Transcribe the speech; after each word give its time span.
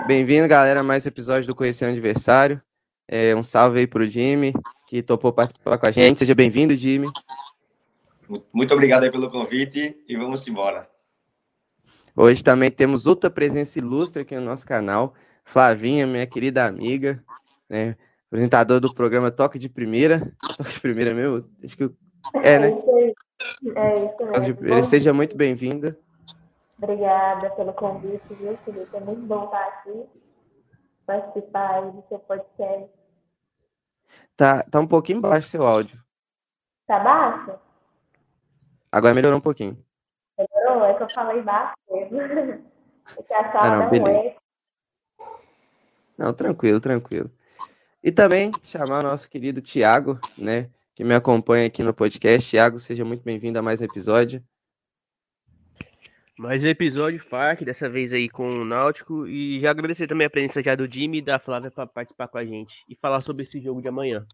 Bem-vindo, 0.00 0.48
galera, 0.48 0.80
a 0.80 0.82
mais 0.82 1.04
um 1.04 1.08
episódio 1.08 1.46
do 1.46 1.54
Conhecer 1.54 1.84
o 1.84 1.88
Adversário. 1.88 2.60
É, 3.06 3.36
um 3.36 3.42
salve 3.42 3.78
aí 3.78 3.86
pro 3.86 4.08
Jimmy, 4.08 4.52
que 4.88 5.02
topou 5.02 5.32
participar 5.32 5.78
com 5.78 5.86
a 5.86 5.90
gente. 5.90 6.18
Seja 6.18 6.34
bem-vindo, 6.34 6.74
Jimmy. 6.74 7.08
Muito 8.52 8.74
obrigado 8.74 9.04
aí 9.04 9.10
pelo 9.10 9.30
convite 9.30 9.96
e 10.08 10.16
vamos 10.16 10.46
embora. 10.48 10.88
Hoje 12.16 12.42
também 12.42 12.70
temos 12.70 13.06
outra 13.06 13.30
presença 13.30 13.78
ilustre 13.78 14.22
aqui 14.22 14.34
no 14.34 14.42
nosso 14.42 14.66
canal, 14.66 15.14
Flavinha, 15.44 16.06
minha 16.06 16.26
querida 16.26 16.66
amiga, 16.66 17.22
né? 17.68 17.96
apresentador 18.32 18.80
do 18.80 18.94
programa 18.94 19.30
Toque 19.30 19.58
de 19.58 19.68
Primeira. 19.68 20.32
Toque 20.56 20.72
de 20.72 20.80
Primeira 20.80 21.14
mesmo? 21.14 21.44
Acho 21.62 21.76
que 21.76 21.90
é, 22.42 22.58
né? 22.58 22.68
É 22.68 24.42
isso 24.42 24.56
mesmo. 24.60 24.82
Seja 24.84 25.12
muito 25.12 25.36
bem-vinda. 25.36 25.98
Obrigada 26.82 27.48
pelo 27.50 27.72
convite, 27.74 28.34
viu, 28.34 28.58
Felipe? 28.64 28.96
É 28.96 28.98
muito 28.98 29.24
bom 29.24 29.44
estar 29.44 29.62
aqui, 29.68 30.04
participar 31.06 31.82
do 31.82 32.02
seu 32.08 32.18
podcast. 32.18 32.90
Tá, 34.36 34.64
tá 34.64 34.80
um 34.80 34.86
pouquinho 34.88 35.20
baixo 35.20 35.46
seu 35.46 35.64
áudio. 35.64 36.02
Tá 36.88 36.98
baixo? 36.98 37.56
Agora 38.90 39.14
melhorou 39.14 39.38
um 39.38 39.42
pouquinho. 39.42 39.78
Melhorou? 40.36 40.84
É 40.84 40.94
que 40.94 41.04
eu 41.04 41.08
falei 41.14 41.40
baixo 41.42 41.74
mesmo. 41.88 42.18
É 43.28 43.36
a 43.36 43.52
sala 43.52 43.66
ah, 43.66 43.76
não, 43.78 43.90
beleza. 43.90 44.36
Não, 46.16 46.32
tranquilo, 46.32 46.80
tranquilo. 46.80 47.30
E 48.02 48.12
também 48.12 48.50
chamar 48.62 49.00
o 49.00 49.08
nosso 49.08 49.28
querido 49.28 49.60
Tiago, 49.60 50.18
né, 50.38 50.70
que 50.94 51.02
me 51.02 51.14
acompanha 51.14 51.66
aqui 51.66 51.82
no 51.82 51.92
podcast. 51.92 52.48
Tiago, 52.48 52.78
seja 52.78 53.04
muito 53.04 53.22
bem-vindo 53.22 53.58
a 53.58 53.62
mais 53.62 53.80
um 53.80 53.84
episódio. 53.84 54.42
Mais 56.38 56.64
um 56.64 56.68
episódio, 56.68 57.22
FARC, 57.28 57.62
dessa 57.64 57.88
vez 57.88 58.12
aí 58.12 58.28
com 58.28 58.48
o 58.48 58.64
Náutico. 58.64 59.26
E 59.26 59.60
já 59.60 59.70
agradecer 59.70 60.06
também 60.06 60.26
a 60.26 60.30
presença 60.30 60.62
já 60.62 60.74
do 60.74 60.90
Jimmy 60.90 61.18
e 61.18 61.22
da 61.22 61.38
Flávia 61.38 61.70
para 61.70 61.86
participar 61.86 62.28
com 62.28 62.38
a 62.38 62.44
gente 62.44 62.74
e 62.88 62.96
falar 62.96 63.20
sobre 63.20 63.42
esse 63.42 63.60
jogo 63.60 63.82
de 63.82 63.88
amanhã. 63.88 64.24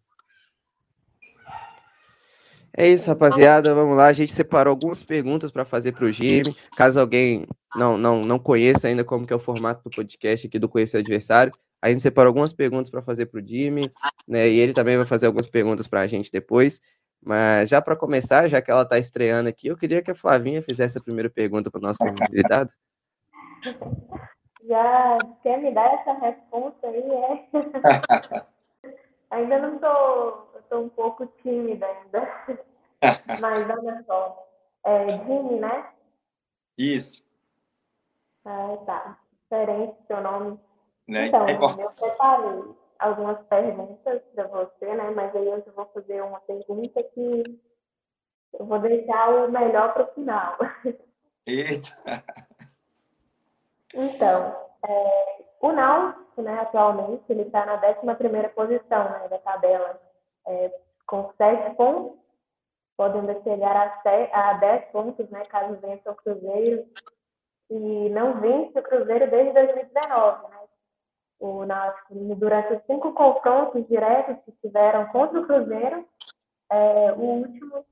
É 2.76 2.88
isso, 2.88 3.08
rapaziada. 3.08 3.74
Vamos 3.74 3.96
lá. 3.96 4.06
A 4.06 4.12
gente 4.12 4.32
separou 4.32 4.70
algumas 4.70 5.02
perguntas 5.02 5.50
para 5.50 5.64
fazer 5.64 5.92
para 5.92 6.04
o 6.04 6.10
Jimmy. 6.10 6.56
Caso 6.76 7.00
alguém 7.00 7.46
não, 7.74 7.98
não, 7.98 8.24
não 8.24 8.38
conheça 8.38 8.86
ainda 8.86 9.02
como 9.02 9.26
que 9.26 9.32
é 9.32 9.36
o 9.36 9.40
formato 9.40 9.82
do 9.82 9.94
podcast 9.94 10.46
aqui 10.46 10.58
do 10.58 10.68
Conhecer 10.68 10.98
Adversário, 10.98 11.52
a 11.80 11.90
gente 11.90 12.02
separou 12.02 12.30
algumas 12.30 12.52
perguntas 12.52 12.90
para 12.90 13.02
fazer 13.02 13.26
para 13.26 13.40
o 13.40 13.46
Jimmy, 13.46 13.90
né? 14.26 14.48
E 14.48 14.58
ele 14.58 14.72
também 14.72 14.96
vai 14.96 15.06
fazer 15.06 15.26
algumas 15.26 15.46
perguntas 15.46 15.86
para 15.86 16.00
a 16.00 16.06
gente 16.06 16.30
depois. 16.30 16.80
Mas 17.20 17.68
já 17.68 17.82
para 17.82 17.96
começar, 17.96 18.48
já 18.48 18.62
que 18.62 18.70
ela 18.70 18.82
está 18.82 18.98
estreando 18.98 19.48
aqui, 19.48 19.68
eu 19.68 19.76
queria 19.76 20.02
que 20.02 20.10
a 20.10 20.14
Flavinha 20.14 20.62
fizesse 20.62 20.98
a 20.98 21.02
primeira 21.02 21.28
pergunta 21.28 21.70
para 21.70 21.78
o 21.78 21.82
nosso 21.82 21.98
convidado. 22.04 22.72
Já 24.64 25.18
quer 25.42 25.58
me 25.58 25.72
dar 25.72 25.92
essa 25.94 26.12
resposta 26.14 26.86
aí, 26.86 27.10
é? 27.10 27.48
ainda 29.30 29.58
não 29.58 29.74
estou, 29.74 30.52
estou 30.58 30.84
um 30.84 30.88
pouco 30.88 31.26
tímida 31.42 31.86
ainda. 31.86 32.28
Mas 33.40 33.70
olha 33.70 34.04
só, 34.06 34.48
é 34.84 35.18
Jimmy, 35.24 35.60
né? 35.60 35.86
Isso. 36.76 37.24
Ah, 38.44 38.76
tá. 38.86 39.18
Diferente 39.42 39.96
seu 40.06 40.20
nome. 40.20 40.58
Né? 41.06 41.26
Então, 41.26 41.48
é 41.48 41.54
eu 41.54 41.90
preparei 41.90 42.74
algumas 42.98 43.40
perguntas 43.46 44.22
para 44.34 44.46
você, 44.48 44.94
né? 44.94 45.10
Mas 45.10 45.34
aí 45.34 45.46
eu 45.46 45.62
vou 45.74 45.86
fazer 45.86 46.20
uma 46.22 46.40
pergunta 46.40 47.02
que 47.02 47.60
eu 48.58 48.66
vou 48.66 48.78
deixar 48.78 49.28
o 49.30 49.50
melhor 49.50 49.92
para 49.92 50.04
o 50.04 50.14
final. 50.14 50.56
Eita! 51.46 52.24
Então, 53.94 54.56
é, 54.86 55.44
o 55.60 55.72
Náutico, 55.72 56.42
né, 56.42 56.60
atualmente, 56.60 57.24
ele 57.28 57.42
está 57.42 57.64
na 57.64 57.74
11 57.74 58.48
posição 58.54 59.10
né, 59.10 59.28
da 59.28 59.38
tabela, 59.38 60.00
é, 60.46 60.72
com 61.06 61.32
7 61.36 61.74
pontos, 61.74 62.18
podendo 62.96 63.42
chegar 63.42 63.76
a, 63.76 64.50
a 64.50 64.52
10 64.54 64.90
pontos, 64.90 65.28
né, 65.30 65.42
caso 65.48 65.80
vença 65.80 66.10
o 66.10 66.16
Cruzeiro, 66.16 66.86
e 67.70 68.08
não 68.10 68.40
vence 68.40 68.78
o 68.78 68.82
Cruzeiro 68.82 69.30
desde 69.30 69.52
2019, 69.52 70.48
né? 70.48 70.67
O 71.38 71.64
Náutico 71.64 72.14
durante 72.36 72.74
os 72.74 72.82
cinco 72.84 73.12
confrontos 73.12 73.86
diretos 73.88 74.36
que 74.44 74.52
tiveram 74.60 75.06
contra 75.06 75.40
o 75.40 75.46
Cruzeiro. 75.46 76.06
É, 76.70 77.12
o 77.12 77.20
último 77.20 77.84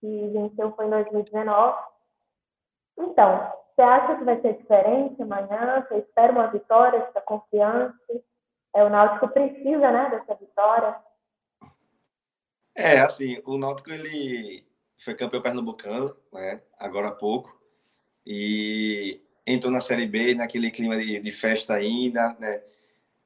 que 0.00 0.28
venceu 0.28 0.72
foi 0.72 0.86
em 0.86 0.90
2019. 0.90 1.78
Então, 2.98 3.52
você 3.74 3.82
acha 3.82 4.16
que 4.16 4.24
vai 4.24 4.40
ser 4.40 4.54
diferente 4.54 5.22
amanhã? 5.22 5.86
Você 5.88 5.98
espera 5.98 6.32
uma 6.32 6.48
vitória? 6.48 7.00
Você 7.00 7.08
está 7.08 7.20
confiante? 7.20 8.24
É, 8.74 8.84
o 8.84 8.90
Náutico 8.90 9.28
precisa 9.28 9.90
né, 9.90 10.10
dessa 10.10 10.34
vitória? 10.34 10.96
É, 12.74 13.00
assim, 13.00 13.40
o 13.44 13.56
Náutico 13.58 13.90
ele 13.90 14.66
foi 15.04 15.14
campeão 15.14 15.42
pernambucano, 15.42 16.16
né, 16.32 16.62
agora 16.78 17.08
há 17.08 17.12
pouco, 17.12 17.60
e 18.24 19.20
entrou 19.46 19.70
na 19.70 19.80
Série 19.80 20.06
B 20.06 20.34
naquele 20.34 20.70
clima 20.70 20.96
de, 20.96 21.20
de 21.20 21.32
festa 21.32 21.74
ainda, 21.74 22.34
né, 22.38 22.62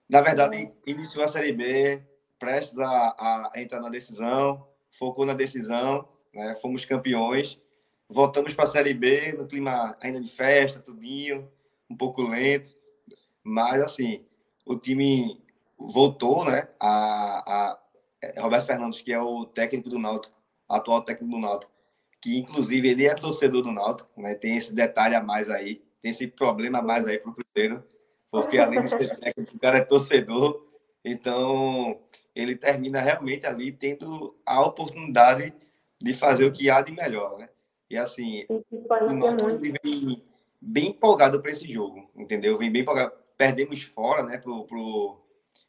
na 0.08 0.20
verdade, 0.20 0.70
iniciou 0.86 1.24
a 1.24 1.28
Série 1.28 1.52
B, 1.52 2.02
prestes 2.38 2.78
a, 2.78 3.50
a 3.52 3.52
entrar 3.56 3.80
na 3.80 3.88
decisão, 3.88 4.66
focou 4.98 5.26
na 5.26 5.34
decisão, 5.34 6.08
né? 6.32 6.56
fomos 6.62 6.84
campeões, 6.84 7.60
voltamos 8.08 8.54
para 8.54 8.64
a 8.64 8.68
Série 8.68 8.94
B 8.94 9.32
no 9.32 9.46
clima 9.46 9.96
ainda 10.00 10.20
de 10.20 10.30
festa, 10.30 10.80
tudinho, 10.80 11.50
um 11.90 11.96
pouco 11.96 12.22
lento, 12.22 12.76
mas 13.42 13.82
assim, 13.82 14.24
o 14.64 14.76
time 14.76 15.42
voltou, 15.78 16.44
né? 16.44 16.68
A, 16.80 17.70
a 17.70 17.78
é, 18.22 18.40
Roberto 18.40 18.66
Fernandes, 18.66 19.00
que 19.00 19.12
é 19.12 19.20
o 19.20 19.44
técnico 19.44 19.88
do 19.88 19.98
Náutico, 19.98 20.34
atual 20.68 21.02
técnico 21.02 21.34
do 21.34 21.40
Náutico, 21.40 21.72
que 22.20 22.38
inclusive 22.38 22.88
ele 22.88 23.06
é 23.06 23.14
torcedor 23.14 23.62
do 23.62 23.72
Náutico, 23.72 24.08
né? 24.20 24.34
Tem 24.34 24.56
esse 24.56 24.72
detalhe 24.72 25.14
a 25.14 25.22
mais 25.22 25.48
aí, 25.48 25.82
tem 26.00 26.10
esse 26.10 26.26
problema 26.26 26.78
a 26.78 26.82
mais 26.82 27.06
aí 27.06 27.18
para 27.18 27.30
o 27.30 27.34
Cruzeiro 27.34 27.84
porque 28.31 28.59
além 28.59 28.82
de 28.82 28.88
ser 28.88 29.19
técnico, 29.19 29.56
o 29.56 29.60
cara 29.60 29.78
é 29.78 29.84
torcedor, 29.84 30.66
então 31.04 32.00
ele 32.34 32.56
termina 32.56 33.00
realmente 33.00 33.47
ali 33.47 33.72
tendo 33.72 34.37
a 34.44 34.60
oportunidade 34.60 35.54
de 36.00 36.12
fazer 36.12 36.44
o 36.44 36.53
que 36.53 36.69
há 36.69 36.82
de 36.82 36.92
melhor, 36.92 37.38
né? 37.38 37.48
E 37.88 37.97
assim, 37.97 38.44
o 38.48 39.12
nosso 39.12 39.59
vem 39.59 40.22
bem 40.60 40.88
empolgado 40.88 41.41
para 41.41 41.50
esse 41.50 41.72
jogo, 41.72 42.10
entendeu? 42.16 42.59
Vem 42.59 42.70
bem 42.70 42.82
empolgado. 42.82 43.12
Perdemos 43.36 43.82
fora, 43.82 44.22
né, 44.22 44.38
pro, 44.38 44.65
pro, 44.65 45.20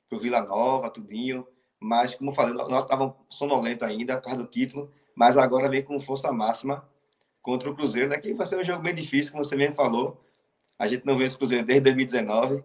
pro 0.09 0.19
Vila 0.19 0.41
Nova, 0.41 0.90
tudinho, 0.90 1.46
mas 1.79 2.16
como 2.16 2.31
falei, 2.31 2.53
nós 2.53 2.84
estávamos 2.84 3.16
sonolento 3.29 3.85
ainda 3.85 4.17
por 4.17 4.23
causa 4.23 4.40
do 4.40 4.47
título, 4.47 4.91
mas 5.13 5.38
agora 5.38 5.69
vem 5.69 5.84
com 5.84 6.00
força 6.00 6.31
máxima 6.31 6.88
contra 7.41 7.69
o 7.69 7.75
Cruzeiro, 7.75 8.09
né, 8.09 8.17
que 8.17 8.34
vai 8.34 8.46
ser 8.46 8.57
um 8.57 8.63
jogo 8.63 8.81
bem 8.81 8.96
difícil, 8.96 9.31
como 9.31 9.44
você 9.44 9.56
mesmo 9.56 9.75
falou, 9.75 10.22
a 10.77 10.88
gente 10.88 11.05
não 11.05 11.17
vence 11.17 11.35
o 11.35 11.38
Cruzeiro 11.38 11.65
desde 11.65 11.83
2019, 11.83 12.63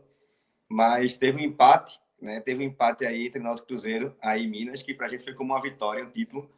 mas 0.68 1.16
teve 1.16 1.38
um 1.38 1.44
empate, 1.44 2.00
né? 2.20 2.40
Teve 2.40 2.64
um 2.64 2.66
empate 2.66 3.04
aí 3.04 3.26
entre 3.26 3.40
Náutico 3.40 3.66
e 3.66 3.68
Cruzeiro, 3.68 4.16
aí 4.20 4.44
em 4.44 4.48
Minas, 4.48 4.82
que 4.82 4.94
para 4.94 5.06
a 5.06 5.08
gente 5.08 5.24
foi 5.24 5.34
como 5.34 5.52
uma 5.52 5.62
vitória, 5.62 6.04
um 6.04 6.10
título 6.10 6.50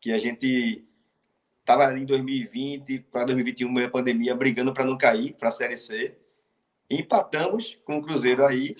que 0.00 0.12
a 0.12 0.18
gente 0.18 0.86
estava 1.60 1.84
ali 1.86 2.02
em 2.02 2.06
2020 2.06 3.00
para 3.10 3.24
2021, 3.24 3.70
meio 3.70 3.90
pandemia, 3.90 4.34
brigando 4.34 4.72
para 4.72 4.84
não 4.84 4.96
cair 4.96 5.34
para 5.34 5.48
a 5.48 5.52
Série 5.52 5.76
C. 5.76 6.16
Empatamos 6.88 7.76
com 7.84 7.98
o 7.98 8.02
Cruzeiro 8.02 8.44
aí. 8.44 8.76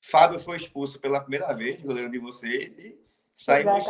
Fábio 0.00 0.38
foi 0.38 0.56
expulso 0.56 0.98
pela 1.00 1.20
primeira 1.20 1.52
vez, 1.52 1.82
goleiro 1.82 2.10
de 2.10 2.18
vocês, 2.18 2.72
e 2.78 2.96
saímos, 3.36 3.84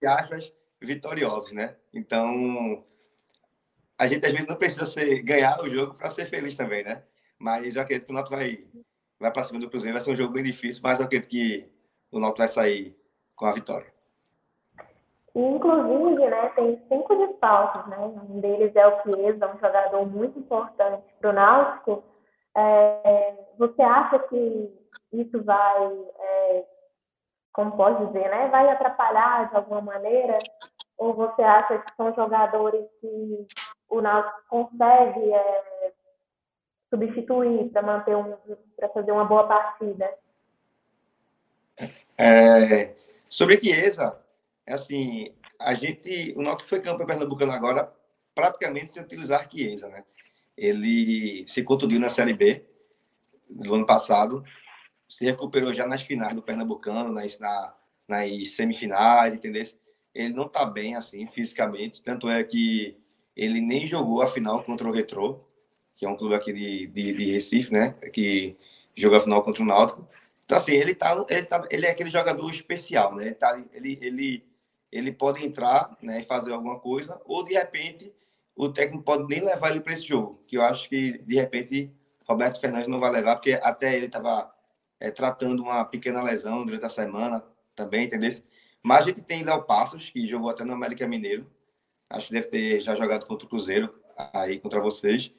de 0.00 0.06
aspas, 0.06 0.52
vitoriosos, 0.80 1.52
né? 1.52 1.76
Então, 1.92 2.84
a 3.98 4.06
gente 4.06 4.24
às 4.24 4.32
vezes 4.32 4.48
não 4.48 4.56
precisa 4.56 4.84
ser, 4.84 5.22
ganhar 5.22 5.60
o 5.60 5.68
jogo 5.68 5.94
para 5.94 6.08
ser 6.08 6.26
feliz 6.26 6.54
também, 6.54 6.84
né? 6.84 7.02
Mas 7.38 7.74
eu 7.74 7.82
acredito 7.82 8.06
que 8.06 8.12
o 8.12 8.14
Náutico 8.14 8.36
vai, 8.36 8.64
vai 9.18 9.32
para 9.32 9.44
cima 9.44 9.58
do 9.58 9.68
Cruzeiro. 9.68 9.94
Vai 9.94 10.00
ser 10.00 10.12
um 10.12 10.16
jogo 10.16 10.32
bem 10.32 10.44
difícil, 10.44 10.80
mas 10.82 11.00
eu 11.00 11.06
acredito 11.06 11.28
que 11.28 11.68
o 12.12 12.20
Náutico 12.20 12.38
vai 12.38 12.48
sair 12.48 12.96
com 13.34 13.46
a 13.46 13.52
vitória. 13.52 13.92
Inclusive, 15.34 16.28
né, 16.28 16.48
tem 16.50 16.82
cinco 16.88 17.14
desfalques, 17.14 17.86
né? 17.86 17.98
Um 17.98 18.40
deles 18.40 18.74
é 18.74 18.86
o 18.86 19.02
Chiesa, 19.02 19.54
um 19.54 19.58
jogador 19.58 20.06
muito 20.06 20.38
importante 20.38 21.04
para 21.20 21.30
o 21.30 21.32
Náutico. 21.32 22.04
É, 22.56 23.34
você 23.58 23.82
acha 23.82 24.18
que 24.20 24.72
isso 25.12 25.42
vai, 25.42 25.92
é, 26.18 26.64
como 27.52 27.76
pode 27.76 28.06
dizer, 28.06 28.28
né, 28.30 28.48
vai 28.48 28.68
atrapalhar 28.68 29.48
de 29.50 29.56
alguma 29.56 29.80
maneira? 29.80 30.38
Ou 30.96 31.14
você 31.14 31.42
acha 31.42 31.78
que 31.78 31.94
são 31.96 32.12
jogadores 32.14 32.84
que 33.00 33.46
o 33.88 34.00
Náutico 34.00 34.42
consegue 34.48 35.32
é, 35.32 35.92
substituir 36.90 37.70
para 37.70 37.82
manter 37.82 38.16
um, 38.16 38.36
para 38.76 38.88
fazer 38.90 39.12
uma 39.12 39.24
boa 39.24 39.46
partida? 39.46 40.10
É, 42.16 42.94
sobre 43.24 43.60
Chiesa, 43.60 44.18
é 44.66 44.74
assim, 44.74 45.34
a 45.60 45.74
gente, 45.74 46.34
o 46.36 46.42
Náutico 46.42 46.68
foi 46.68 46.80
campeão 46.80 47.06
pernambucano 47.06 47.52
agora 47.52 47.92
praticamente 48.34 48.92
sem 48.92 49.02
utilizar 49.02 49.48
Chiesa, 49.50 49.88
né? 49.88 50.04
Ele 50.56 51.44
se 51.46 51.62
contundiu 51.62 52.00
na 52.00 52.08
Série 52.08 52.34
B, 52.34 52.64
do 53.48 53.74
ano 53.74 53.86
passado, 53.86 54.44
se 55.08 55.24
recuperou 55.24 55.72
já 55.72 55.86
nas 55.86 56.02
finais 56.02 56.34
do 56.34 56.42
Pernambucano, 56.42 57.12
nas, 57.12 57.38
na, 57.38 57.74
nas 58.06 58.52
semifinais, 58.52 59.34
entendeu? 59.34 59.62
Ele 60.14 60.34
não 60.34 60.46
está 60.46 60.64
bem 60.64 60.96
assim 60.96 61.26
fisicamente, 61.28 62.02
tanto 62.02 62.28
é 62.28 62.42
que 62.44 62.96
ele 63.38 63.60
nem 63.60 63.86
jogou 63.86 64.20
a 64.20 64.26
final 64.26 64.64
contra 64.64 64.88
o 64.88 64.92
Retrô, 64.92 65.38
que 65.96 66.04
é 66.04 66.08
um 66.08 66.16
clube 66.16 66.34
aqui 66.34 66.52
de, 66.52 66.88
de, 66.88 67.16
de 67.16 67.32
Recife, 67.32 67.72
né? 67.72 67.92
Que 68.12 68.56
joga 68.96 69.18
a 69.18 69.20
final 69.20 69.42
contra 69.44 69.62
o 69.62 69.66
Náutico. 69.66 70.04
Então, 70.44 70.58
assim, 70.58 70.72
ele, 70.72 70.94
tá, 70.94 71.24
ele, 71.28 71.44
tá, 71.44 71.64
ele 71.70 71.86
é 71.86 71.90
aquele 71.90 72.10
jogador 72.10 72.50
especial, 72.50 73.14
né? 73.14 73.26
Ele, 73.26 73.34
tá, 73.34 73.62
ele, 73.72 73.98
ele, 74.02 74.44
ele 74.90 75.12
pode 75.12 75.44
entrar 75.44 75.96
né, 76.02 76.22
e 76.22 76.24
fazer 76.24 76.52
alguma 76.52 76.80
coisa, 76.80 77.20
ou 77.24 77.44
de 77.44 77.54
repente 77.54 78.12
o 78.56 78.68
técnico 78.68 79.04
pode 79.04 79.28
nem 79.28 79.40
levar 79.40 79.70
ele 79.70 79.80
para 79.80 79.92
esse 79.92 80.06
jogo, 80.06 80.40
que 80.48 80.56
eu 80.56 80.62
acho 80.62 80.88
que 80.88 81.18
de 81.18 81.36
repente 81.36 81.92
Roberto 82.26 82.60
Fernandes 82.60 82.88
não 82.88 82.98
vai 82.98 83.12
levar, 83.12 83.36
porque 83.36 83.52
até 83.62 83.94
ele 83.94 84.06
estava 84.06 84.52
é, 84.98 85.12
tratando 85.12 85.62
uma 85.62 85.84
pequena 85.84 86.22
lesão 86.22 86.64
durante 86.64 86.84
a 86.84 86.88
semana 86.88 87.44
também, 87.76 88.06
entendeu? 88.06 88.30
Mas 88.82 89.02
a 89.02 89.08
gente 89.08 89.22
tem 89.22 89.44
Léo 89.44 89.62
Passos, 89.62 90.10
que 90.10 90.26
jogou 90.26 90.50
até 90.50 90.64
no 90.64 90.72
América 90.72 91.06
Mineiro, 91.06 91.46
acho 92.10 92.28
que 92.28 92.32
deve 92.32 92.48
ter 92.48 92.80
já 92.80 92.96
jogado 92.96 93.26
contra 93.26 93.46
o 93.46 93.48
Cruzeiro, 93.48 93.94
aí 94.32 94.58
contra 94.58 94.80
vocês, 94.80 95.30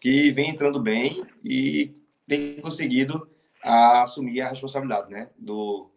que 0.00 0.30
vem 0.30 0.50
entrando 0.50 0.80
bem 0.80 1.24
e 1.44 1.92
tem 2.26 2.60
conseguido 2.60 3.28
assumir 3.62 4.40
a 4.40 4.50
responsabilidade, 4.50 5.10
né, 5.10 5.30
do 5.38 5.90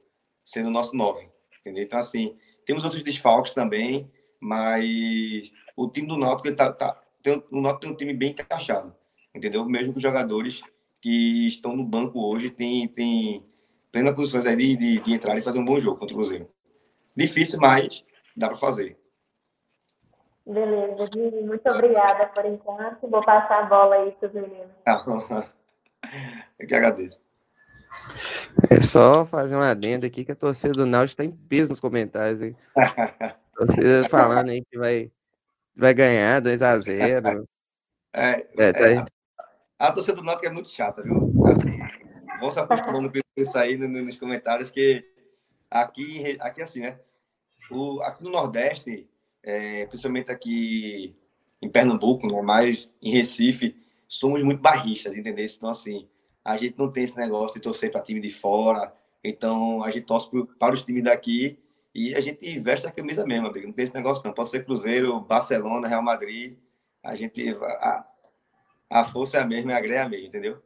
sendo 0.44 0.68
o 0.68 0.72
nosso 0.72 0.96
nove, 0.96 1.28
entendeu? 1.60 1.84
Então, 1.84 2.00
assim, 2.00 2.34
temos 2.66 2.84
outros 2.84 3.04
desfalques 3.04 3.54
também, 3.54 4.10
mas 4.40 5.52
o 5.76 5.88
time 5.88 6.08
do 6.08 6.18
Náutico, 6.18 6.48
ele 6.48 6.56
tá, 6.56 6.74
tá, 6.74 7.00
tem, 7.22 7.44
o 7.52 7.62
Náutico 7.62 7.82
tem 7.82 7.92
um 7.92 7.96
time 7.96 8.14
bem 8.14 8.32
encaixado, 8.32 8.94
entendeu? 9.36 9.64
Mesmo 9.66 9.94
com 9.94 10.00
os 10.00 10.04
jogadores 10.04 10.62
que 11.00 11.48
estão 11.48 11.76
no 11.76 11.84
banco 11.84 12.20
hoje, 12.20 12.50
tem, 12.50 12.88
tem 12.88 13.44
plena 13.92 14.14
condições 14.14 14.44
de, 14.44 14.76
de, 14.76 15.00
de 15.00 15.14
entrar 15.14 15.38
e 15.38 15.44
fazer 15.44 15.60
um 15.60 15.66
bom 15.66 15.80
jogo 15.80 15.98
contra 15.98 16.16
o 16.16 16.18
Cruzeiro. 16.18 16.50
Difícil, 17.16 17.60
mas 17.60 18.04
dá 18.36 18.48
para 18.48 18.58
fazer. 18.58 18.98
Beleza, 20.46 21.06
Gui, 21.14 21.42
muito 21.44 21.70
obrigada 21.70 22.28
por 22.28 22.46
enquanto. 22.46 23.08
Vou 23.08 23.24
passar 23.24 23.64
a 23.64 23.66
bola 23.66 23.96
aí 23.96 24.12
para 24.14 24.28
os 24.28 24.34
meninos. 24.34 24.72
Eu 26.60 26.68
que 26.68 26.76
agradeço. 26.76 27.20
É 28.70 28.82
só 28.82 29.26
fazer 29.26 29.56
uma 29.56 29.70
adenda 29.70 30.08
aqui 30.08 30.26
que 30.26 30.32
a 30.32 30.36
torcida 30.36 30.74
do 30.74 30.86
Náutico 30.86 31.22
está 31.22 31.24
em 31.24 31.32
peso 31.32 31.70
nos 31.70 31.80
comentários, 31.80 32.42
hein? 32.42 32.56
torcida 33.56 34.10
falando 34.10 34.50
aí 34.50 34.64
que 34.66 34.78
vai, 34.78 35.12
vai 35.76 35.94
ganhar 35.94 36.42
2x0. 36.42 37.46
É, 38.14 38.46
é, 38.58 38.74
tá 38.74 38.92
é, 38.92 39.06
a 39.78 39.92
torcida 39.92 40.18
do 40.18 40.24
Náutico 40.24 40.48
é 40.48 40.52
muito 40.52 40.70
chata, 40.70 41.02
viu? 41.02 41.32
Assim, 41.46 41.80
vão 42.40 42.52
se 42.52 42.60
acostumando 42.60 43.12
com 43.12 43.20
isso 43.38 43.58
aí 43.58 43.78
nos 43.78 44.18
comentários, 44.18 44.72
que 44.72 45.04
aqui, 45.70 46.38
aqui 46.40 46.62
assim, 46.62 46.82
né? 46.82 47.00
O, 47.70 48.02
aqui 48.02 48.24
no 48.24 48.32
Nordeste, 48.32 49.10
é, 49.44 49.86
principalmente 49.86 50.32
aqui 50.32 51.16
em 51.62 51.70
Pernambuco, 51.70 52.28
né, 52.28 52.42
mais 52.42 52.90
em 53.02 53.12
Recife, 53.12 53.76
somos 54.08 54.44
muito 54.44 54.62
barristas, 54.62 55.18
entendeu? 55.18 55.46
Então, 55.46 55.70
assim, 55.70 56.08
a 56.44 56.58
gente 56.58 56.78
não 56.78 56.92
tem 56.92 57.04
esse 57.04 57.16
negócio 57.16 57.56
de 57.56 57.62
torcer 57.62 57.92
para 57.92 58.02
time 58.02 58.20
de 58.20 58.32
fora, 58.32 58.94
então 59.24 59.84
a 59.84 59.92
gente 59.92 60.06
torce 60.06 60.30
para 60.58 60.74
os 60.74 60.84
times 60.84 61.04
daqui 61.04 61.60
e 61.94 62.16
a 62.16 62.22
gente 62.22 62.60
veste 62.60 62.88
a 62.88 62.92
camisa 62.92 63.26
mesmo, 63.26 63.48
amigo. 63.48 63.68
não 63.68 63.74
tem 63.74 63.84
esse 63.84 63.94
negócio 63.94 64.26
não. 64.26 64.34
Pode 64.34 64.50
ser 64.50 64.66
Cruzeiro, 64.66 65.20
Barcelona, 65.20 65.88
Real 65.88 66.02
Madrid, 66.02 66.58
a 67.04 67.16
gente, 67.16 67.50
a, 67.50 68.06
a 68.90 69.06
força 69.06 69.38
é 69.38 69.42
a 69.42 69.46
mesma, 69.46 69.76
a 69.76 69.82
greia 69.82 70.00
é 70.00 70.02
a 70.04 70.10
mesma, 70.10 70.28
entendeu? 70.28 70.62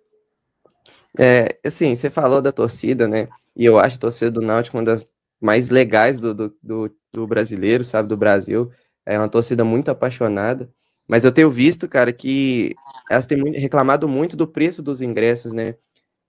É, 1.18 1.60
assim, 1.66 1.95
você 1.95 2.10
falou 2.10 2.42
da 2.42 2.51
torcida, 2.51 3.07
né? 3.07 3.27
E 3.56 3.66
eu 3.66 3.80
acho 3.80 3.98
a 3.98 4.00
torcida 4.00 4.31
do 4.31 4.42
Náutico 4.42 4.77
uma 4.77 4.83
das 4.83 5.07
mais 5.42 5.69
legais 5.69 6.19
do, 6.19 6.33
do, 6.33 6.57
do, 6.62 6.95
do 7.15 7.25
brasileiro, 7.27 7.83
sabe? 7.83 8.09
Do 8.09 8.17
Brasil. 8.17 8.71
É 9.06 9.17
uma 9.17 9.29
torcida 9.29 9.63
muito 9.63 9.89
apaixonada. 9.89 10.69
Mas 11.07 11.23
eu 11.23 11.31
tenho 11.31 11.50
visto, 11.50 11.88
cara, 11.88 12.12
que 12.12 12.73
elas 13.09 13.25
têm 13.27 13.39
reclamado 13.51 14.07
muito 14.07 14.35
do 14.35 14.47
preço 14.47 14.81
dos 14.81 15.01
ingressos, 15.01 15.53
né? 15.53 15.75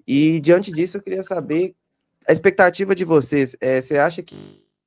E 0.07 0.39
diante 0.41 0.71
disso, 0.71 0.97
eu 0.97 1.03
queria 1.03 1.23
saber 1.23 1.75
a 2.29 2.33
expectativa 2.33 2.95
de 2.95 3.05
vocês. 3.05 3.57
É, 3.61 3.81
você 3.81 3.99
acha 3.99 4.23
que 4.23 4.37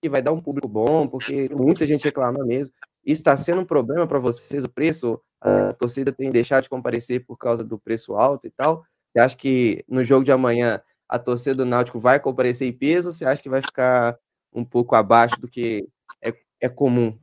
vai 0.10 0.22
dar 0.22 0.32
um 0.32 0.42
público 0.42 0.68
bom? 0.68 1.08
Porque 1.08 1.50
muita 1.50 1.86
gente 1.86 2.06
reclama 2.06 2.46
mesmo. 2.46 2.74
Isso 3.04 3.22
está 3.22 3.36
sendo 3.36 3.62
um 3.62 3.66
problema 3.66 4.06
para 4.08 4.20
vocês, 4.20 4.64
o 4.64 4.70
preço? 4.70 5.20
A 5.42 5.74
torcida 5.74 6.12
tem 6.12 6.32
deixado 6.32 6.64
de 6.64 6.70
comparecer 6.70 7.26
por 7.26 7.38
causa 7.38 7.64
do 7.64 7.80
preço 7.80 8.14
alto 8.16 8.46
e 8.46 8.52
tal? 8.52 8.84
Você 9.08 9.20
acha 9.20 9.36
que 9.36 9.84
no 9.88 10.04
jogo 10.06 10.24
de 10.24 10.32
amanhã 10.32 10.82
a 11.08 11.18
torcida 11.18 11.56
do 11.56 11.66
Náutico 11.66 12.00
vai 12.00 12.20
comparecer 12.20 12.68
em 12.68 12.72
peso 12.72 13.10
ou 13.10 13.12
você 13.14 13.26
acha 13.26 13.42
que 13.42 13.50
vai 13.50 13.62
ficar 13.62 14.16
um 14.54 14.64
pouco 14.64 14.96
abaixo 14.96 15.40
do 15.40 15.48
que 15.48 15.88
é, 16.22 16.34
é 16.62 16.70
comum? 16.70 17.18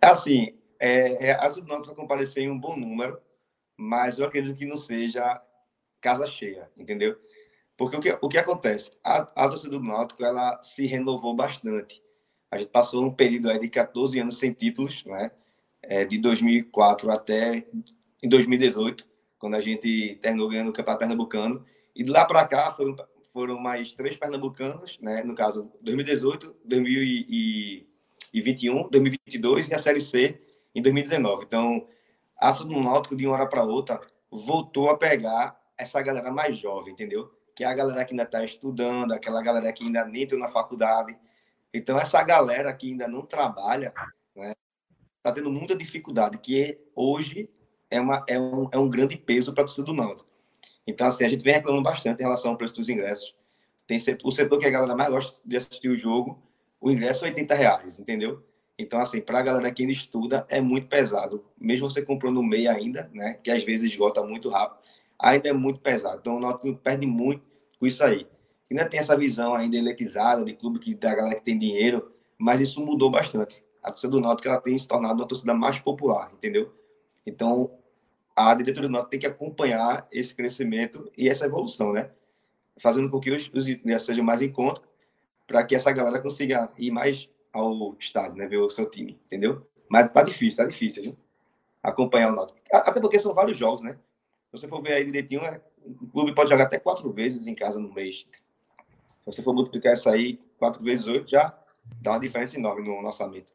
Assim, 0.00 0.56
é, 0.78 1.28
é, 1.28 1.32
a 1.32 1.48
Náutico 1.48 1.86
vai 1.86 1.94
comparecer 1.94 2.42
em 2.42 2.50
um 2.50 2.58
bom 2.58 2.76
número, 2.76 3.18
mas 3.76 4.18
eu 4.18 4.26
acredito 4.26 4.56
que 4.56 4.66
não 4.66 4.76
seja 4.76 5.42
casa 6.00 6.26
cheia, 6.26 6.70
entendeu? 6.76 7.18
Porque 7.76 7.96
o 7.96 8.00
que, 8.00 8.18
o 8.20 8.28
que 8.28 8.38
acontece? 8.38 8.92
A, 9.02 9.22
a 9.34 9.48
torcida 9.48 9.70
do 9.70 9.82
Náutico, 9.82 10.24
ela 10.24 10.62
se 10.62 10.86
renovou 10.86 11.34
bastante. 11.34 12.02
A 12.50 12.58
gente 12.58 12.70
passou 12.70 13.04
um 13.04 13.12
período 13.12 13.50
aí 13.50 13.58
de 13.58 13.68
14 13.68 14.18
anos 14.20 14.38
sem 14.38 14.52
títulos, 14.52 15.04
né? 15.04 15.30
É, 15.82 16.04
de 16.04 16.18
2004 16.18 17.10
até 17.10 17.66
em 18.22 18.28
2018, 18.28 19.06
quando 19.38 19.56
a 19.56 19.60
gente 19.60 20.18
terminou 20.22 20.48
ganhando 20.48 20.70
o 20.70 20.72
Campeonato 20.72 21.00
Pernambucano. 21.00 21.64
E 21.96 22.04
de 22.04 22.10
lá 22.10 22.24
para 22.24 22.46
cá 22.46 22.72
foram, 22.72 22.96
foram 23.34 23.58
mais 23.58 23.92
três 23.92 24.16
pernambucanos, 24.16 24.98
né? 25.00 25.24
No 25.24 25.34
caso, 25.34 25.72
2018, 25.82 26.54
2021, 26.64 28.88
2022 28.88 29.68
e 29.68 29.74
a 29.74 29.78
Série 29.78 30.00
C 30.00 30.40
em 30.72 30.80
2019. 30.80 31.44
Então, 31.44 31.84
a 32.38 32.52
do 32.52 32.80
Náutico, 32.80 33.16
de 33.16 33.26
uma 33.26 33.34
hora 33.34 33.48
para 33.48 33.64
outra, 33.64 33.98
voltou 34.30 34.88
a 34.88 34.96
pegar 34.96 35.60
essa 35.76 36.00
galera 36.00 36.30
mais 36.30 36.56
jovem, 36.56 36.92
entendeu? 36.92 37.28
Que 37.56 37.64
é 37.64 37.66
a 37.66 37.74
galera 37.74 38.04
que 38.04 38.12
ainda 38.12 38.22
está 38.22 38.44
estudando, 38.44 39.12
aquela 39.12 39.42
galera 39.42 39.72
que 39.72 39.82
ainda 39.82 40.04
nem 40.04 40.22
entrou 40.22 40.40
na 40.40 40.48
faculdade. 40.48 41.18
Então, 41.72 41.98
essa 41.98 42.22
galera 42.22 42.72
que 42.72 42.92
ainda 42.92 43.08
não 43.08 43.26
trabalha, 43.26 43.92
né, 44.36 44.52
tá 45.24 45.32
tendo 45.32 45.50
muita 45.50 45.74
dificuldade, 45.74 46.38
que 46.38 46.78
hoje 46.94 47.50
é, 47.90 48.00
uma, 48.00 48.24
é, 48.28 48.38
um, 48.38 48.68
é 48.70 48.78
um 48.78 48.88
grande 48.88 49.16
peso 49.16 49.52
para 49.52 49.64
a 49.64 49.66
torcida 49.66 49.86
do 49.86 49.92
Náutico. 49.92 50.33
Então, 50.86 51.06
assim, 51.06 51.24
a 51.24 51.28
gente 51.28 51.42
vem 51.42 51.54
reclamando 51.54 51.82
bastante 51.82 52.20
em 52.20 52.24
relação 52.24 52.50
ao 52.50 52.56
preço 52.56 52.76
dos 52.76 52.88
ingressos. 52.88 53.34
Tem 53.86 53.98
o 54.22 54.32
setor 54.32 54.58
que 54.58 54.66
a 54.66 54.70
galera 54.70 54.94
mais 54.94 55.10
gosta 55.10 55.38
de 55.44 55.56
assistir 55.56 55.88
o 55.88 55.96
jogo, 55.96 56.42
o 56.80 56.90
ingresso 56.90 57.24
é 57.24 57.28
80 57.28 57.54
reais, 57.54 57.98
entendeu? 57.98 58.42
Então, 58.78 58.98
assim, 58.98 59.20
para 59.20 59.38
a 59.38 59.42
galera 59.42 59.70
que 59.70 59.82
ainda 59.82 59.92
estuda, 59.92 60.46
é 60.48 60.60
muito 60.60 60.88
pesado. 60.88 61.44
Mesmo 61.58 61.88
você 61.88 62.02
comprando 62.02 62.36
no 62.36 62.42
meio 62.42 62.70
ainda, 62.70 63.10
né? 63.14 63.34
Que 63.42 63.50
às 63.50 63.62
vezes 63.62 63.92
esgota 63.92 64.22
muito 64.22 64.48
rápido, 64.48 64.78
ainda 65.18 65.48
é 65.48 65.52
muito 65.52 65.80
pesado. 65.80 66.18
Então, 66.20 66.36
o 66.36 66.40
Náutico 66.40 66.74
perde 66.76 67.06
muito 67.06 67.42
com 67.78 67.86
isso 67.86 68.02
aí. 68.04 68.26
Ainda 68.70 68.86
tem 68.86 68.98
essa 68.98 69.16
visão 69.16 69.54
ainda 69.54 69.76
eletizada 69.76 70.44
de 70.44 70.54
clube 70.54 70.78
que 70.78 70.94
da 70.94 71.14
galera 71.14 71.36
que 71.36 71.44
tem 71.44 71.58
dinheiro, 71.58 72.12
mas 72.36 72.60
isso 72.60 72.84
mudou 72.84 73.10
bastante. 73.10 73.62
A 73.82 73.90
torcida 73.90 74.10
do 74.10 74.20
Náutico 74.20 74.48
ela 74.48 74.60
tem 74.60 74.76
se 74.76 74.88
tornado 74.88 75.20
uma 75.20 75.28
torcida 75.28 75.54
mais 75.54 75.78
popular, 75.78 76.32
entendeu? 76.32 76.74
Então, 77.24 77.70
a 78.36 78.54
diretoria 78.54 78.88
do 78.88 78.92
Náutico 78.92 79.10
tem 79.10 79.20
que 79.20 79.26
acompanhar 79.26 80.06
esse 80.10 80.34
crescimento 80.34 81.10
e 81.16 81.28
essa 81.28 81.46
evolução, 81.46 81.92
né? 81.92 82.10
Fazendo 82.82 83.08
com 83.08 83.20
que 83.20 83.30
os, 83.30 83.48
os 83.54 83.68
ingressos 83.68 84.06
sejam 84.06 84.24
mais 84.24 84.42
em 84.42 84.50
conta, 84.50 84.82
para 85.46 85.62
que 85.64 85.74
essa 85.74 85.92
galera 85.92 86.20
consiga 86.20 86.72
ir 86.76 86.90
mais 86.90 87.28
ao 87.52 87.94
estádio, 88.00 88.36
né? 88.36 88.46
Ver 88.46 88.56
o 88.58 88.70
seu 88.70 88.90
time, 88.90 89.18
entendeu? 89.26 89.66
Mas 89.88 90.12
tá 90.12 90.22
difícil, 90.22 90.64
tá 90.64 90.70
difícil, 90.70 91.02
viu? 91.02 91.16
Acompanhar 91.82 92.32
o 92.32 92.36
Náutico. 92.36 92.58
Até 92.72 93.00
porque 93.00 93.20
são 93.20 93.34
vários 93.34 93.56
jogos, 93.56 93.82
né? 93.82 93.96
Se 94.50 94.60
você 94.60 94.68
for 94.68 94.82
ver 94.82 94.94
aí 94.94 95.04
direitinho, 95.04 95.42
é, 95.42 95.60
o 95.84 96.06
clube 96.08 96.34
pode 96.34 96.50
jogar 96.50 96.64
até 96.64 96.78
quatro 96.78 97.12
vezes 97.12 97.46
em 97.46 97.54
casa 97.54 97.78
no 97.78 97.92
mês. 97.92 98.26
Se 99.20 99.26
você 99.26 99.42
for 99.42 99.54
multiplicar 99.54 99.94
isso 99.94 100.08
aí, 100.08 100.40
quatro 100.58 100.82
vezes 100.82 101.06
oito, 101.06 101.30
já 101.30 101.56
dá 102.00 102.12
uma 102.12 102.20
diferença 102.20 102.56
enorme 102.56 102.82
no 102.86 103.06
orçamento. 103.06 103.52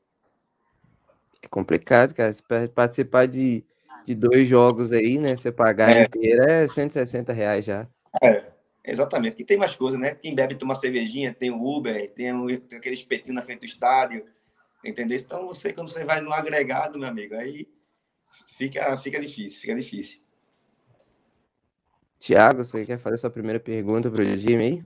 É 1.41 1.47
complicado, 1.47 2.13
cara. 2.13 2.31
Participar 2.73 3.25
de, 3.25 3.63
de 4.09 4.15
dois 4.15 4.47
jogos 4.47 4.91
aí, 4.91 5.19
né? 5.19 5.35
Você 5.35 5.51
pagar 5.51 5.95
é. 5.95 6.03
inteira 6.03 6.51
é 6.51 6.67
160 6.67 7.31
reais 7.31 7.65
já. 7.65 7.87
É. 8.21 8.43
Exatamente. 8.83 9.39
E 9.39 9.45
tem 9.45 9.57
mais 9.57 9.75
coisas, 9.75 9.99
né? 9.99 10.15
Quem 10.15 10.33
bebe 10.33 10.55
toma 10.55 10.73
cervejinha, 10.73 11.33
tem 11.33 11.51
o 11.51 11.63
Uber, 11.63 12.11
tem, 12.11 12.33
um, 12.33 12.47
tem 12.47 12.79
aquele 12.79 12.95
espetinho 12.95 13.35
na 13.35 13.43
frente 13.43 13.59
do 13.59 13.65
estádio, 13.65 14.23
entendeu? 14.83 15.15
Então, 15.17 15.47
você, 15.47 15.71
quando 15.71 15.89
você 15.89 16.03
vai 16.03 16.21
no 16.21 16.33
agregado, 16.33 16.97
meu 16.97 17.07
amigo, 17.07 17.35
aí 17.35 17.67
fica, 18.57 18.97
fica 18.97 19.19
difícil, 19.19 19.61
fica 19.61 19.75
difícil. 19.75 20.19
Tiago, 22.17 22.63
você 22.63 22.83
quer 22.83 22.97
fazer 22.97 23.17
sua 23.17 23.29
primeira 23.29 23.59
pergunta 23.59 24.09
para 24.09 24.23
o 24.23 24.37
Jimmy 24.37 24.63
aí? 24.63 24.83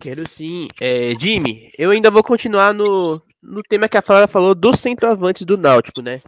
Quero 0.00 0.28
sim. 0.28 0.66
É, 0.80 1.14
Jimmy, 1.18 1.70
eu 1.78 1.90
ainda 1.90 2.10
vou 2.10 2.22
continuar 2.22 2.74
no, 2.74 3.22
no 3.40 3.62
tema 3.62 3.88
que 3.88 3.96
a 3.96 4.02
Flávia 4.02 4.26
falou 4.26 4.54
dos 4.54 4.80
centroavantes 4.80 5.46
do 5.46 5.56
Náutico, 5.56 6.02
né? 6.02 6.20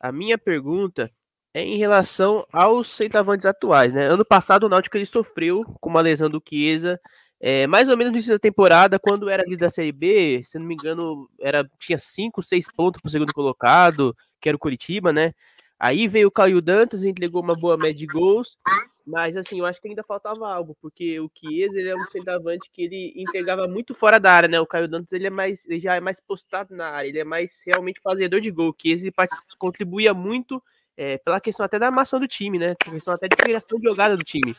A 0.00 0.10
minha 0.10 0.38
pergunta 0.38 1.10
é 1.52 1.62
em 1.62 1.76
relação 1.76 2.46
aos 2.52 2.88
centroavantes 2.88 3.44
atuais, 3.44 3.92
né? 3.92 4.06
Ano 4.06 4.24
passado 4.24 4.64
o 4.64 4.68
Náutico 4.68 4.96
ele 4.96 5.06
sofreu 5.06 5.64
com 5.80 5.90
uma 5.90 6.00
lesão 6.00 6.30
do 6.30 6.42
Chiesa, 6.46 6.98
é, 7.40 7.66
mais 7.66 7.88
ou 7.88 7.96
menos 7.96 8.12
no 8.12 8.16
início 8.16 8.32
da 8.32 8.38
temporada, 8.38 8.98
quando 8.98 9.28
era 9.28 9.42
líder 9.44 9.66
da 9.66 9.70
Série 9.70 9.92
B, 9.92 10.42
se 10.44 10.58
não 10.58 10.66
me 10.66 10.74
engano, 10.74 11.28
era, 11.40 11.68
tinha 11.78 11.98
5, 11.98 12.42
6 12.42 12.66
pontos 12.76 13.00
para 13.00 13.08
o 13.08 13.10
segundo 13.10 13.32
colocado, 13.32 14.14
que 14.40 14.48
era 14.48 14.56
o 14.56 14.58
Curitiba, 14.58 15.12
né? 15.12 15.32
Aí 15.78 16.06
veio 16.06 16.28
o 16.28 16.30
Caio 16.30 16.60
Dantas, 16.60 17.02
entregou 17.02 17.42
uma 17.42 17.56
boa 17.56 17.76
média 17.78 17.96
de 17.96 18.06
gols, 18.06 18.58
mas 19.06 19.36
assim, 19.36 19.58
eu 19.58 19.66
acho 19.66 19.80
que 19.80 19.88
ainda 19.88 20.02
faltava 20.02 20.48
algo, 20.48 20.76
porque 20.80 21.18
o 21.20 21.30
Chiesa, 21.34 21.78
ele 21.78 21.88
é 21.88 21.94
um 21.94 22.10
centroavante 22.12 22.70
que 22.72 22.82
ele 22.82 23.12
entregava 23.16 23.66
muito 23.68 23.94
fora 23.94 24.18
da 24.18 24.32
área, 24.32 24.48
né? 24.48 24.60
O 24.60 24.66
Caio 24.66 24.88
Dantas, 24.88 25.12
ele 25.12 25.26
é 25.26 25.30
mais, 25.30 25.66
ele 25.66 25.80
já 25.80 25.96
é 25.96 26.00
mais 26.00 26.20
postado 26.20 26.74
na 26.74 26.88
área, 26.88 27.08
ele 27.08 27.18
é 27.18 27.24
mais 27.24 27.60
realmente 27.66 28.00
fazedor 28.00 28.40
de 28.40 28.50
gol. 28.50 28.70
O 28.70 28.76
Chiesa, 28.80 29.06
ele 29.06 29.14
contribuía 29.58 30.14
muito 30.14 30.62
é, 30.96 31.18
pela 31.18 31.40
questão 31.40 31.64
até 31.64 31.78
da 31.78 31.86
armação 31.86 32.20
do 32.20 32.28
time, 32.28 32.58
né? 32.58 32.74
Pela 32.74 32.94
questão 32.94 33.14
até 33.14 33.28
de 33.28 33.36
criação 33.36 33.78
de 33.78 33.88
jogada 33.88 34.16
do 34.16 34.22
time. 34.22 34.54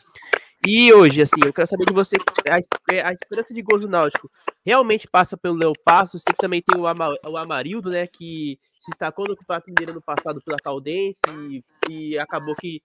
E 0.66 0.92
hoje, 0.92 1.22
assim, 1.22 1.40
eu 1.44 1.52
quero 1.52 1.66
saber 1.66 1.84
de 1.86 1.92
você, 1.92 2.14
a, 2.48 3.08
a 3.08 3.12
esperança 3.12 3.52
de 3.52 3.62
gols 3.62 3.82
do 3.82 3.88
Náutico 3.88 4.30
realmente 4.64 5.08
passa 5.10 5.36
pelo 5.36 5.56
Léo 5.56 5.72
Passo, 5.84 6.20
você 6.20 6.32
também 6.38 6.62
tem 6.62 6.80
o, 6.80 6.86
Ama, 6.86 7.08
o 7.26 7.36
Amarildo, 7.36 7.90
né, 7.90 8.06
que 8.06 8.60
se 8.80 8.90
destacou 8.90 9.26
no 9.28 9.36
Campeonato 9.36 9.66
Mineiro 9.68 9.94
no 9.94 10.02
passado 10.02 10.40
pela 10.44 10.56
Caldense 10.58 11.20
e, 11.50 11.62
e 11.90 12.18
acabou 12.18 12.54
que 12.56 12.80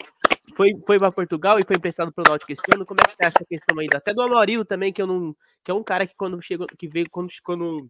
foi, 0.56 0.72
foi 0.86 0.98
para 0.98 1.12
Portugal 1.12 1.58
e 1.60 1.66
foi 1.66 1.76
emprestado 1.76 2.12
para 2.12 2.22
o 2.22 2.30
Náutico 2.30 2.52
esse 2.52 2.64
ano. 2.74 2.86
Como 2.86 3.00
é 3.02 3.10
que 3.10 3.16
você 3.16 3.28
acha 3.28 3.40
a 3.42 3.46
questão 3.46 3.80
ainda? 3.80 3.98
Até 3.98 4.14
do 4.14 4.22
Amarildo 4.22 4.66
também, 4.66 4.94
que 4.94 5.02
eu 5.02 5.08
não, 5.08 5.36
que 5.64 5.72
é 5.72 5.74
um 5.74 5.84
cara 5.84 6.08
que 6.08 6.16
quando 6.16 6.42
chegou, 6.42 6.68
que 6.68 6.88
veio 6.88 7.08
quando, 7.10 7.30
quando 7.44 7.90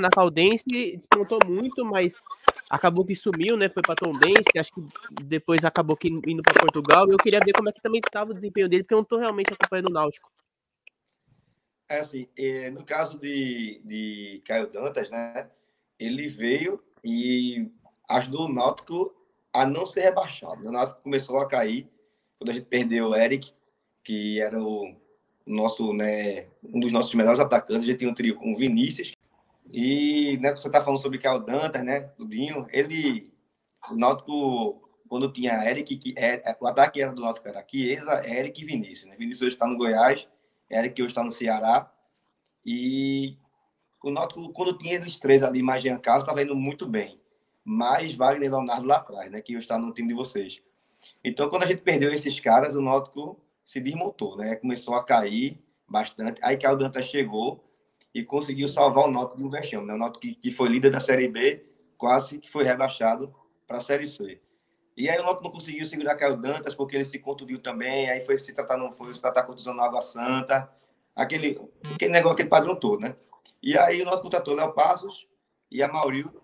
na 0.00 0.10
Caldense, 0.10 0.96
despontou 0.96 1.38
muito, 1.46 1.84
mas 1.84 2.22
acabou 2.70 3.04
que 3.04 3.16
sumiu, 3.16 3.56
né? 3.56 3.68
Foi 3.68 3.82
para 3.82 3.94
Tombense, 3.94 4.58
acho 4.58 4.70
que 4.72 5.24
depois 5.24 5.64
acabou 5.64 5.96
que 5.96 6.08
indo 6.08 6.42
para 6.42 6.60
Portugal. 6.60 7.06
E 7.08 7.12
eu 7.12 7.18
queria 7.18 7.40
ver 7.40 7.52
como 7.52 7.68
é 7.68 7.72
que 7.72 7.82
também 7.82 8.00
estava 8.04 8.30
o 8.30 8.34
desempenho 8.34 8.68
dele, 8.68 8.82
porque 8.82 8.94
eu 8.94 8.98
não 8.98 9.02
estou 9.02 9.18
realmente 9.18 9.52
acompanhando 9.52 9.88
o 9.88 9.92
Náutico. 9.92 10.30
É 11.88 12.00
assim, 12.00 12.28
é, 12.38 12.70
no 12.70 12.84
caso 12.84 13.18
de, 13.18 13.82
de 13.84 14.42
Caio 14.46 14.70
Dantas, 14.70 15.10
né? 15.10 15.50
Ele 15.98 16.26
veio 16.28 16.82
e 17.04 17.70
ajudou 18.08 18.46
o 18.46 18.52
Náutico 18.52 19.14
a 19.52 19.66
não 19.66 19.86
ser 19.86 20.02
rebaixado. 20.02 20.66
O 20.66 20.72
Náutico 20.72 21.02
começou 21.02 21.38
a 21.38 21.48
cair 21.48 21.88
quando 22.38 22.50
a 22.50 22.54
gente 22.54 22.66
perdeu 22.66 23.08
o 23.08 23.14
Eric, 23.14 23.52
que 24.04 24.40
era 24.40 24.60
o 24.60 24.94
nosso, 25.46 25.92
né, 25.92 26.46
um 26.62 26.80
dos 26.80 26.92
nossos 26.92 27.14
melhores 27.14 27.40
atacantes. 27.40 27.84
A 27.84 27.86
gente 27.86 27.98
tinha 27.98 28.10
um 28.10 28.14
trio 28.14 28.36
com 28.36 28.52
o 28.52 28.56
Vinícius, 28.56 29.12
e 29.70 30.36
né, 30.38 30.50
você 30.54 30.66
está 30.66 30.82
falando 30.82 31.00
sobre 31.00 31.18
Cal 31.18 31.40
Dantas, 31.40 31.82
né? 31.82 32.00
Tudinho. 32.16 32.66
Ele, 32.70 33.32
o 33.90 33.94
Náutico, 33.94 34.88
quando 35.08 35.32
tinha 35.32 35.64
Eric, 35.68 35.96
que, 35.96 36.14
é, 36.16 36.50
é, 36.50 36.56
o 36.60 36.66
ataque 36.66 37.00
era 37.00 37.12
do 37.12 37.22
Náutico 37.22 37.48
era 37.48 37.64
Chiesa, 37.66 38.26
Eric 38.26 38.60
e 38.60 38.64
Vinícius. 38.64 39.08
Né? 39.08 39.16
Vinícius 39.16 39.42
hoje 39.42 39.54
está 39.54 39.66
no 39.66 39.76
Goiás, 39.76 40.26
Eric 40.70 41.00
hoje 41.00 41.12
está 41.12 41.24
no 41.24 41.30
Ceará. 41.30 41.90
E 42.64 43.38
o 44.02 44.10
Náutico, 44.10 44.52
quando 44.52 44.76
tinha 44.76 44.96
eles 44.96 45.18
três 45.18 45.42
ali, 45.42 45.62
mais 45.62 45.82
Jean 45.82 45.98
Carlos, 45.98 46.24
estava 46.24 46.42
indo 46.42 46.54
muito 46.54 46.86
bem. 46.86 47.18
Mais 47.64 48.14
Wagner 48.14 48.50
Leonardo 48.50 48.86
lá 48.86 48.96
atrás, 48.96 49.30
né? 49.30 49.40
Que 49.40 49.54
está 49.54 49.78
no 49.78 49.92
time 49.92 50.08
de 50.08 50.14
vocês. 50.14 50.60
Então, 51.24 51.48
quando 51.48 51.64
a 51.64 51.66
gente 51.66 51.82
perdeu 51.82 52.12
esses 52.12 52.38
caras, 52.40 52.74
o 52.74 52.82
Náutico 52.82 53.40
se 53.64 53.80
desmontou, 53.80 54.36
né? 54.36 54.56
Começou 54.56 54.94
a 54.94 55.04
cair 55.04 55.62
bastante. 55.88 56.40
Aí 56.42 56.56
Cal 56.56 56.76
Dantas 56.76 57.06
chegou 57.06 57.64
e 58.14 58.24
conseguiu 58.24 58.68
salvar 58.68 59.04
o 59.06 59.10
Náutico 59.10 59.38
de 59.38 59.44
um 59.44 59.50
vexame. 59.50 59.86
Né? 59.86 59.94
O 59.94 59.98
Náutico 59.98 60.20
que, 60.20 60.34
que 60.34 60.50
foi 60.50 60.68
líder 60.68 60.90
da 60.90 61.00
Série 61.00 61.28
B, 61.28 61.64
quase 61.96 62.38
que 62.38 62.50
foi 62.50 62.64
rebaixado 62.64 63.34
para 63.66 63.78
a 63.78 63.80
Série 63.80 64.06
C. 64.06 64.40
E 64.96 65.08
aí 65.08 65.18
o 65.18 65.22
Náutico 65.22 65.44
não 65.44 65.50
conseguiu 65.50 65.86
segurar 65.86 66.16
Caio 66.16 66.36
Dantas, 66.36 66.74
porque 66.74 66.96
ele 66.96 67.04
se 67.04 67.18
contundiu 67.18 67.60
também, 67.60 68.10
aí 68.10 68.20
foi 68.20 68.38
se 68.38 68.52
tratar, 68.52 68.76
não 68.76 68.92
foi 68.92 69.14
se 69.14 69.20
tratar 69.20 69.44
contusão 69.44 69.72
na 69.72 69.84
Água 69.84 70.02
Santa, 70.02 70.70
aquele, 71.16 71.58
aquele 71.94 72.12
negócio, 72.12 72.34
aquele 72.34 72.48
padrão 72.50 72.76
todo, 72.76 73.00
né? 73.00 73.16
E 73.62 73.78
aí 73.78 74.02
o 74.02 74.04
Náutico 74.04 74.24
contratou 74.24 74.54
Léo 74.54 74.72
Passos 74.72 75.26
e 75.70 75.82
a 75.82 75.88
Maurílio, 75.88 76.42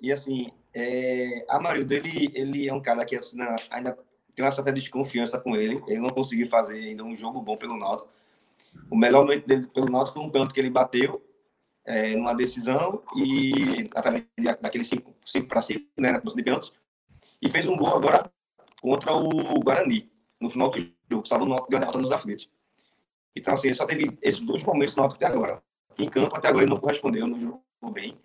e 0.00 0.10
assim, 0.10 0.50
é, 0.72 1.44
a 1.48 1.60
Maurílio, 1.60 1.92
ele, 1.92 2.30
ele 2.34 2.68
é 2.68 2.72
um 2.72 2.80
cara 2.80 3.04
que 3.04 3.16
assim, 3.16 3.36
ainda 3.70 3.98
tem 4.34 4.44
uma 4.44 4.52
certa 4.52 4.72
desconfiança 4.72 5.40
com 5.40 5.56
ele, 5.56 5.82
ele 5.86 5.98
não 5.98 6.10
conseguiu 6.10 6.48
fazer 6.48 6.74
ainda 6.74 7.02
um 7.04 7.16
jogo 7.16 7.40
bom 7.40 7.56
pelo 7.56 7.76
Náutico, 7.76 8.08
o 8.90 8.96
melhor 8.96 9.22
momento 9.22 9.46
dele 9.46 9.66
pelo 9.66 9.90
Náutico 9.90 10.18
foi 10.18 10.26
um 10.26 10.30
pênalti 10.30 10.54
que 10.54 10.60
ele 10.60 10.70
bateu 10.70 11.22
é, 11.84 12.14
numa 12.14 12.34
decisão 12.34 13.02
e 13.16 13.84
através 13.94 14.26
daquele 14.60 14.84
5 14.84 15.14
para 15.48 15.62
5, 15.62 15.84
né, 15.98 16.12
na 16.12 16.18
de 16.18 16.42
pênaltis, 16.42 16.72
e 17.42 17.50
fez 17.50 17.66
um 17.66 17.76
gol 17.76 17.96
agora 17.96 18.30
contra 18.80 19.12
o 19.12 19.60
Guarani, 19.60 20.10
no 20.40 20.50
final 20.50 20.70
do 20.70 20.78
jogo, 21.10 21.26
salvo 21.26 21.44
o 21.44 21.48
Náutico 21.48 21.70
ganhar 21.70 21.92
nos 21.92 22.12
aflitos. 22.12 22.48
Então, 23.34 23.54
assim, 23.54 23.68
ele 23.68 23.76
só 23.76 23.86
teve 23.86 24.16
esses 24.22 24.40
dois 24.40 24.62
momentos 24.62 24.94
no 24.94 25.02
Náutico 25.02 25.22
até 25.22 25.32
agora. 25.32 25.62
Em 25.98 26.08
campo, 26.08 26.34
até 26.34 26.48
agora, 26.48 26.64
ele 26.64 26.72
não 26.72 26.80
correspondeu, 26.80 27.26
não 27.26 27.40
jogou 27.40 27.92
bem. 27.92 28.16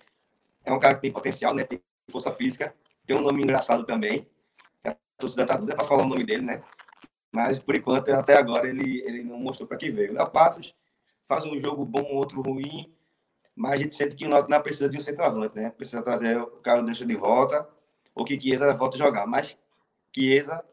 É 0.64 0.72
um 0.72 0.80
cara 0.80 0.96
que 0.96 1.02
tem 1.02 1.12
potencial, 1.12 1.54
né, 1.54 1.64
tem 1.64 1.82
força 2.10 2.32
física, 2.34 2.74
tem 3.06 3.16
um 3.16 3.22
nome 3.22 3.44
engraçado 3.44 3.86
também. 3.86 4.28
A 4.84 4.96
torcida 5.18 5.46
tá 5.46 5.58
tudo 5.58 5.76
para 5.76 5.86
falar 5.86 6.04
o 6.04 6.08
nome 6.08 6.26
dele, 6.26 6.44
né? 6.44 6.64
Mas, 7.32 7.60
por 7.60 7.76
enquanto, 7.76 8.10
até 8.10 8.38
agora, 8.38 8.68
ele, 8.68 9.02
ele 9.02 9.24
não 9.24 9.38
mostrou 9.38 9.68
para 9.68 9.78
que 9.78 9.92
veio. 9.92 10.14
Léo 10.14 10.30
Passos 10.30 10.74
faz 11.28 11.44
um 11.46 11.60
jogo 11.60 11.84
bom, 11.86 12.06
outro 12.14 12.42
ruim, 12.42 12.94
mas 13.56 13.74
a 13.74 13.78
gente 13.78 13.96
sente 13.96 14.16
que 14.16 14.26
o 14.26 14.30
Náutico 14.30 14.52
não 14.52 14.62
precisa 14.62 14.90
de 14.90 14.98
um 14.98 15.02
centroavante, 15.02 15.56
né? 15.56 15.70
Precisa 15.70 16.02
trazer 16.02 16.38
o 16.38 16.48
Carlos 16.58 16.86
Deixa 16.86 17.06
de 17.06 17.16
volta, 17.16 17.68
ou 18.14 18.26
que 18.26 18.40
Chiesa 18.40 18.74
volta 18.74 18.96
a 18.96 19.00
jogar. 19.00 19.26
Mas 19.26 19.58
Chiesa, 20.14 20.64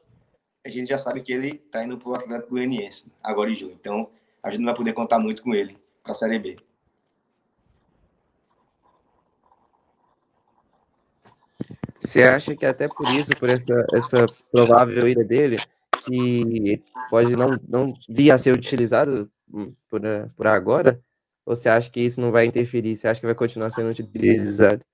a 0.64 0.68
gente 0.68 0.88
já 0.88 0.98
sabe 0.98 1.22
que 1.22 1.32
ele 1.32 1.48
está 1.48 1.84
indo 1.84 1.98
para 1.98 2.08
o 2.08 2.14
Atlético 2.14 2.50
Goianiense, 2.50 3.06
agora 3.22 3.50
em 3.50 3.56
julho. 3.56 3.72
Então, 3.72 4.10
a 4.42 4.50
gente 4.50 4.60
não 4.60 4.66
vai 4.66 4.76
poder 4.76 4.92
contar 4.92 5.18
muito 5.18 5.42
com 5.42 5.54
ele 5.54 5.78
para 6.02 6.12
a 6.12 6.14
Série 6.14 6.38
B. 6.38 6.56
Você 12.02 12.22
acha 12.24 12.56
que 12.56 12.66
até 12.66 12.88
por 12.88 13.08
isso, 13.12 13.30
por 13.38 13.48
essa, 13.48 13.86
essa 13.92 14.26
provável 14.50 15.06
ida 15.08 15.22
dele, 15.22 15.56
que 16.04 16.82
pode 17.08 17.36
não, 17.36 17.52
não 17.68 17.94
vir 18.08 18.32
a 18.32 18.38
ser 18.38 18.52
utilizado 18.52 19.30
por, 19.88 20.04
eh, 20.04 20.28
por 20.36 20.46
agora? 20.46 21.00
Ou 21.46 21.54
você 21.54 21.68
acha 21.68 21.90
que 21.90 22.00
isso 22.00 22.20
não 22.20 22.32
vai 22.32 22.44
interferir? 22.44 22.96
Você 22.96 23.06
acha 23.06 23.20
que 23.20 23.26
vai 23.26 23.34
continuar 23.34 23.70
sendo 23.70 23.90
utilizado? 23.90 24.84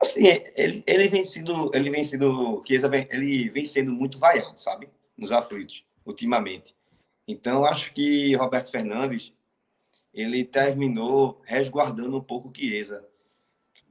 Assim, 0.00 0.26
ele, 0.56 0.82
ele 0.84 1.08
vem 1.08 1.24
sendo, 1.24 1.70
ele 1.72 1.88
vem 1.88 2.02
sendo, 2.02 2.62
ele 2.68 3.50
vem 3.50 3.64
sendo 3.64 3.92
muito 3.92 4.18
vaiado, 4.18 4.58
sabe? 4.58 4.88
Nos 5.16 5.30
aflitos, 5.30 5.84
ultimamente. 6.04 6.74
Então, 7.26 7.64
acho 7.64 7.94
que 7.94 8.34
Roberto 8.34 8.72
Fernandes, 8.72 9.32
ele 10.12 10.44
terminou 10.44 11.40
resguardando 11.44 12.16
um 12.16 12.20
pouco 12.20 12.48
o 12.48 12.52
Chiesa. 12.54 13.06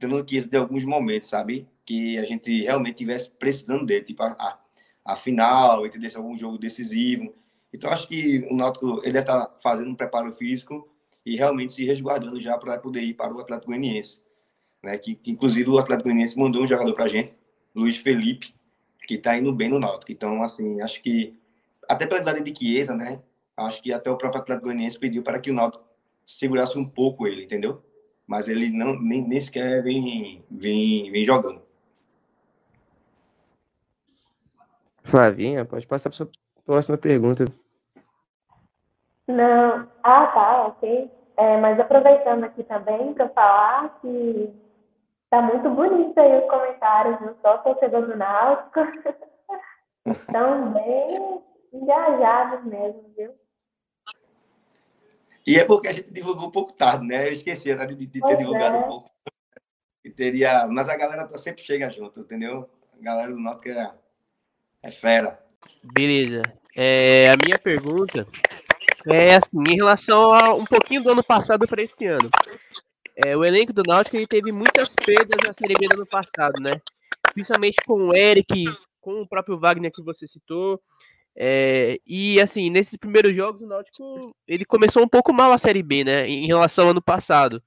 Tendo 0.02 0.16
o 0.16 0.28
Chiesa 0.28 0.48
de 0.48 0.56
alguns 0.56 0.84
momentos, 0.84 1.28
sabe? 1.28 1.64
Que 1.86 2.18
a 2.18 2.24
gente 2.24 2.64
realmente 2.64 2.96
tivesse 2.96 3.30
precisando 3.30 3.86
dele. 3.86 4.04
Tipo, 4.04 4.24
ah, 4.24 4.58
a 5.04 5.14
final, 5.14 5.86
entendeu? 5.86 6.10
Algum 6.16 6.36
jogo 6.36 6.58
decisivo. 6.58 7.32
Então, 7.72 7.88
acho 7.88 8.08
que 8.08 8.44
o 8.50 8.56
Náutico 8.56 8.98
ele 9.04 9.12
deve 9.12 9.20
estar 9.20 9.56
fazendo 9.62 9.90
um 9.90 9.94
preparo 9.94 10.32
físico 10.32 10.88
e 11.24 11.36
realmente 11.36 11.72
se 11.72 11.84
resguardando 11.84 12.40
já 12.40 12.58
para 12.58 12.78
poder 12.78 13.02
ir 13.02 13.14
para 13.14 13.32
o 13.32 13.38
Atlético 13.38 13.68
Goianiense. 13.68 14.20
Né? 14.82 14.98
Que, 14.98 15.14
que, 15.14 15.30
inclusive, 15.30 15.70
o 15.70 15.78
Atlético 15.78 16.08
Goianiense 16.08 16.36
mandou 16.36 16.64
um 16.64 16.66
jogador 16.66 16.92
para 16.94 17.04
a 17.04 17.08
gente, 17.08 17.32
Luiz 17.72 17.96
Felipe, 17.96 18.52
que 19.06 19.14
está 19.14 19.38
indo 19.38 19.52
bem 19.52 19.68
no 19.68 19.78
Náutico. 19.78 20.10
Então, 20.10 20.42
assim, 20.42 20.80
acho 20.80 21.00
que, 21.00 21.38
até 21.88 22.06
pela 22.06 22.20
idade 22.20 22.42
de 22.42 22.58
Chiesa, 22.58 22.96
né? 22.96 23.22
Acho 23.56 23.80
que 23.80 23.92
até 23.92 24.10
o 24.10 24.16
próprio 24.16 24.42
Atlético 24.42 24.66
Goianiense 24.66 24.98
pediu 24.98 25.22
para 25.22 25.38
que 25.38 25.52
o 25.52 25.54
Náutico 25.54 25.84
segurasse 26.26 26.76
um 26.76 26.84
pouco 26.84 27.24
ele, 27.28 27.44
entendeu? 27.44 27.84
Mas 28.32 28.48
ele 28.48 28.70
não, 28.70 28.98
nem, 28.98 29.20
nem 29.28 29.38
sequer 29.38 29.82
vem, 29.82 30.42
vem, 30.50 31.12
vem 31.12 31.26
jogando. 31.26 31.60
Flavinha, 35.04 35.66
pode 35.66 35.86
passar 35.86 36.08
para 36.08 36.16
sua 36.16 36.30
próxima 36.64 36.96
pergunta. 36.96 37.44
Não. 39.28 39.86
Ah, 40.02 40.26
tá, 40.28 40.66
ok. 40.68 41.10
É, 41.36 41.58
mas 41.58 41.78
aproveitando 41.78 42.44
aqui 42.44 42.64
também 42.64 43.12
para 43.12 43.28
falar 43.28 43.98
que 44.00 44.50
tá 45.28 45.42
muito 45.42 45.68
bonito 45.68 46.18
aí 46.18 46.38
os 46.38 46.48
comentários, 46.48 47.20
não 47.20 47.36
só 47.42 47.58
torcedor 47.58 48.06
do 48.06 48.16
Náutico. 48.16 48.80
Estão 50.08 50.72
bem 50.72 51.42
engajados 51.70 52.64
mesmo, 52.64 53.12
viu? 53.14 53.41
E 55.46 55.58
é 55.58 55.64
porque 55.64 55.88
a 55.88 55.92
gente 55.92 56.12
divulgou 56.12 56.48
um 56.48 56.52
pouco 56.52 56.72
tarde, 56.72 57.06
né? 57.06 57.28
Eu 57.28 57.32
esqueci 57.32 57.74
né, 57.74 57.86
de, 57.86 57.94
de 57.94 58.20
ter 58.20 58.36
divulgado 58.36 58.76
é. 58.76 58.78
um 58.78 58.82
pouco. 58.82 59.10
E 60.04 60.10
teria... 60.10 60.66
Mas 60.66 60.88
a 60.88 60.96
galera 60.96 61.26
tá 61.26 61.38
sempre 61.38 61.62
chega 61.62 61.90
junto, 61.90 62.20
entendeu? 62.20 62.68
A 62.98 63.02
galera 63.02 63.30
do 63.32 63.38
Náutico 63.38 63.68
é 63.70 63.92
é 64.82 64.90
fera. 64.90 65.38
Beleza. 65.82 66.42
É, 66.74 67.26
a 67.26 67.36
minha 67.44 67.56
pergunta 67.62 68.26
é 69.06 69.34
assim, 69.36 69.62
em 69.68 69.76
relação 69.76 70.32
a 70.32 70.54
um 70.54 70.64
pouquinho 70.64 71.02
do 71.02 71.10
ano 71.10 71.22
passado 71.22 71.66
para 71.68 71.82
esse 71.82 72.04
ano. 72.06 72.28
É, 73.24 73.36
o 73.36 73.44
elenco 73.44 73.72
do 73.72 73.82
Náutico 73.86 74.16
ele 74.16 74.26
teve 74.26 74.50
muitas 74.50 74.94
perdas 74.94 75.38
na 75.46 75.52
Série 75.52 75.74
B 75.78 75.86
do 75.86 75.94
ano 75.94 76.08
passado, 76.10 76.60
né? 76.60 76.72
principalmente 77.32 77.76
com 77.86 78.08
o 78.08 78.16
Eric, 78.16 78.64
com 79.00 79.22
o 79.22 79.28
próprio 79.28 79.58
Wagner 79.58 79.92
que 79.92 80.02
você 80.02 80.26
citou. 80.26 80.80
É, 81.34 81.98
e 82.06 82.40
assim, 82.40 82.68
nesses 82.70 82.96
primeiros 82.96 83.34
jogos, 83.34 83.62
o 83.62 83.66
Náutico 83.66 84.36
ele 84.46 84.64
começou 84.64 85.02
um 85.02 85.08
pouco 85.08 85.32
mal 85.32 85.52
a 85.52 85.58
Série 85.58 85.82
B, 85.82 86.04
né? 86.04 86.20
Em 86.28 86.46
relação 86.46 86.84
ao 86.84 86.90
ano 86.90 87.02
passado. 87.02 87.62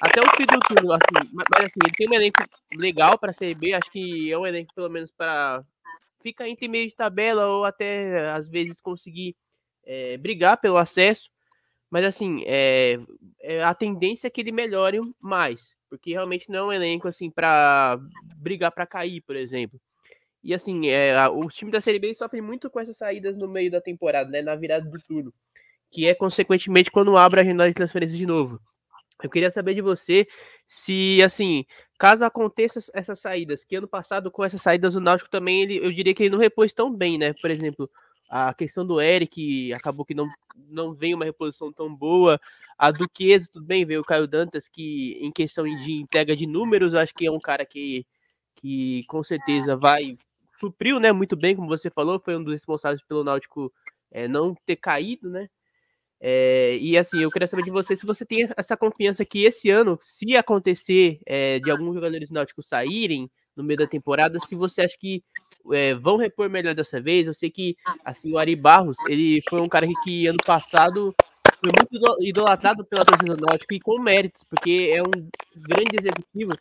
Até 0.00 0.20
o 0.20 0.36
fim 0.36 0.46
do 0.46 0.58
turno, 0.60 0.92
assim, 0.92 1.30
mas, 1.32 1.46
assim, 1.58 1.78
ele 1.84 1.94
tem 1.94 2.08
um 2.08 2.14
elenco 2.14 2.42
legal 2.74 3.18
para 3.18 3.30
a 3.30 3.34
Série 3.34 3.54
B, 3.54 3.74
acho 3.74 3.90
que 3.90 4.32
é 4.32 4.38
um 4.38 4.46
elenco 4.46 4.74
pelo 4.74 4.88
menos 4.88 5.10
para 5.10 5.62
ficar 6.22 6.48
entre 6.48 6.68
meio 6.68 6.88
de 6.88 6.94
tabela 6.94 7.46
ou 7.46 7.64
até 7.64 8.30
às 8.30 8.48
vezes 8.48 8.80
conseguir 8.80 9.36
é, 9.84 10.16
brigar 10.16 10.58
pelo 10.58 10.78
acesso. 10.78 11.28
Mas 11.90 12.04
assim, 12.04 12.42
é, 12.46 12.98
é, 13.40 13.62
a 13.64 13.74
tendência 13.74 14.26
é 14.26 14.30
que 14.30 14.40
ele 14.40 14.52
melhore 14.52 15.00
mais, 15.20 15.76
porque 15.88 16.12
realmente 16.12 16.48
não 16.48 16.60
é 16.60 16.64
um 16.64 16.72
elenco 16.72 17.08
assim 17.08 17.30
para 17.30 17.98
brigar 18.36 18.70
para 18.72 18.86
cair, 18.86 19.20
por 19.22 19.36
exemplo. 19.36 19.78
E 20.42 20.54
assim, 20.54 20.88
é, 20.88 21.28
o 21.28 21.48
time 21.48 21.70
da 21.70 21.80
Série 21.80 21.98
B 21.98 22.14
sofre 22.14 22.40
muito 22.40 22.70
com 22.70 22.80
essas 22.80 22.96
saídas 22.96 23.36
no 23.36 23.46
meio 23.46 23.70
da 23.70 23.80
temporada, 23.80 24.30
né, 24.30 24.40
na 24.40 24.54
virada 24.56 24.88
do 24.88 24.98
turno, 25.00 25.32
que 25.90 26.06
é 26.06 26.14
consequentemente 26.14 26.90
quando 26.90 27.16
abre 27.16 27.40
a 27.40 27.44
janela 27.44 27.68
de 27.68 27.74
transferência 27.74 28.16
de 28.16 28.26
novo. 28.26 28.60
Eu 29.22 29.28
queria 29.28 29.50
saber 29.50 29.74
de 29.74 29.82
você 29.82 30.26
se, 30.66 31.22
assim, 31.22 31.66
caso 31.98 32.24
aconteça 32.24 32.80
essas 32.94 33.18
saídas, 33.18 33.64
que 33.64 33.76
ano 33.76 33.88
passado 33.88 34.30
com 34.30 34.44
essas 34.44 34.62
saídas 34.62 34.94
o 34.94 35.00
Náutico 35.00 35.28
também, 35.30 35.62
ele, 35.62 35.76
eu 35.76 35.92
diria 35.92 36.14
que 36.14 36.22
ele 36.22 36.30
não 36.30 36.38
repôs 36.38 36.72
tão 36.72 36.90
bem, 36.94 37.18
né? 37.18 37.34
Por 37.34 37.50
exemplo, 37.50 37.90
a 38.30 38.54
questão 38.54 38.86
do 38.86 39.00
Eric 39.00 39.72
acabou 39.74 40.04
que 40.04 40.14
não, 40.14 40.24
não 40.68 40.94
veio 40.94 41.16
uma 41.16 41.24
reposição 41.24 41.72
tão 41.72 41.94
boa. 41.94 42.40
A 42.78 42.90
Duquesa, 42.92 43.48
tudo 43.52 43.66
bem, 43.66 43.84
veio 43.84 44.00
o 44.00 44.04
Caio 44.04 44.28
Dantas, 44.28 44.68
que 44.68 45.18
em 45.20 45.32
questão 45.32 45.64
de 45.64 45.92
entrega 45.94 46.36
de 46.36 46.46
números, 46.46 46.94
acho 46.94 47.12
que 47.12 47.26
é 47.26 47.30
um 47.30 47.40
cara 47.40 47.66
que, 47.66 48.06
que 48.54 49.04
com 49.08 49.22
certeza 49.24 49.76
vai 49.76 50.16
supriu, 50.60 51.00
né, 51.00 51.10
muito 51.10 51.34
bem, 51.34 51.56
como 51.56 51.66
você 51.66 51.90
falou, 51.90 52.20
foi 52.20 52.36
um 52.36 52.44
dos 52.44 52.52
responsáveis 52.52 53.02
pelo 53.02 53.24
Náutico 53.24 53.72
é, 54.10 54.28
não 54.28 54.54
ter 54.66 54.76
caído, 54.76 55.30
né? 55.30 55.48
É, 56.22 56.76
e 56.78 56.98
assim, 56.98 57.22
eu 57.22 57.30
queria 57.30 57.48
saber 57.48 57.62
de 57.62 57.70
você 57.70 57.96
se 57.96 58.04
você 58.04 58.26
tem 58.26 58.46
essa 58.54 58.76
confiança 58.76 59.24
que 59.24 59.44
esse 59.44 59.70
ano, 59.70 59.98
se 60.02 60.36
acontecer 60.36 61.18
é, 61.24 61.58
de 61.58 61.70
alguns 61.70 61.94
jogadores 61.94 62.28
do 62.28 62.34
Náutico 62.34 62.62
saírem 62.62 63.30
no 63.56 63.64
meio 63.64 63.78
da 63.78 63.86
temporada, 63.86 64.38
se 64.38 64.54
você 64.54 64.82
acha 64.82 64.96
que 64.98 65.24
é, 65.72 65.94
vão 65.94 66.18
repor 66.18 66.50
melhor 66.50 66.74
dessa 66.74 67.00
vez. 67.00 67.26
Eu 67.26 67.32
sei 67.32 67.50
que 67.50 67.74
assim, 68.04 68.32
o 68.32 68.38
Ari 68.38 68.54
Barros, 68.54 68.98
ele 69.08 69.42
foi 69.48 69.62
um 69.62 69.68
cara 69.68 69.86
que, 69.86 69.94
que 70.04 70.26
ano 70.26 70.38
passado 70.44 71.14
foi 71.62 71.72
muito 71.76 72.22
idolatrado 72.22 72.84
pela 72.84 73.04
torcida 73.04 73.36
do 73.36 73.44
Náutico 73.44 73.74
e 73.74 73.80
com 73.80 74.00
méritos, 74.00 74.42
porque 74.48 74.92
é 74.94 75.00
um 75.00 75.28
grande 75.56 75.96
executivo. 76.00 76.56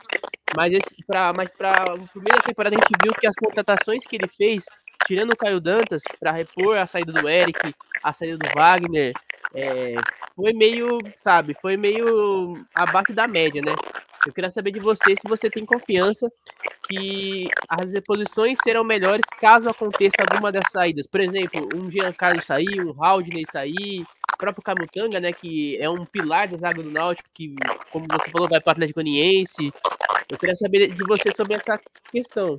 Mas 0.55 0.74
para 1.07 1.33
mas 1.36 1.50
para 1.51 1.71
a 1.71 2.07
primeira 2.12 2.41
temporada 2.43 2.75
a 2.75 2.79
gente 2.79 3.01
viu 3.01 3.13
que 3.13 3.27
as 3.27 3.36
contratações 3.36 4.01
que 4.05 4.15
ele 4.15 4.27
fez, 4.36 4.65
tirando 5.07 5.31
o 5.31 5.38
Caio 5.38 5.62
Dantas 5.62 6.01
para 6.19 6.31
repor 6.31 6.77
a 6.77 6.88
saída 6.88 7.13
do 7.13 7.29
Eric, 7.29 7.74
a 8.03 8.13
saída 8.13 8.38
do 8.38 8.48
Wagner, 8.53 9.13
é, 9.55 9.93
foi 10.36 10.53
meio, 10.53 10.98
sabe, 11.21 11.55
foi 11.62 11.77
meio 11.77 12.53
abaixo 12.75 13.13
da 13.13 13.27
média, 13.27 13.62
né? 13.65 13.74
Eu 14.27 14.33
queria 14.33 14.50
saber 14.50 14.71
de 14.71 14.81
você 14.81 15.15
se 15.15 15.27
você 15.27 15.50
tem 15.50 15.65
confiança 15.65 16.29
que 16.89 17.48
as 17.69 17.93
reposições 17.93 18.57
serão 18.62 18.83
melhores 18.83 19.25
caso 19.39 19.69
aconteça 19.69 20.17
alguma 20.29 20.51
das 20.51 20.65
saídas. 20.71 21.07
Por 21.07 21.21
exemplo, 21.21 21.69
um 21.74 21.89
Giancarlo 21.89 22.43
sair, 22.43 22.86
um 22.86 23.01
Haldney 23.01 23.45
sair, 23.50 24.03
próprio 24.39 24.63
Camutanga, 24.63 25.19
né, 25.19 25.34
que 25.34 25.77
é 25.77 25.89
um 25.89 26.05
pilar 26.05 26.48
da 26.48 26.58
zaga 26.58 26.81
do 26.81 26.89
Náutico, 26.89 27.29
que, 27.34 27.53
como 27.91 28.05
você 28.10 28.31
falou, 28.31 28.48
vai 28.48 28.62
para 28.62 28.72
o 28.72 28.72
Atlético 28.72 29.01
Goianiense. 29.01 29.69
Eu 30.31 30.38
queria 30.38 30.55
saber 30.55 30.88
de 30.88 31.03
você 31.03 31.36
sobre 31.36 31.55
essa 31.55 31.77
questão. 32.10 32.55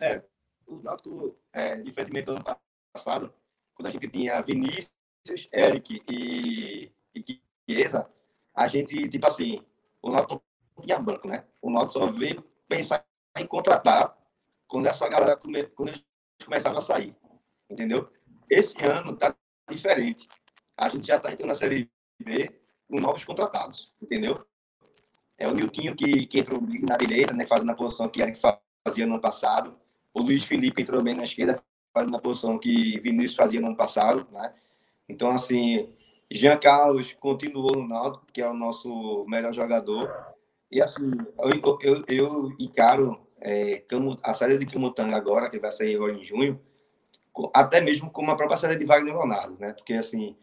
É, 0.00 0.22
o 0.66 0.76
Náutico, 0.76 1.36
é, 1.52 1.76
do 1.76 2.32
ano 2.32 2.44
passado, 2.92 3.34
quando 3.74 3.88
a 3.88 3.90
gente 3.90 4.08
tinha 4.08 4.40
Vinícius, 4.40 4.92
Eric 5.52 6.00
e, 6.08 6.92
e 7.14 7.40
Chiesa, 7.68 8.08
a 8.54 8.68
gente, 8.68 9.08
tipo 9.08 9.26
assim, 9.26 9.60
o 10.00 10.10
Náutico 10.10 10.42
tinha 10.82 10.98
banco, 11.00 11.26
né? 11.26 11.44
O 11.60 11.70
Náutico 11.70 11.98
só 11.98 12.06
veio 12.06 12.44
pensar 12.68 13.04
em 13.36 13.46
contratar 13.46 14.16
quando 14.68 14.86
essa 14.86 15.08
galera 15.08 15.36
come, 15.36 15.64
quando 15.64 15.88
eles 15.88 16.04
começaram 16.44 16.78
a 16.78 16.82
sair, 16.82 17.16
entendeu? 17.68 18.08
Esse 18.48 18.80
ano 18.84 19.16
tá 19.16 19.34
diferente. 19.70 20.28
A 20.76 20.88
gente 20.88 21.06
já 21.06 21.18
tá 21.18 21.32
entrando 21.32 21.48
na 21.48 21.54
Série 21.54 21.90
B 22.18 22.50
com 22.88 23.00
novos 23.00 23.24
contratados, 23.24 23.92
entendeu? 24.02 24.44
É 25.38 25.48
o 25.48 25.54
Niltinho 25.54 25.96
que, 25.96 26.26
que 26.26 26.40
entrou 26.40 26.60
na 26.88 26.96
direita, 26.96 27.34
né, 27.34 27.44
fazendo 27.46 27.70
a 27.70 27.74
posição 27.74 28.08
que 28.08 28.22
ele 28.22 28.36
fazia 28.84 29.06
no 29.06 29.14
ano 29.14 29.22
passado. 29.22 29.76
O 30.14 30.22
Luiz 30.22 30.44
Felipe 30.44 30.82
entrou 30.82 31.02
bem 31.02 31.14
na 31.14 31.24
esquerda, 31.24 31.62
fazendo 31.92 32.16
a 32.16 32.20
posição 32.20 32.58
que 32.58 33.00
Vinícius 33.00 33.36
fazia 33.36 33.60
no 33.60 33.68
ano 33.68 33.76
passado, 33.76 34.26
né? 34.30 34.54
Então, 35.08 35.30
assim, 35.30 35.92
Jean 36.30 36.58
Carlos 36.58 37.12
continuou 37.14 37.76
no 37.76 37.86
Náutico, 37.86 38.26
que 38.32 38.40
é 38.40 38.48
o 38.48 38.54
nosso 38.54 39.24
melhor 39.28 39.52
jogador. 39.52 40.10
E 40.70 40.80
assim, 40.80 41.10
eu, 41.38 41.78
eu, 41.82 42.04
eu 42.08 42.56
encaro 42.58 43.20
é, 43.40 43.84
a 44.22 44.34
série 44.34 44.58
de 44.58 44.66
Camutanga 44.66 45.16
agora, 45.16 45.50
que 45.50 45.58
vai 45.58 45.70
sair 45.70 45.96
agora 45.96 46.12
em 46.12 46.24
junho, 46.24 46.60
até 47.52 47.80
mesmo 47.80 48.10
como 48.10 48.30
a 48.30 48.36
própria 48.36 48.56
série 48.56 48.76
de 48.76 48.84
Wagner 48.84 49.14
Leonardo, 49.14 49.56
né? 49.58 49.72
Porque 49.72 49.94
assim, 49.94 50.36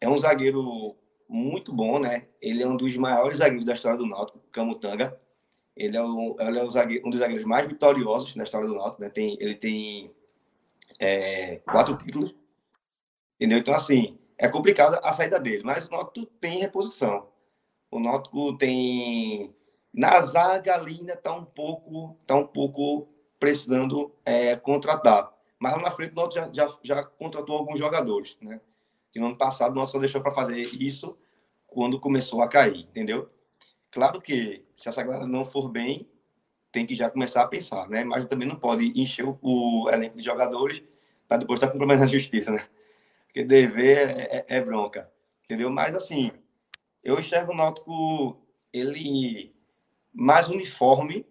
é 0.00 0.08
um 0.08 0.18
zagueiro 0.18 0.96
muito 1.28 1.72
bom, 1.72 1.98
né? 1.98 2.26
Ele 2.40 2.62
é 2.62 2.66
um 2.66 2.76
dos 2.76 2.96
maiores 2.96 3.38
zagueiros 3.38 3.64
da 3.64 3.74
história 3.74 3.98
do 3.98 4.06
Náutico, 4.06 4.38
Camutanga. 4.52 5.18
Ele 5.76 5.96
é, 5.96 6.02
o, 6.02 6.36
ele 6.38 6.58
é 6.58 6.64
o 6.64 6.70
zagueiro, 6.70 7.06
um 7.06 7.10
dos 7.10 7.20
zagueiros 7.20 7.44
mais 7.44 7.66
vitoriosos 7.66 8.34
na 8.34 8.44
história 8.44 8.68
do 8.68 8.74
Náutico, 8.74 9.02
né? 9.02 9.10
Tem, 9.10 9.36
ele 9.40 9.56
tem 9.56 10.10
é, 10.98 11.56
quatro 11.56 11.96
títulos, 11.96 12.34
entendeu? 13.36 13.58
Então, 13.58 13.74
assim, 13.74 14.18
é 14.38 14.48
complicado 14.48 14.98
a 15.02 15.12
saída 15.12 15.38
dele, 15.38 15.62
mas 15.64 15.86
o 15.86 15.90
Náutico 15.90 16.26
tem 16.40 16.58
reposição. 16.58 17.28
O 17.90 18.00
Náutico 18.00 18.56
tem 18.56 19.54
na 19.96 20.20
zaga 20.20 20.76
ainda 20.76 21.14
está 21.14 21.32
um 21.32 21.44
pouco, 21.44 22.18
tá 22.26 22.36
um 22.36 22.46
pouco 22.46 23.08
precisando 23.40 24.12
é, 24.26 24.54
contratar. 24.54 25.32
Mas 25.58 25.74
lá 25.76 25.82
na 25.82 25.90
frente 25.90 26.12
o 26.12 26.16
Náutico 26.16 26.34
já, 26.52 26.66
já, 26.66 26.78
já 26.82 27.04
contratou 27.04 27.56
alguns 27.56 27.78
jogadores, 27.78 28.36
né? 28.40 28.60
Que 29.12 29.18
no 29.18 29.26
ano 29.26 29.36
passado 29.36 29.72
o 29.72 29.74
Náutico 29.74 29.92
só 29.92 30.00
deixou 30.00 30.20
para 30.20 30.32
fazer 30.32 30.60
isso 30.60 31.16
quando 31.66 32.00
começou 32.00 32.42
a 32.42 32.48
cair, 32.48 32.80
entendeu? 32.80 33.30
Claro 33.90 34.20
que 34.20 34.64
se 34.76 34.88
essa 34.88 35.02
galera 35.02 35.26
não 35.26 35.44
for 35.44 35.68
bem, 35.68 36.08
tem 36.72 36.86
que 36.86 36.94
já 36.94 37.08
começar 37.08 37.42
a 37.42 37.48
pensar, 37.48 37.88
né? 37.88 38.04
Mas 38.04 38.26
também 38.26 38.46
não 38.46 38.56
pode 38.56 38.92
encher 39.00 39.24
o, 39.24 39.38
o 39.42 39.90
elenco 39.90 40.16
de 40.16 40.22
jogadores 40.22 40.82
para 41.26 41.38
depois 41.38 41.58
estar 41.58 41.68
com 41.68 41.78
problema 41.78 42.02
na 42.02 42.06
justiça, 42.06 42.50
né? 42.50 42.68
porque 43.36 43.44
dever 43.44 44.08
é, 44.08 44.22
é, 44.38 44.44
é, 44.56 44.60
bronca, 44.62 45.12
entendeu? 45.44 45.68
Mas, 45.68 45.94
assim, 45.94 46.32
eu 47.04 47.18
enxergo 47.18 47.52
o 47.52 47.54
Náutico, 47.54 48.40
ele 48.72 49.54
mais 50.10 50.48
uniforme, 50.48 51.26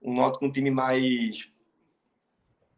o 0.00 0.14
Náutico 0.14 0.46
um 0.46 0.52
time 0.52 0.70
mais 0.70 1.50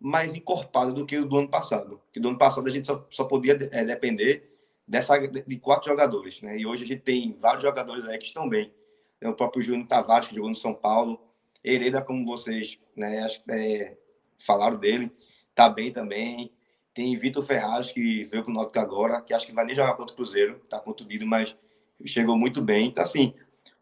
mais 0.05 0.35
encorpado 0.35 0.93
do 0.93 1.07
que 1.07 1.17
o 1.17 1.25
do 1.25 1.38
ano 1.38 1.49
passado. 1.49 1.99
Porque 2.05 2.21
do 2.21 2.29
ano 2.29 2.37
passado 2.37 2.69
a 2.69 2.71
gente 2.71 2.87
só, 2.87 3.07
só 3.11 3.25
podia 3.25 3.57
é, 3.73 3.83
depender 3.87 4.55
dessa, 4.87 5.17
de 5.19 5.57
quatro 5.57 5.88
jogadores, 5.88 6.43
né? 6.43 6.59
E 6.59 6.67
hoje 6.67 6.85
a 6.85 6.87
gente 6.87 7.01
tem 7.01 7.35
vários 7.40 7.62
jogadores 7.62 8.05
aí 8.05 8.19
que 8.19 8.27
estão 8.27 8.47
bem. 8.47 8.71
Tem 9.19 9.31
o 9.31 9.35
próprio 9.35 9.62
Júnior 9.62 9.88
Tavares, 9.88 10.29
que 10.29 10.35
jogou 10.35 10.51
no 10.51 10.57
São 10.57 10.75
Paulo. 10.75 11.19
Hereda, 11.64 12.03
como 12.03 12.27
vocês 12.27 12.79
né, 12.95 13.27
é, 13.49 13.97
falaram 14.45 14.77
dele, 14.77 15.11
tá 15.55 15.71
bem 15.71 15.90
também. 15.90 16.53
Tem 16.93 17.17
Vitor 17.17 17.43
Ferraz, 17.43 17.90
que 17.90 18.25
veio 18.25 18.45
para 18.45 18.53
o 18.53 18.55
Náutico 18.55 18.79
agora, 18.81 19.23
que 19.23 19.33
acho 19.33 19.47
que 19.47 19.55
vai 19.55 19.64
nem 19.64 19.75
jogar 19.75 19.95
contra 19.95 20.12
o 20.12 20.17
Cruzeiro, 20.17 20.61
está 20.62 20.79
contundido, 20.79 21.27
mas 21.27 21.57
chegou 22.05 22.37
muito 22.37 22.61
bem. 22.61 22.88
Então, 22.88 23.03
assim, 23.03 23.33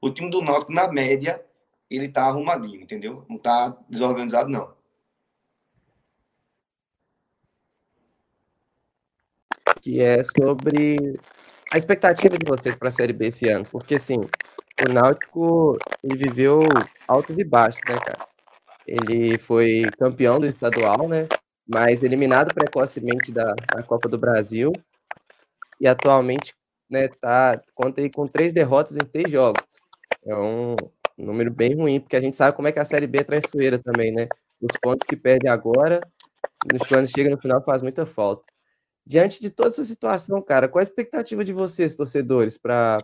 o 0.01 0.09
time 0.09 0.31
do 0.31 0.41
Náutico, 0.41 0.73
na 0.73 0.87
média, 0.87 1.45
ele 1.91 2.07
está 2.07 2.27
arrumadinho, 2.27 2.81
entendeu? 2.81 3.27
Não 3.29 3.39
está 3.39 3.77
desorganizado, 3.89 4.49
não. 4.49 4.73
Que 9.81 10.01
é 10.01 10.23
sobre 10.23 10.97
a 11.73 11.79
expectativa 11.79 12.37
de 12.37 12.47
vocês 12.47 12.75
para 12.75 12.89
a 12.89 12.93
Série 12.93 13.13
B 13.13 13.29
esse 13.29 13.49
ano. 13.49 13.65
Porque, 13.71 13.95
assim, 13.95 14.17
o 14.17 14.93
Náutico 14.93 15.77
ele 16.03 16.17
viveu 16.17 16.61
altos 17.09 17.37
e 17.39 17.45
baixos, 17.45 17.81
né, 17.89 17.97
cara? 17.97 18.29
Ele 18.87 19.39
foi 19.39 19.85
campeão 19.99 20.41
do 20.41 20.47
estadual, 20.47 21.09
né? 21.09 21.29
mas 21.67 22.03
eliminado 22.03 22.55
precocemente 22.55 23.33
da, 23.33 23.55
da 23.75 23.83
Copa 23.83 24.09
do 24.09 24.19
Brasil 24.19 24.73
e 25.81 25.87
atualmente 25.87 26.55
né, 26.91 27.09
tá, 27.09 27.61
conta 27.75 28.01
aí 28.01 28.11
com 28.11 28.27
três 28.27 28.53
derrotas 28.53 28.97
em 28.97 29.09
seis 29.09 29.31
jogos. 29.31 29.63
É 30.27 30.35
um 30.37 30.77
número 31.19 31.51
bem 31.51 31.75
ruim, 31.75 32.01
porque 32.01 32.17
a 32.17 32.21
gente 32.21 32.37
sabe 32.37 32.55
como 32.55 32.69
é 32.69 32.73
que 32.73 32.79
a 32.79 32.85
Série 32.85 33.07
B 33.07 33.21
é 33.21 33.25
traiçoeira 33.25 33.79
também, 33.79 34.13
né? 34.13 34.29
Os 34.61 34.77
pontos 34.81 35.07
que 35.09 35.17
perde 35.17 35.49
agora, 35.49 36.01
quando 36.89 37.09
chega 37.09 37.31
no 37.31 37.41
final, 37.41 37.63
faz 37.65 37.83
muita 37.83 38.07
falta. 38.07 38.45
Diante 39.05 39.41
de 39.41 39.51
toda 39.51 39.71
essa 39.71 39.85
situação, 39.85 40.41
cara, 40.41 40.69
qual 40.69 40.81
a 40.81 40.83
expectativa 40.83 41.45
de 41.45 41.53
vocês, 41.53 41.97
torcedores, 41.97 42.57
para 42.57 43.03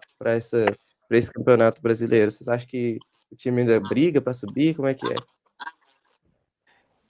esse 1.11 1.33
campeonato 1.33 1.83
brasileiro? 1.83 2.31
Vocês 2.31 2.49
acham 2.49 2.69
que 2.69 2.99
O 3.31 3.37
time 3.37 3.61
ainda 3.61 3.81
briga 3.81 4.21
para 4.21 4.33
subir? 4.33 4.75
Como 4.75 4.89
é 4.89 4.95
que 4.95 5.07
é? 5.07 5.17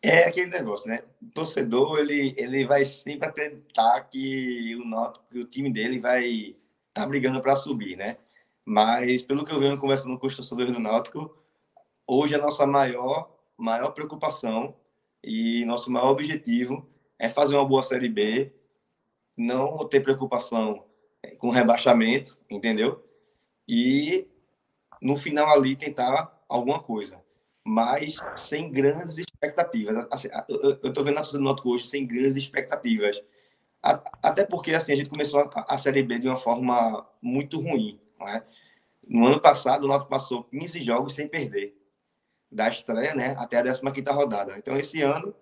É 0.00 0.24
aquele 0.24 0.50
negócio, 0.50 0.88
né? 0.88 1.02
O 1.20 1.26
torcedor, 1.30 1.98
ele, 1.98 2.34
ele 2.36 2.66
vai 2.66 2.84
sempre 2.84 3.28
acreditar 3.28 4.00
que 4.08 4.76
o, 4.76 4.84
noto, 4.84 5.20
que 5.30 5.38
o 5.38 5.44
time 5.44 5.72
dele 5.72 5.98
vai 5.98 6.24
estar 6.24 6.54
tá 6.94 7.06
brigando 7.06 7.40
para 7.40 7.56
subir, 7.56 7.96
né? 7.96 8.16
Mas, 8.64 9.22
pelo 9.22 9.44
que 9.44 9.52
eu 9.52 9.58
venho 9.58 9.78
conversando 9.78 10.18
com 10.18 10.26
os 10.26 10.36
torcedores 10.36 10.72
do 10.72 10.78
Náutico, 10.78 11.36
hoje 12.06 12.34
a 12.34 12.38
nossa 12.38 12.66
maior, 12.66 13.30
maior 13.56 13.90
preocupação 13.90 14.76
e 15.22 15.64
nosso 15.64 15.90
maior 15.90 16.10
objetivo 16.10 16.88
é 17.18 17.28
fazer 17.28 17.56
uma 17.56 17.66
boa 17.66 17.82
Série 17.82 18.08
B, 18.08 18.52
não 19.38 19.88
ter 19.88 20.00
preocupação 20.00 20.84
com 21.38 21.50
rebaixamento, 21.50 22.38
entendeu? 22.50 23.04
E, 23.66 24.26
no 25.00 25.16
final 25.16 25.48
ali, 25.48 25.76
tentar 25.76 26.44
alguma 26.48 26.82
coisa 26.82 27.22
mas 27.68 28.16
sem 28.34 28.70
grandes 28.72 29.18
expectativas. 29.18 30.06
Assim, 30.10 30.28
eu 30.48 30.88
estou 30.88 31.04
vendo 31.04 31.16
a 31.16 31.20
torcida 31.20 31.38
do 31.38 31.44
Náutico 31.44 31.70
hoje 31.70 31.86
sem 31.86 32.06
grandes 32.06 32.34
expectativas. 32.34 33.22
Até 33.82 34.44
porque 34.46 34.74
assim, 34.74 34.92
a 34.92 34.96
gente 34.96 35.10
começou 35.10 35.48
a, 35.54 35.76
Série 35.76 36.02
B 36.02 36.18
de 36.18 36.26
uma 36.26 36.38
forma 36.38 37.06
muito 37.20 37.60
ruim. 37.60 38.00
É? 38.26 38.42
No 39.06 39.26
ano 39.26 39.38
passado, 39.38 39.84
o 39.84 39.88
Náutico 39.88 40.10
passou 40.10 40.44
15 40.44 40.82
jogos 40.82 41.12
sem 41.12 41.28
perder. 41.28 41.76
Da 42.50 42.68
estreia 42.68 43.14
né, 43.14 43.36
até 43.38 43.58
a 43.58 43.62
15 43.62 43.82
rodada. 44.10 44.56
Então, 44.56 44.74
esse 44.74 45.02
ano, 45.02 45.34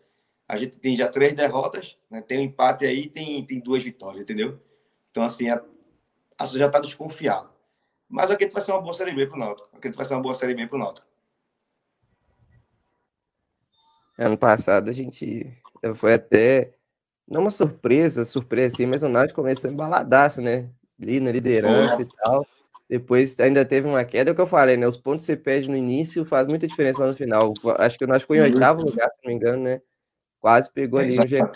a 0.48 0.56
gente 0.56 0.76
tem 0.78 0.96
já 0.96 1.08
três 1.08 1.34
derrotas, 1.34 1.98
né, 2.10 2.20
tem 2.20 2.38
um 2.38 2.42
empate 2.42 2.84
aí 2.84 3.08
tem, 3.08 3.44
tem 3.44 3.60
duas 3.60 3.82
vitórias, 3.82 4.22
entendeu? 4.22 4.60
Então, 5.10 5.24
assim, 5.24 5.48
a, 5.48 5.62
a 6.38 6.46
já 6.46 6.66
está 6.66 6.78
desconfiada. 6.78 7.48
Mas 8.08 8.30
acredito 8.30 8.50
que 8.50 8.54
vai 8.54 8.62
ser 8.62 8.72
uma 8.72 8.80
boa 8.80 8.94
Série 8.94 9.14
B 9.14 9.26
para 9.26 9.36
o 9.36 9.38
Náutico. 9.38 9.68
Acredito 9.68 9.92
que 9.92 9.96
vai 9.96 10.04
ser 10.04 10.14
uma 10.14 10.22
boa 10.22 10.34
Série 10.34 10.54
B 10.54 10.66
para 10.66 10.76
o 10.76 10.78
Náutico. 10.78 11.06
Ano 14.18 14.38
passado 14.38 14.88
a 14.88 14.92
gente 14.92 15.52
foi 15.94 16.14
até, 16.14 16.72
não 17.28 17.42
uma 17.42 17.50
surpresa, 17.50 18.24
surpresa 18.24 18.74
assim, 18.74 18.86
mas 18.86 19.02
o 19.02 19.08
Náutico 19.08 19.40
começou 19.40 19.70
embaladaço, 19.70 20.40
né? 20.40 20.70
Ali 21.00 21.20
na 21.20 21.32
liderança 21.32 22.02
e 22.02 22.06
tal. 22.06 22.46
Depois 22.88 23.38
ainda 23.40 23.64
teve 23.64 23.88
uma 23.88 24.04
queda, 24.04 24.30
é 24.30 24.32
o 24.32 24.34
que 24.34 24.40
eu 24.40 24.46
falei, 24.46 24.76
né? 24.76 24.86
Os 24.86 24.96
pontos 24.96 25.22
que 25.22 25.32
você 25.32 25.36
perde 25.36 25.68
no 25.68 25.76
início 25.76 26.24
faz 26.24 26.46
muita 26.46 26.68
diferença 26.68 27.00
lá 27.00 27.08
no 27.08 27.16
final. 27.16 27.52
Acho 27.78 27.98
que 27.98 28.04
o 28.04 28.06
Náutico 28.06 28.32
ficou 28.32 28.36
em 28.36 28.52
oitavo 28.52 28.84
lugar, 28.84 29.10
se 29.10 29.20
não 29.24 29.30
me 29.30 29.34
engano, 29.34 29.62
né? 29.64 29.82
Quase 30.40 30.72
pegou 30.72 31.00
ali 31.00 31.16
no 31.16 31.22
G4. 31.22 31.52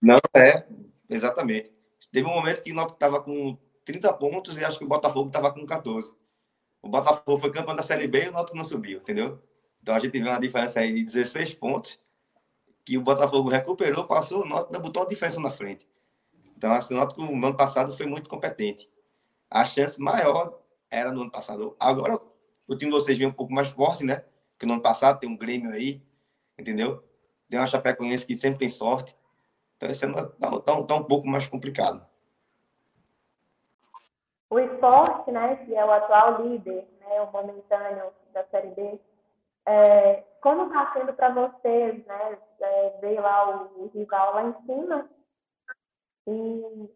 Não, 0.00 0.16
é, 0.34 0.66
exatamente. 1.08 1.72
Teve 2.12 2.26
um 2.26 2.34
momento 2.34 2.62
que 2.62 2.72
o 2.72 2.74
Náutico 2.74 2.96
estava 2.96 3.22
com 3.22 3.56
30 3.84 4.12
pontos 4.14 4.56
e 4.56 4.64
acho 4.64 4.78
que 4.78 4.84
o 4.84 4.88
Botafogo 4.88 5.28
estava 5.28 5.52
com 5.52 5.64
14. 5.66 6.12
O 6.82 6.88
Botafogo 6.88 7.38
foi 7.38 7.50
campeão 7.50 7.74
da 7.74 7.82
Série 7.82 8.06
B 8.06 8.24
e 8.24 8.28
o 8.28 8.32
Náutico 8.32 8.56
não 8.56 8.64
subiu, 8.64 8.98
entendeu? 8.98 9.42
Então 9.82 9.94
a 9.94 9.98
gente 9.98 10.18
viu 10.18 10.28
uma 10.28 10.40
diferença 10.40 10.80
aí 10.80 10.94
de 10.94 11.04
16 11.04 11.54
pontos, 11.54 11.98
que 12.84 12.96
o 12.96 13.02
Botafogo 13.02 13.48
recuperou, 13.48 14.06
passou, 14.06 14.42
o 14.42 14.48
Náutico 14.48 14.80
botou 14.80 15.02
uma 15.02 15.08
diferença 15.08 15.40
na 15.40 15.50
frente. 15.50 15.86
Então 16.56 16.72
assim, 16.72 16.94
o 16.94 16.96
Náutico 16.96 17.22
no 17.22 17.46
ano 17.46 17.56
passado 17.56 17.96
foi 17.96 18.06
muito 18.06 18.28
competente. 18.28 18.88
A 19.50 19.64
chance 19.64 20.00
maior 20.00 20.60
era 20.90 21.12
no 21.12 21.22
ano 21.22 21.30
passado. 21.30 21.76
Agora 21.78 22.20
o 22.68 22.76
time 22.76 22.90
de 22.90 22.98
vocês 22.98 23.18
vem 23.18 23.26
um 23.26 23.32
pouco 23.32 23.52
mais 23.52 23.68
forte, 23.68 24.04
né? 24.04 24.24
Porque 24.52 24.66
no 24.66 24.74
ano 24.74 24.82
passado 24.82 25.18
tem 25.18 25.28
um 25.28 25.36
Grêmio 25.36 25.70
aí, 25.70 26.02
entendeu? 26.58 27.07
Tem 27.48 27.58
uma 27.58 27.66
Chapecoense 27.66 28.26
que 28.26 28.36
sempre 28.36 28.58
tem 28.58 28.68
sorte. 28.68 29.16
Então 29.76 29.88
esse 29.88 30.04
ano 30.04 30.18
está 30.18 30.60
tá, 30.60 30.82
tá 30.82 30.94
um 30.94 31.04
pouco 31.04 31.26
mais 31.26 31.46
complicado. 31.46 32.06
O 34.50 34.58
esporte, 34.58 35.30
né, 35.30 35.56
que 35.56 35.74
é 35.74 35.84
o 35.84 35.90
atual 35.90 36.42
líder, 36.42 36.88
né, 37.00 37.20
o 37.20 37.30
momentâneo 37.30 38.12
da 38.32 38.44
Série 38.44 38.70
B, 38.70 38.98
é, 39.68 40.24
como 40.40 40.64
está 40.66 40.92
sendo 40.94 41.12
para 41.12 41.28
vocês, 41.28 42.06
né? 42.06 42.38
É, 42.60 42.98
ver 43.00 43.20
lá 43.20 43.50
o, 43.50 43.84
o, 43.84 43.90
rival 43.94 44.34
lá 44.34 44.44
em 44.44 44.54
cima 44.64 45.08
e 46.26 46.90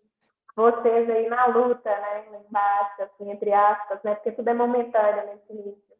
vocês 0.57 1.11
aí 1.11 1.29
na 1.29 1.47
luta, 1.47 1.91
né? 1.91 2.41
Embaixo, 2.49 3.03
assim, 3.03 3.31
entre 3.31 3.53
aspas, 3.53 4.03
né? 4.03 4.15
Porque 4.15 4.33
tudo 4.33 4.49
é 4.49 4.55
momentâneo 4.55 5.27
nesse 5.27 5.53
início. 5.53 5.92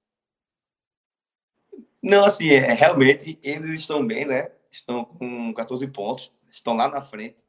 Não, 2.03 2.25
assim, 2.25 2.49
é, 2.51 2.73
realmente 2.73 3.39
eles 3.43 3.81
estão 3.81 4.05
bem, 4.05 4.27
né? 4.27 4.51
Estão 4.73 5.05
com 5.05 5.55
14 5.55 5.87
pontos, 5.89 6.33
estão 6.51 6.75
lá 6.75 6.89
na 6.89 7.01
frente, 7.01 7.45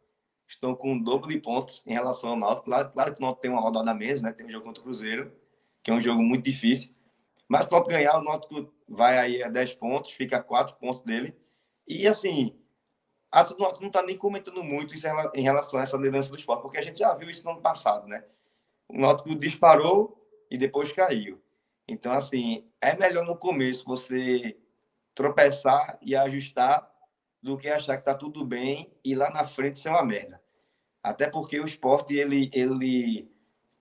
estão 0.47 0.75
com 0.75 0.95
o 0.95 1.03
dobro 1.03 1.29
de 1.29 1.39
pontos 1.39 1.81
em 1.87 1.93
relação 1.93 2.31
ao 2.31 2.35
Náutico. 2.35 2.65
Claro, 2.65 2.91
claro 2.91 3.13
que 3.13 3.19
o 3.19 3.21
Náutico 3.21 3.41
tem 3.41 3.51
uma 3.51 3.61
rodada 3.61 3.93
menos, 3.93 4.21
né? 4.21 4.31
Tem 4.31 4.45
um 4.45 4.51
jogo 4.51 4.65
contra 4.65 4.81
o 4.81 4.83
Cruzeiro, 4.83 5.33
que 5.81 5.89
é 5.89 5.93
um 5.93 6.01
jogo 6.01 6.21
muito 6.21 6.45
difícil. 6.45 6.93
Mas 7.47 7.65
se 7.65 7.73
o 7.73 7.83
ganhar, 7.83 8.17
o 8.19 8.23
Náutico 8.23 8.71
vai 8.87 9.17
aí 9.17 9.43
a 9.43 9.49
10 9.49 9.73
pontos, 9.75 10.11
fica 10.11 10.37
a 10.37 10.43
4 10.43 10.75
pontos 10.75 11.01
dele. 11.01 11.35
E 11.87 12.07
assim, 12.07 12.55
a 13.31 13.43
Náutico 13.43 13.81
não 13.81 13.87
está 13.87 14.03
nem 14.03 14.17
comentando 14.17 14.63
muito 14.63 14.93
isso 14.93 15.07
em 15.33 15.41
relação 15.41 15.79
a 15.79 15.83
essa 15.83 15.97
liderança 15.97 16.29
do 16.29 16.37
esporte, 16.37 16.61
porque 16.61 16.77
a 16.77 16.83
gente 16.83 16.99
já 16.99 17.13
viu 17.15 17.29
isso 17.29 17.43
no 17.43 17.51
ano 17.51 17.61
passado, 17.61 18.07
né? 18.07 18.23
O 18.87 18.99
Náutico 18.99 19.33
disparou 19.35 20.15
e 20.51 20.57
depois 20.59 20.91
caiu. 20.91 21.41
Então, 21.87 22.11
assim, 22.13 22.65
é 22.81 22.95
melhor 22.95 23.25
no 23.25 23.37
começo 23.37 23.85
você 23.85 24.57
tropeçar 25.13 25.97
e 26.01 26.15
ajustar 26.15 26.89
do 27.41 27.57
que 27.57 27.67
achar 27.67 27.95
que 27.95 28.01
está 28.01 28.15
tudo 28.15 28.45
bem 28.45 28.91
e 29.03 29.13
lá 29.13 29.29
na 29.29 29.45
frente 29.45 29.79
ser 29.79 29.89
uma 29.89 30.03
merda. 30.03 30.41
Até 31.03 31.29
porque 31.29 31.59
o 31.59 31.65
esporte, 31.65 32.15
ele, 32.15 32.49
ele 32.53 33.29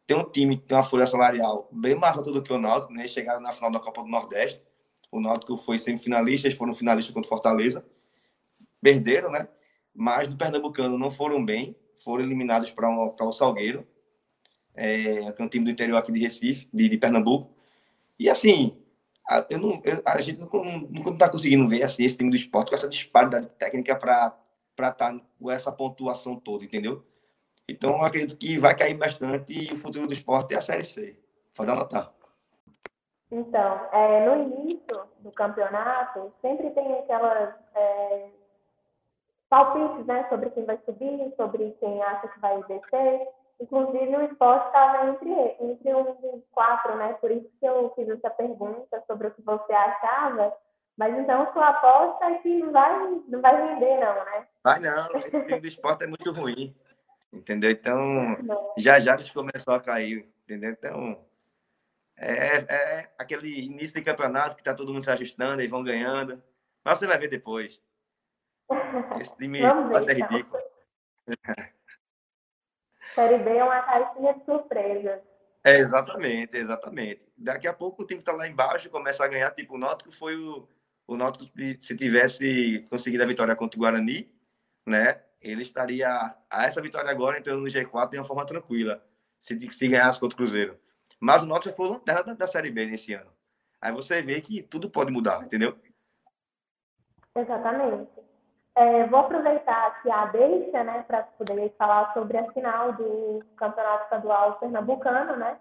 tem 0.06 0.16
um 0.16 0.28
time 0.28 0.56
que 0.56 0.64
tem 0.64 0.76
uma 0.76 0.82
folha 0.82 1.06
salarial 1.06 1.68
bem 1.70 1.94
mais 1.94 2.18
alta 2.18 2.32
do 2.32 2.42
que 2.42 2.52
o 2.52 2.58
Náutico, 2.58 2.92
né? 2.92 3.06
Chegaram 3.06 3.40
na 3.40 3.52
final 3.52 3.70
da 3.70 3.78
Copa 3.78 4.02
do 4.02 4.08
Nordeste. 4.08 4.60
O 5.10 5.20
Náutico 5.20 5.56
foi 5.56 5.78
semifinalista, 5.78 6.48
eles 6.48 6.58
foram 6.58 6.74
finalistas 6.74 7.14
contra 7.14 7.28
o 7.28 7.28
Fortaleza. 7.28 7.86
Perderam, 8.80 9.30
né? 9.30 9.46
Mas 9.94 10.28
no 10.28 10.36
Pernambucano 10.36 10.98
não 10.98 11.10
foram 11.10 11.44
bem, 11.44 11.76
foram 12.02 12.24
eliminados 12.24 12.72
para 12.72 12.88
o 12.90 13.32
Salgueiro, 13.32 13.86
é, 14.74 15.30
que 15.30 15.40
é 15.40 15.44
um 15.44 15.48
time 15.48 15.64
do 15.64 15.70
interior 15.70 15.98
aqui 15.98 16.10
de 16.10 16.18
Recife, 16.18 16.68
de, 16.72 16.88
de 16.88 16.98
Pernambuco. 16.98 17.51
E 18.22 18.30
assim, 18.30 18.80
a, 19.28 19.44
eu 19.50 19.58
não, 19.58 19.82
eu, 19.82 20.00
a 20.06 20.20
gente 20.20 20.38
não 20.38 21.12
está 21.12 21.28
conseguindo 21.28 21.66
ver 21.66 21.82
assim, 21.82 22.04
esse 22.04 22.16
time 22.16 22.30
do 22.30 22.36
esporte 22.36 22.68
com 22.68 22.76
essa 22.76 22.88
disparidade 22.88 23.48
técnica 23.58 23.96
para 23.96 24.38
estar 24.78 24.92
tá 24.92 25.20
com 25.40 25.50
essa 25.50 25.72
pontuação 25.72 26.36
toda, 26.36 26.64
entendeu? 26.64 27.04
Então, 27.68 27.96
eu 27.96 28.02
acredito 28.04 28.36
que 28.36 28.60
vai 28.60 28.76
cair 28.76 28.94
bastante 28.94 29.52
e 29.52 29.72
o 29.72 29.76
futuro 29.76 30.06
do 30.06 30.12
esporte 30.12 30.54
é 30.54 30.58
a 30.58 30.60
Série 30.60 30.84
C. 30.84 31.18
Pode 31.52 31.72
anotar. 31.72 32.12
Então, 33.28 33.88
é, 33.92 34.24
no 34.24 34.42
início 34.44 35.04
do 35.18 35.32
campeonato, 35.32 36.30
sempre 36.40 36.70
tem 36.70 36.98
aquelas 37.00 37.56
é, 37.74 38.28
palpites 39.48 40.06
né, 40.06 40.28
sobre 40.28 40.50
quem 40.50 40.64
vai 40.64 40.78
subir, 40.84 41.34
sobre 41.36 41.72
quem 41.80 42.00
acha 42.04 42.28
que 42.28 42.38
vai 42.38 42.62
descer. 42.68 43.28
Inclusive, 43.62 44.16
o 44.16 44.22
esporte 44.22 44.66
estava 44.66 45.08
entre, 45.08 45.30
entre 45.60 45.94
um 45.94 46.02
dos 46.02 46.44
quatro, 46.50 46.96
né? 46.96 47.12
Por 47.14 47.30
isso 47.30 47.48
que 47.60 47.64
eu 47.66 47.92
fiz 47.94 48.08
essa 48.08 48.28
pergunta 48.28 49.00
sobre 49.06 49.28
o 49.28 49.30
que 49.30 49.40
você 49.42 49.72
achava. 49.72 50.52
Mas 50.98 51.16
então, 51.16 51.50
sua 51.52 51.68
aposta 51.68 52.24
é 52.24 52.38
que 52.38 52.58
não 52.58 52.72
vai, 52.72 53.22
não 53.28 53.40
vai 53.40 53.56
vender, 53.56 54.00
não, 54.00 54.14
né? 54.24 54.48
Vai 54.64 54.80
não, 54.80 54.98
esse 54.98 55.30
time 55.30 55.60
do 55.60 55.66
esporte 55.68 56.02
é 56.02 56.08
muito 56.08 56.32
ruim. 56.32 56.74
Entendeu? 57.32 57.70
Então, 57.70 58.36
já 58.76 58.98
já 58.98 59.14
eles 59.14 59.30
começou 59.30 59.74
a 59.74 59.80
cair, 59.80 60.28
entendeu? 60.42 60.72
Então, 60.72 61.24
é, 62.18 62.56
é 62.68 63.10
aquele 63.16 63.64
início 63.64 63.94
de 63.94 64.04
campeonato 64.04 64.56
que 64.56 64.60
está 64.60 64.74
todo 64.74 64.92
mundo 64.92 65.04
se 65.04 65.10
ajustando, 65.10 65.62
e 65.62 65.68
vão 65.68 65.84
ganhando. 65.84 66.42
Mas 66.84 66.98
você 66.98 67.06
vai 67.06 67.16
ver 67.16 67.30
depois. 67.30 67.80
Esse 69.20 69.36
time 69.36 69.60
pode 69.60 70.04
ser 70.04 70.16
ridículo. 70.16 70.62
Série 73.14 73.38
B 73.38 73.56
é 73.56 73.64
uma 73.64 73.82
caixinha 73.82 74.34
de 74.34 74.44
surpresa. 74.44 75.22
É, 75.64 75.74
exatamente, 75.74 76.56
exatamente. 76.56 77.22
Daqui 77.36 77.68
a 77.68 77.72
pouco 77.72 78.02
o 78.02 78.06
time 78.06 78.20
está 78.20 78.32
lá 78.32 78.48
embaixo 78.48 78.90
começa 78.90 79.24
a 79.24 79.28
ganhar. 79.28 79.50
Tipo, 79.52 79.74
o 79.74 79.78
Náutico 79.78 80.10
foi 80.12 80.36
o, 80.36 80.68
o 81.06 81.16
Náutico, 81.16 81.44
se 81.44 81.96
tivesse 81.96 82.86
conseguido 82.90 83.22
a 83.22 83.26
vitória 83.26 83.54
contra 83.54 83.78
o 83.78 83.80
Guarani, 83.80 84.32
né? 84.86 85.20
ele 85.42 85.62
estaria 85.62 86.08
a 86.48 86.66
essa 86.66 86.80
vitória 86.80 87.10
agora 87.10 87.38
entrando 87.38 87.60
no 87.60 87.66
G4 87.66 88.10
de 88.10 88.18
uma 88.18 88.24
forma 88.24 88.46
tranquila, 88.46 89.04
se, 89.40 89.58
se 89.72 89.88
ganhasse 89.88 90.20
contra 90.20 90.34
o 90.34 90.36
Cruzeiro. 90.36 90.78
Mas 91.18 91.42
o 91.42 91.46
Náutico 91.46 91.76
foi 91.76 91.88
lanterna 91.88 92.22
da, 92.22 92.34
da 92.34 92.46
Série 92.46 92.70
B 92.70 92.86
nesse 92.86 93.12
ano. 93.12 93.30
Aí 93.80 93.92
você 93.92 94.22
vê 94.22 94.40
que 94.40 94.62
tudo 94.62 94.88
pode 94.88 95.10
mudar, 95.10 95.42
entendeu? 95.44 95.76
Exatamente. 97.36 98.10
É, 98.74 99.06
vou 99.06 99.20
aproveitar 99.20 99.88
aqui 99.88 100.10
a 100.10 100.26
deixa, 100.26 100.82
né, 100.82 101.02
para 101.02 101.24
poder 101.24 101.74
falar 101.76 102.12
sobre 102.14 102.38
a 102.38 102.50
final 102.52 102.92
do 102.94 103.44
Campeonato 103.56 104.04
Estadual 104.04 104.58
Pernambucano, 104.58 105.36
né? 105.36 105.60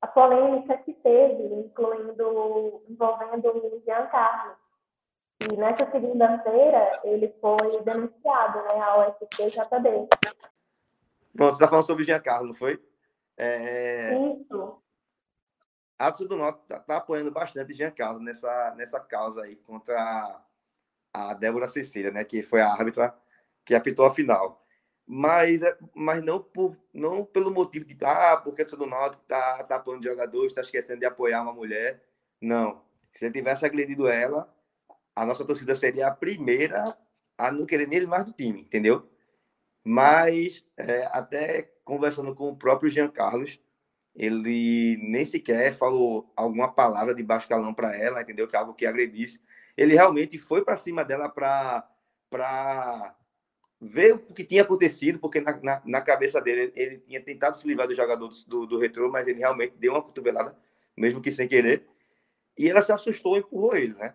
A 0.00 0.06
polêmica 0.06 0.76
que 0.78 0.92
teve, 0.94 1.42
incluindo 1.42 2.82
envolvendo 2.88 3.48
o 3.48 3.82
Jean 3.86 4.06
Carlos. 4.06 4.56
E 5.52 5.56
nessa 5.56 5.90
segunda-feira, 5.90 7.00
ele 7.04 7.28
foi 7.40 7.82
denunciado 7.82 8.62
né, 8.62 8.80
ao 8.80 9.14
STJD. 9.14 10.08
Bom, 11.34 11.46
você 11.46 11.54
está 11.54 11.68
falando 11.68 11.86
sobre 11.86 12.02
o 12.02 12.06
Giancarlo, 12.06 12.48
não 12.48 12.54
foi? 12.54 12.80
É... 13.36 14.16
Isso. 14.16 14.80
a 15.98 16.10
do 16.10 16.36
Norte 16.36 16.60
está 16.62 16.78
tá 16.78 16.96
apoiando 16.98 17.32
bastante 17.32 17.74
Jean 17.74 17.90
Carlos 17.90 18.22
nessa, 18.22 18.72
nessa 18.76 19.00
causa 19.00 19.42
aí 19.42 19.56
contra 19.56 20.40
a, 21.14 21.32
Débora 21.34 21.68
Cecília, 21.68 22.10
né? 22.10 22.24
Que 22.24 22.42
foi 22.42 22.60
a 22.60 22.70
árbitra 22.70 23.14
que 23.64 23.74
apitou 23.74 24.04
a 24.04 24.14
final. 24.14 24.62
Mas, 25.06 25.62
é, 25.62 25.76
mas 25.94 26.22
não, 26.24 26.40
por, 26.42 26.76
não 26.92 27.24
pelo 27.24 27.50
motivo 27.50 27.84
de, 27.84 27.96
ah, 28.02 28.36
porque 28.36 28.62
a 28.62 28.64
do 28.64 28.86
Norte 28.86 29.18
está 29.22 29.62
tá 29.64 29.76
apoiando 29.76 30.04
jogadores, 30.04 30.48
está 30.48 30.62
esquecendo 30.62 31.00
de 31.00 31.06
apoiar 31.06 31.42
uma 31.42 31.52
mulher. 31.52 32.02
Não. 32.40 32.82
Se 33.12 33.24
ele 33.24 33.34
tivesse 33.34 33.64
agredido 33.64 34.08
ela, 34.08 34.52
a 35.14 35.24
nossa 35.24 35.44
torcida 35.44 35.74
seria 35.74 36.08
a 36.08 36.10
primeira 36.10 36.96
a 37.38 37.50
não 37.52 37.66
querer 37.66 37.86
nem 37.86 37.98
ele 37.98 38.06
mais 38.06 38.24
do 38.24 38.32
time, 38.32 38.60
entendeu? 38.62 39.08
Mas, 39.84 40.64
é, 40.76 41.06
até 41.12 41.70
conversando 41.84 42.34
com 42.34 42.48
o 42.50 42.56
próprio 42.56 42.90
Jean 42.90 43.08
Carlos, 43.08 43.60
ele 44.14 44.96
nem 45.02 45.26
sequer 45.26 45.74
falou 45.76 46.32
alguma 46.36 46.72
palavra 46.72 47.14
de 47.14 47.22
baixo 47.22 47.48
calão 47.48 47.74
para 47.74 47.96
ela, 47.96 48.22
entendeu? 48.22 48.48
Que 48.48 48.56
é 48.56 48.58
algo 48.58 48.74
que 48.74 48.86
agredisse. 48.86 49.40
Ele 49.76 49.94
realmente 49.94 50.38
foi 50.38 50.64
para 50.64 50.76
cima 50.76 51.04
dela 51.04 51.28
para 51.28 53.16
ver 53.80 54.14
o 54.14 54.18
que 54.18 54.44
tinha 54.44 54.62
acontecido, 54.62 55.18
porque 55.18 55.40
na, 55.40 55.60
na, 55.62 55.82
na, 55.84 56.00
cabeça 56.00 56.40
dele 56.40 56.72
ele 56.74 56.98
tinha 56.98 57.20
tentado 57.20 57.56
se 57.56 57.66
livrar 57.66 57.86
do 57.86 57.94
jogador 57.94 58.30
do, 58.46 58.66
do 58.66 58.78
retrô, 58.78 59.10
mas 59.10 59.26
ele 59.26 59.40
realmente 59.40 59.76
deu 59.76 59.92
uma 59.92 60.02
cotovelada, 60.02 60.56
mesmo 60.96 61.20
que 61.20 61.30
sem 61.30 61.48
querer. 61.48 61.86
E 62.56 62.70
ela 62.70 62.82
se 62.82 62.92
assustou 62.92 63.36
e 63.36 63.40
empurrou 63.40 63.76
ele, 63.76 63.94
né? 63.94 64.14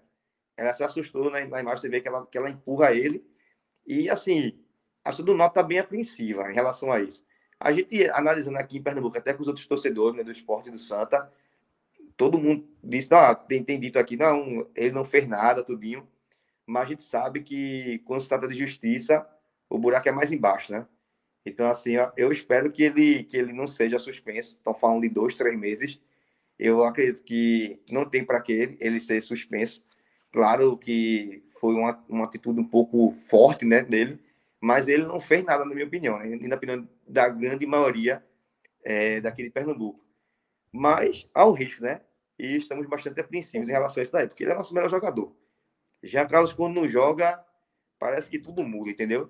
Ela 0.57 0.73
se 0.73 0.83
assustou 0.83 1.29
na, 1.29 1.45
na 1.45 1.59
imagem, 1.59 1.77
você 1.77 1.89
vê 1.89 2.01
que 2.01 2.07
ela, 2.07 2.25
que 2.25 2.37
ela 2.37 2.49
empurra 2.49 2.93
ele. 2.93 3.25
E 3.85 4.09
assim, 4.09 4.59
a 5.03 5.11
Norte 5.11 5.51
está 5.51 5.63
bem 5.63 5.79
apreensiva 5.79 6.51
em 6.51 6.55
relação 6.55 6.91
a 6.91 6.99
isso. 6.99 7.25
A 7.59 7.71
gente, 7.71 8.09
analisando 8.11 8.57
aqui 8.57 8.77
em 8.77 8.83
Pernambuco, 8.83 9.17
até 9.17 9.33
com 9.33 9.41
os 9.41 9.47
outros 9.47 9.67
torcedores 9.67 10.17
né, 10.17 10.23
do 10.23 10.31
esporte 10.31 10.71
do 10.71 10.79
Santa, 10.79 11.31
todo 12.19 12.37
mundo 12.37 12.67
disse, 12.83 13.13
ah, 13.13 13.33
tem, 13.33 13.63
tem 13.63 13.79
dito 13.79 13.97
aqui, 13.97 14.17
não, 14.17 14.67
ele 14.75 14.91
não 14.91 15.05
fez 15.05 15.25
nada, 15.25 15.63
tudinho. 15.63 16.05
Mas 16.67 16.83
a 16.83 16.89
gente 16.89 17.01
sabe 17.01 17.41
que 17.41 17.99
quando 17.99 18.19
se 18.19 18.27
trata 18.27 18.45
de 18.45 18.55
justiça, 18.55 19.25
o 19.69 19.79
buraco 19.79 20.09
é 20.09 20.11
mais 20.11 20.29
embaixo, 20.33 20.69
né? 20.73 20.85
Então, 21.45 21.67
assim, 21.69 21.93
eu 22.17 22.29
espero 22.33 22.69
que 22.73 22.83
ele, 22.83 23.23
que 23.23 23.37
ele 23.37 23.53
não 23.53 23.65
seja 23.65 23.97
suspenso. 23.97 24.57
Estão 24.57 24.73
falando 24.73 25.01
de 25.03 25.09
dois, 25.09 25.33
três 25.33 25.57
meses. 25.57 25.97
Eu 26.59 26.83
acredito 26.83 27.23
que 27.23 27.81
não 27.89 28.03
tem 28.03 28.25
para 28.25 28.41
que 28.41 28.51
ele, 28.51 28.77
ele 28.81 28.99
ser 28.99 29.23
suspenso. 29.23 29.81
Claro 30.29 30.77
que 30.77 31.41
foi 31.61 31.73
uma, 31.73 32.03
uma 32.09 32.25
atitude 32.25 32.59
um 32.59 32.67
pouco 32.67 33.13
forte 33.29 33.63
né, 33.63 33.81
dele, 33.81 34.19
mas 34.59 34.89
ele 34.89 35.05
não 35.05 35.21
fez 35.21 35.45
nada, 35.45 35.63
na 35.63 35.73
minha 35.73 35.87
opinião, 35.87 36.19
né? 36.19 36.35
e 36.35 36.47
na 36.49 36.57
opinião 36.57 36.85
da 37.07 37.29
grande 37.29 37.65
maioria 37.65 38.21
é, 38.83 39.21
Pernambuco. 39.53 40.03
Mas 40.69 41.29
há 41.33 41.47
um 41.47 41.53
risco, 41.53 41.81
né? 41.81 42.01
E 42.39 42.55
estamos 42.55 42.87
bastante 42.87 43.19
apreensivos 43.19 43.67
em 43.67 43.71
relação 43.71 43.99
a 43.99 44.03
isso 44.03 44.13
daí, 44.13 44.27
porque 44.27 44.43
ele 44.43 44.53
é 44.53 44.55
nosso 44.55 44.73
melhor 44.73 44.89
jogador. 44.89 45.35
Já 46.01 46.25
Carlos, 46.25 46.53
quando 46.53 46.75
não 46.75 46.87
joga, 46.87 47.43
parece 47.99 48.29
que 48.29 48.39
tudo 48.39 48.63
muda, 48.63 48.89
entendeu? 48.89 49.29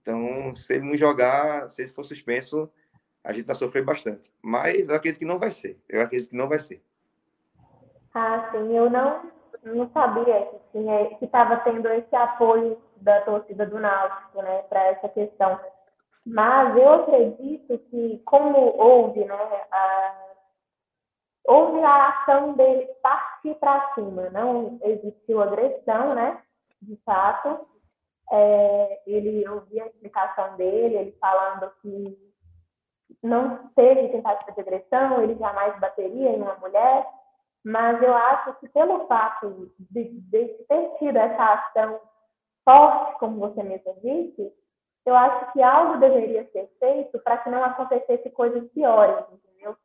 Então, 0.00 0.54
se 0.54 0.74
ele 0.74 0.86
não 0.86 0.96
jogar, 0.96 1.68
se 1.68 1.82
ele 1.82 1.90
for 1.90 2.04
suspenso, 2.04 2.70
a 3.24 3.32
gente 3.32 3.46
vai 3.46 3.56
sofrer 3.56 3.84
bastante. 3.84 4.30
Mas 4.40 4.88
eu 4.88 4.94
acredito 4.94 5.18
que 5.18 5.24
não 5.24 5.40
vai 5.40 5.50
ser. 5.50 5.80
Eu 5.88 6.00
acredito 6.00 6.30
que 6.30 6.36
não 6.36 6.48
vai 6.48 6.60
ser. 6.60 6.80
Ah, 8.14 8.48
sim. 8.52 8.76
Eu 8.76 8.88
não, 8.88 9.32
não 9.64 9.90
sabia 9.90 10.48
que 11.18 11.24
estava 11.24 11.56
tendo 11.56 11.88
esse 11.88 12.14
apoio 12.14 12.78
da 12.98 13.20
torcida 13.22 13.66
do 13.66 13.80
Náutico, 13.80 14.40
né, 14.40 14.62
para 14.68 14.84
essa 14.86 15.08
questão. 15.08 15.58
Mas 16.24 16.76
eu 16.76 16.92
acredito 16.92 17.78
que, 17.90 18.22
como 18.24 18.58
houve, 18.58 19.24
né, 19.24 19.34
a, 19.72 20.15
houve 21.46 21.82
a 21.82 22.08
ação 22.08 22.52
dele 22.54 22.86
partir 23.02 23.54
para 23.56 23.94
cima, 23.94 24.30
não 24.30 24.78
existiu 24.82 25.42
agressão, 25.42 26.14
né, 26.14 26.42
de 26.82 26.96
fato. 27.04 27.66
É, 28.32 29.02
ele 29.06 29.48
ouvi 29.48 29.80
a 29.80 29.86
explicação 29.86 30.56
dele, 30.56 30.96
ele 30.96 31.12
falando 31.20 31.70
que 31.80 32.18
não 33.22 33.68
teve 33.68 34.08
tentativa 34.08 34.52
de 34.52 34.60
agressão, 34.60 35.22
ele 35.22 35.36
jamais 35.36 35.78
bateria 35.78 36.30
em 36.30 36.42
uma 36.42 36.56
mulher, 36.56 37.06
mas 37.64 38.02
eu 38.02 38.14
acho 38.14 38.54
que 38.60 38.68
pelo 38.68 39.06
fato 39.06 39.72
de, 39.78 40.20
de 40.20 40.48
ter 40.68 40.98
tido 40.98 41.16
essa 41.16 41.44
ação 41.54 42.00
forte, 42.64 43.18
como 43.18 43.38
você 43.38 43.62
mesmo 43.62 43.94
disse, 44.02 44.52
eu 45.04 45.14
acho 45.14 45.52
que 45.52 45.62
algo 45.62 45.98
deveria 45.98 46.48
ser 46.50 46.68
feito 46.80 47.18
para 47.20 47.38
que 47.38 47.48
não 47.48 47.62
acontecesse 47.64 48.28
coisas 48.30 48.68
piores, 48.72 49.24
entendeu? 49.32 49.76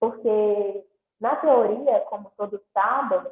Porque, 0.00 0.84
na 1.20 1.36
teoria, 1.36 2.00
como 2.08 2.32
todos 2.36 2.60
sabem, 2.72 3.22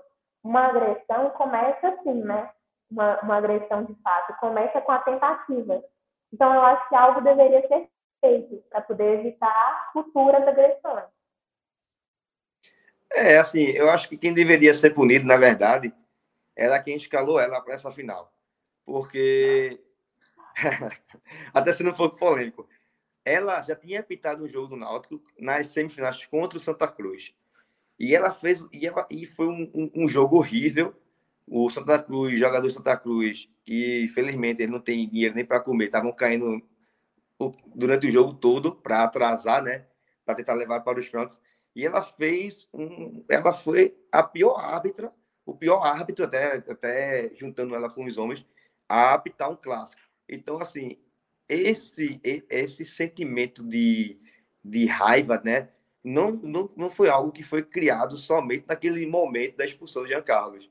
uma 0.43 0.67
agressão 0.67 1.31
começa 1.31 1.89
assim, 1.89 2.15
né? 2.23 2.51
Uma, 2.91 3.21
uma 3.23 3.37
agressão 3.37 3.85
de 3.85 3.95
fato, 4.03 4.39
começa 4.39 4.81
com 4.81 4.93
a 4.93 4.99
tentativa. 4.99 5.83
Então, 6.33 6.55
eu 6.55 6.63
acho 6.63 6.89
que 6.89 6.95
algo 6.95 7.21
deveria 7.21 7.67
ser 7.67 7.89
feito 8.21 8.63
para 8.69 8.83
poder 8.83 9.21
evitar 9.21 9.91
futuras 9.93 10.47
agressões. 10.47 11.07
É, 13.15 13.39
assim, 13.39 13.65
eu 13.65 13.91
acho 13.91 14.09
que 14.09 14.17
quem 14.17 14.33
deveria 14.33 14.73
ser 14.73 14.91
punido, 14.91 15.27
na 15.27 15.37
verdade, 15.37 15.95
era 16.57 16.83
quem 16.83 16.97
escalou 16.97 17.39
ela 17.39 17.61
para 17.61 17.75
essa 17.75 17.91
final 17.93 18.33
porque 18.85 19.81
até 21.53 21.73
se 21.73 21.83
não 21.83 21.95
for 21.95 22.11
polêmico, 22.11 22.69
ela 23.25 23.63
já 23.63 23.77
tinha 23.77 24.01
apitado 24.01 24.45
um 24.45 24.49
jogo 24.49 24.69
do 24.69 24.77
Náutico 24.77 25.23
nas 25.39 25.69
semifinais 25.69 26.25
contra 26.27 26.59
o 26.59 26.61
Santa 26.61 26.89
Cruz. 26.89 27.35
E 28.03 28.17
ela 28.17 28.35
fez 28.35 28.67
e, 28.73 28.85
ela, 28.85 29.07
e 29.09 29.25
foi 29.25 29.47
um, 29.47 29.71
um, 29.73 29.91
um 29.95 30.09
jogo 30.09 30.37
horrível. 30.37 30.93
O 31.47 31.71
Santa 31.71 32.03
Cruz, 32.03 32.37
jogador 32.37 32.67
do 32.67 32.73
Santa 32.73 32.97
Cruz, 32.97 33.49
que 33.65 34.03
infelizmente 34.03 34.61
ele 34.61 34.73
não 34.73 34.81
tem 34.81 35.09
dinheiro 35.09 35.37
nem 35.37 35.45
para 35.45 35.61
comer, 35.61 35.85
estavam 35.85 36.11
caindo 36.11 36.61
durante 37.73 38.09
o 38.09 38.11
jogo 38.11 38.35
todo 38.35 38.75
para 38.75 39.05
atrasar, 39.05 39.63
né? 39.63 39.87
Para 40.25 40.35
tentar 40.35 40.55
levar 40.55 40.81
para 40.81 40.99
os 40.99 41.09
prontos. 41.09 41.39
E 41.77 41.87
ela 41.87 42.03
fez 42.03 42.69
um. 42.75 43.25
Ela 43.29 43.55
foi 43.55 43.97
a 44.11 44.21
pior 44.25 44.59
árbitra, 44.59 45.13
o 45.47 45.55
pior 45.55 45.85
árbitro, 45.85 46.25
até, 46.25 46.55
até 46.57 47.31
juntando 47.37 47.73
ela 47.73 47.89
com 47.89 48.05
os 48.05 48.19
homens, 48.19 48.45
a 48.89 49.15
apitar 49.15 49.49
um 49.49 49.57
clássico. 49.57 50.03
Então, 50.29 50.61
assim, 50.61 50.99
esse, 51.49 52.21
esse 52.51 52.85
sentimento 52.85 53.63
de, 53.63 54.19
de 54.65 54.87
raiva, 54.87 55.41
né? 55.45 55.69
Não, 56.05 56.33
não, 56.33 56.71
não 56.77 56.91
foi 56.91 57.09
algo 57.09 57.31
que 57.31 57.43
foi 57.43 57.63
criado 57.63 58.17
somente 58.17 58.65
naquele 58.67 59.07
momento 59.07 59.57
da 59.57 59.65
expulsão 59.65 60.03
de 60.03 60.11
Jean 60.11 60.23
Carlos. 60.23 60.69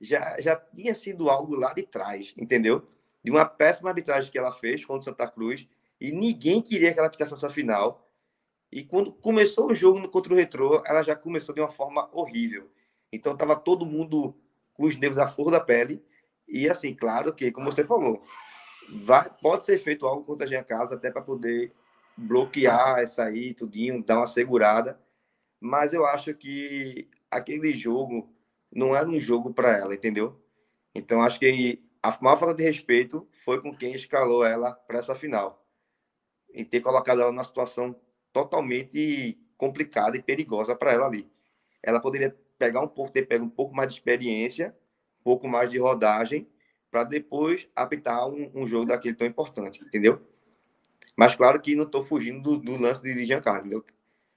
Já, 0.00 0.40
já 0.40 0.56
tinha 0.56 0.94
sido 0.94 1.28
algo 1.28 1.54
lá 1.54 1.72
de 1.74 1.82
trás, 1.82 2.32
entendeu? 2.36 2.86
De 3.22 3.30
uma 3.30 3.44
péssima 3.44 3.90
arbitragem 3.90 4.32
que 4.32 4.38
ela 4.38 4.52
fez 4.52 4.84
contra 4.84 5.00
o 5.00 5.04
Santa 5.04 5.28
Cruz 5.28 5.68
e 6.00 6.10
ninguém 6.10 6.62
queria 6.62 6.92
que 6.92 6.98
ela 6.98 7.08
apitasse 7.08 7.34
essa 7.34 7.50
final. 7.50 8.10
E 8.70 8.82
quando 8.82 9.12
começou 9.12 9.70
o 9.70 9.74
jogo 9.74 10.08
contra 10.08 10.32
o 10.32 10.36
Retrô, 10.36 10.82
ela 10.86 11.02
já 11.02 11.14
começou 11.14 11.54
de 11.54 11.60
uma 11.60 11.68
forma 11.68 12.08
horrível. 12.12 12.70
Então 13.12 13.36
tava 13.36 13.54
todo 13.54 13.84
mundo 13.84 14.34
com 14.72 14.86
os 14.86 14.96
nervos 14.96 15.18
à 15.18 15.28
flor 15.28 15.50
da 15.50 15.60
pele 15.60 16.02
e 16.48 16.68
assim, 16.68 16.94
claro 16.94 17.32
que, 17.32 17.52
como 17.52 17.70
você 17.70 17.84
falou, 17.84 18.22
vai, 19.04 19.30
pode 19.40 19.64
ser 19.64 19.78
feito 19.78 20.06
algo 20.06 20.24
contra 20.24 20.46
a 20.46 20.48
Jean 20.48 20.64
Casa 20.64 20.94
até 20.94 21.10
para 21.10 21.22
poder 21.22 21.72
bloquear 22.16 22.98
essa 22.98 23.24
aí, 23.24 23.54
tudinho, 23.54 24.02
dar 24.02 24.18
uma 24.18 24.26
segurada. 24.26 25.00
Mas 25.60 25.92
eu 25.92 26.04
acho 26.06 26.34
que 26.34 27.08
aquele 27.30 27.76
jogo 27.76 28.32
não 28.70 28.96
era 28.96 29.08
um 29.08 29.20
jogo 29.20 29.52
para 29.52 29.76
ela, 29.76 29.94
entendeu? 29.94 30.40
Então 30.94 31.22
acho 31.22 31.38
que 31.38 31.82
a 32.02 32.16
maior 32.20 32.36
falta 32.36 32.54
de 32.54 32.64
respeito 32.64 33.28
foi 33.44 33.60
com 33.60 33.74
quem 33.74 33.94
escalou 33.94 34.44
ela 34.44 34.72
para 34.72 34.98
essa 34.98 35.14
final. 35.14 35.66
E 36.52 36.64
ter 36.64 36.80
colocado 36.80 37.20
ela 37.20 37.32
numa 37.32 37.44
situação 37.44 37.94
totalmente 38.32 39.38
complicada 39.56 40.16
e 40.16 40.22
perigosa 40.22 40.74
para 40.74 40.92
ela 40.92 41.06
ali. 41.06 41.30
Ela 41.82 42.00
poderia 42.00 42.36
pegar 42.58 42.80
um 42.80 42.88
pouco, 42.88 43.12
ter 43.12 43.26
pego 43.26 43.44
um 43.44 43.50
pouco 43.50 43.74
mais 43.74 43.88
de 43.88 43.94
experiência 43.94 44.74
pouco 45.22 45.48
mais 45.48 45.70
de 45.70 45.78
rodagem 45.78 46.48
para 46.90 47.04
depois 47.04 47.66
apitar 47.74 48.28
um, 48.28 48.50
um, 48.54 48.66
jogo 48.66 48.86
daquele 48.86 49.14
tão 49.14 49.26
importante, 49.26 49.82
entendeu? 49.82 50.20
Mas 51.16 51.34
claro 51.34 51.60
que 51.60 51.76
não 51.76 51.84
estou 51.84 52.02
fugindo 52.02 52.42
do, 52.42 52.58
do, 52.58 52.80
lance 52.80 53.02
de 53.02 53.24
Giancarlo, 53.24 53.60
entendeu? 53.60 53.84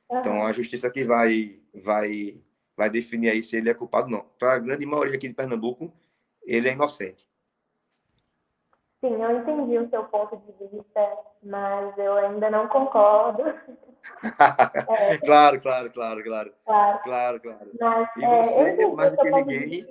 Uhum. 0.10 0.20
Então 0.20 0.46
a 0.46 0.52
justiça 0.54 0.90
que 0.90 1.04
vai 1.04 1.60
vai 1.74 2.38
vai 2.76 2.90
definir 2.90 3.30
aí 3.30 3.42
se 3.42 3.56
ele 3.56 3.70
é 3.70 3.74
culpado 3.74 4.08
ou 4.08 4.12
não. 4.12 4.26
Para 4.38 4.54
a 4.54 4.60
grande 4.60 4.86
maioria 4.86 5.16
aqui 5.16 5.28
de 5.28 5.34
Pernambuco, 5.34 5.92
ele 6.44 6.70
é 6.70 6.74
inocente. 6.74 7.26
Sim, 9.00 9.22
eu 9.22 9.38
entendi 9.38 9.78
o 9.78 9.90
seu 9.90 10.04
ponto 10.06 10.36
de 10.38 10.68
vista, 10.68 11.18
mas 11.44 11.98
eu 11.98 12.14
ainda 12.16 12.50
não 12.50 12.68
concordo. 12.68 13.44
é. 15.00 15.18
claro, 15.20 15.62
claro, 15.62 15.92
claro, 15.92 16.24
claro. 16.24 16.54
Claro, 16.66 17.00
claro. 17.04 17.40
claro. 17.40 17.72
Mas, 17.80 18.10
e 18.18 18.22
você, 18.22 18.84
é, 18.84 18.88
mais 18.88 19.16
do 19.16 19.22
que 19.22 19.32
ninguém, 19.32 19.88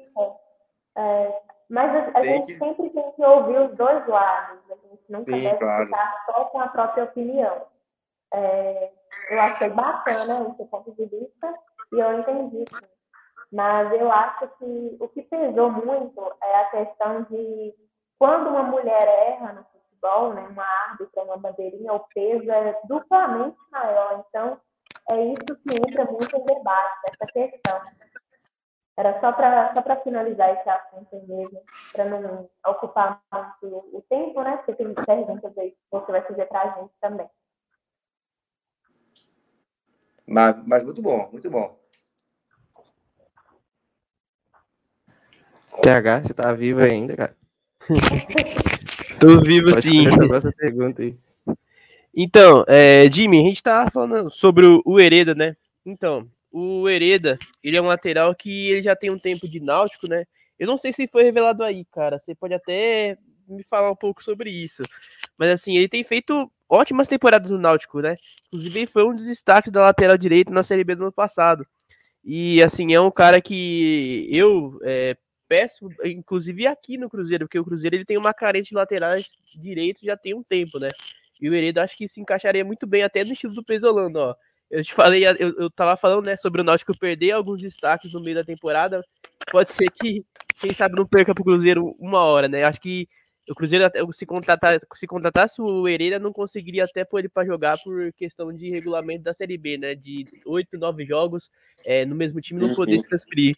é, 0.96 1.42
mas 1.68 2.14
a, 2.14 2.18
a 2.18 2.22
gente 2.22 2.46
que... 2.46 2.54
sempre 2.58 2.90
tem 2.90 3.12
que 3.12 3.24
ouvir 3.24 3.58
os 3.58 3.76
dois 3.76 4.06
lados. 4.06 4.58
A 4.70 4.74
gente 4.74 4.93
nunca 5.08 5.34
Sim, 5.34 5.42
deve 5.42 5.58
claro. 5.58 5.86
ficar 5.86 6.24
só 6.26 6.44
com 6.46 6.60
a 6.60 6.68
própria 6.68 7.04
opinião. 7.04 7.66
É, 8.32 8.92
eu 9.30 9.40
achei 9.40 9.70
bacana 9.70 10.48
esse 10.50 10.64
ponto 10.68 10.92
de 10.92 11.06
vista, 11.06 11.54
e 11.92 12.00
eu 12.00 12.18
entendi. 12.18 12.64
Sim. 12.68 12.94
Mas 13.52 13.92
eu 13.92 14.10
acho 14.10 14.48
que 14.58 14.96
o 14.98 15.08
que 15.08 15.22
pesou 15.22 15.70
muito 15.70 16.34
é 16.42 16.60
a 16.60 16.64
questão 16.70 17.22
de 17.22 17.74
quando 18.18 18.48
uma 18.48 18.64
mulher 18.64 19.06
erra 19.28 19.52
no 19.52 19.64
futebol, 19.64 20.34
né, 20.34 20.42
uma 20.50 20.64
árbitra, 20.88 21.22
uma 21.22 21.36
bandeirinha, 21.36 21.92
o 21.92 22.00
peso 22.12 22.50
é 22.50 22.80
duplamente 22.84 23.56
maior. 23.70 24.24
Então, 24.28 24.60
é 25.10 25.20
isso 25.26 25.56
que 25.62 25.74
entra 25.74 26.04
muito 26.06 26.36
em 26.36 26.44
debate, 26.44 27.00
essa 27.10 27.32
questão. 27.32 27.80
Era 28.96 29.20
só 29.20 29.32
para 29.32 29.74
só 29.74 30.02
finalizar 30.02 30.54
esse 30.54 30.68
assunto 30.68 31.16
mesmo, 31.26 31.60
para 31.92 32.04
não 32.04 32.48
ocupar 32.66 33.20
muito 33.32 33.76
o 33.92 34.04
tempo, 34.08 34.40
né? 34.42 34.56
Porque 34.58 34.74
tem 34.74 34.94
perguntas 34.94 35.58
aí 35.58 35.72
que 35.72 35.76
você 35.90 36.12
vai 36.12 36.22
fazer 36.22 36.46
para 36.46 36.62
a 36.62 36.80
gente 36.80 36.92
também. 37.00 37.28
Mas, 40.26 40.56
mas 40.64 40.84
muito 40.84 41.02
bom, 41.02 41.28
muito 41.32 41.50
bom. 41.50 41.76
TH, 45.82 46.20
você 46.20 46.34
tá 46.34 46.52
vivo 46.52 46.80
ainda, 46.80 47.16
cara? 47.16 47.36
Tô 49.20 49.40
vivo 49.42 49.70
Pode 49.70 49.82
sim. 49.82 50.04
pergunta 50.56 51.02
aí. 51.02 51.18
Então, 52.16 52.64
é, 52.68 53.10
Jimmy, 53.10 53.40
a 53.40 53.48
gente 53.48 53.62
tá 53.62 53.90
falando 53.90 54.30
sobre 54.30 54.64
o, 54.66 54.82
o 54.84 55.00
Hereda, 55.00 55.34
né? 55.34 55.56
Então, 55.84 56.28
o 56.56 56.88
Hereda, 56.88 57.36
ele 57.64 57.76
é 57.76 57.82
um 57.82 57.86
lateral 57.86 58.32
que 58.32 58.70
ele 58.70 58.82
já 58.84 58.94
tem 58.94 59.10
um 59.10 59.18
tempo 59.18 59.48
de 59.48 59.58
náutico, 59.58 60.08
né? 60.08 60.24
Eu 60.56 60.68
não 60.68 60.78
sei 60.78 60.92
se 60.92 61.08
foi 61.08 61.24
revelado 61.24 61.64
aí, 61.64 61.84
cara. 61.86 62.22
Você 62.24 62.32
pode 62.32 62.54
até 62.54 63.18
me 63.48 63.64
falar 63.64 63.90
um 63.90 63.96
pouco 63.96 64.22
sobre 64.22 64.50
isso. 64.50 64.84
Mas 65.36 65.48
assim, 65.50 65.76
ele 65.76 65.88
tem 65.88 66.04
feito 66.04 66.48
ótimas 66.68 67.08
temporadas 67.08 67.50
no 67.50 67.58
Náutico, 67.58 68.00
né? 68.00 68.16
Inclusive, 68.46 68.86
foi 68.86 69.02
um 69.02 69.16
dos 69.16 69.26
destaques 69.26 69.72
da 69.72 69.82
lateral 69.82 70.16
direita 70.16 70.52
na 70.52 70.62
Série 70.62 70.84
B 70.84 70.94
do 70.94 71.02
ano 71.02 71.12
passado. 71.12 71.66
E 72.22 72.62
assim, 72.62 72.94
é 72.94 73.00
um 73.00 73.10
cara 73.10 73.40
que 73.40 74.28
eu 74.30 74.78
é, 74.84 75.16
peço, 75.48 75.88
inclusive 76.04 76.68
aqui 76.68 76.96
no 76.96 77.10
Cruzeiro, 77.10 77.46
porque 77.46 77.58
o 77.58 77.64
Cruzeiro 77.64 77.96
ele 77.96 78.04
tem 78.04 78.16
uma 78.16 78.32
carência 78.32 78.68
de 78.68 78.76
laterais 78.76 79.26
direitos 79.56 80.02
já 80.02 80.16
tem 80.16 80.34
um 80.34 80.42
tempo, 80.44 80.78
né? 80.78 80.88
E 81.40 81.50
o 81.50 81.54
Hereda 81.54 81.82
acho 81.82 81.96
que 81.96 82.06
se 82.06 82.20
encaixaria 82.20 82.64
muito 82.64 82.86
bem 82.86 83.02
até 83.02 83.24
no 83.24 83.32
estilo 83.32 83.54
do 83.54 83.64
Pesolano, 83.64 84.20
ó. 84.20 84.36
Eu 84.70 84.82
te 84.82 84.92
falei, 84.92 85.26
eu, 85.26 85.54
eu 85.56 85.70
tava 85.70 85.96
falando, 85.96 86.26
né, 86.26 86.36
sobre 86.36 86.60
o 86.60 86.64
Náutico 86.64 86.96
perder 86.98 87.32
alguns 87.32 87.60
destaques 87.60 88.12
no 88.12 88.20
meio 88.20 88.36
da 88.36 88.44
temporada. 88.44 89.02
Pode 89.50 89.70
ser 89.70 89.90
que, 89.90 90.24
quem 90.60 90.72
sabe, 90.72 90.96
não 90.96 91.06
perca 91.06 91.34
pro 91.34 91.44
Cruzeiro 91.44 91.94
uma 91.98 92.20
hora, 92.20 92.48
né? 92.48 92.64
Acho 92.64 92.80
que 92.80 93.08
o 93.48 93.54
Cruzeiro, 93.54 93.84
se, 94.12 94.24
contratar, 94.24 94.80
se 94.94 95.06
contratasse 95.06 95.60
o 95.60 95.86
Hereda, 95.86 96.18
não 96.18 96.32
conseguiria 96.32 96.84
até 96.84 97.04
pôr 97.04 97.20
ele 97.20 97.28
para 97.28 97.44
jogar 97.44 97.78
por 97.78 98.12
questão 98.14 98.52
de 98.52 98.70
regulamento 98.70 99.22
da 99.22 99.34
Série 99.34 99.58
B, 99.58 99.76
né? 99.76 99.94
De 99.94 100.24
oito, 100.46 100.78
nove 100.78 101.04
jogos 101.04 101.50
é, 101.84 102.04
no 102.06 102.14
mesmo 102.14 102.40
time, 102.40 102.60
não 102.60 102.68
Sim, 102.68 102.74
poder 102.74 102.94
sim. 102.94 103.00
se 103.00 103.08
transferir. 103.08 103.56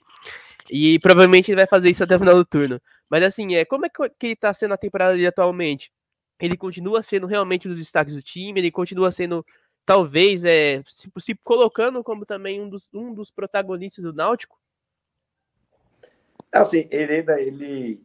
E 0.71 0.99
provavelmente 0.99 1.51
ele 1.51 1.57
vai 1.57 1.67
fazer 1.67 1.91
isso 1.91 2.03
até 2.03 2.17
o 2.17 2.19
final 2.19 2.35
do 2.35 2.45
turno. 2.45 2.81
Mas 3.09 3.23
assim, 3.23 3.55
é, 3.55 3.65
como 3.65 3.87
é 3.87 3.89
que 3.89 4.27
ele 4.27 4.37
tá 4.37 4.53
sendo 4.53 4.75
a 4.75 4.77
temporada 4.77 5.13
dele 5.13 5.29
atualmente? 5.29 5.93
Ele 6.41 6.57
continua 6.57 7.03
sendo 7.03 7.27
realmente 7.27 7.67
um 7.69 7.71
dos 7.71 7.81
destaques 7.81 8.15
do 8.15 8.21
time, 8.21 8.61
ele 8.61 8.71
continua 8.71 9.13
sendo, 9.13 9.47
talvez, 9.87 10.45
é, 10.45 10.83
se, 10.89 11.11
se 11.19 11.35
colocando 11.37 12.03
como 12.03 12.27
também 12.27 12.61
um 12.61 12.69
dos, 12.69 12.93
um 12.93 13.15
dos 13.15 13.31
protagonistas 13.31 14.05
do 14.05 14.13
Náutico. 14.13 14.59
Assim, 16.53 16.89
Hereda, 16.91 17.41
ele 17.41 18.05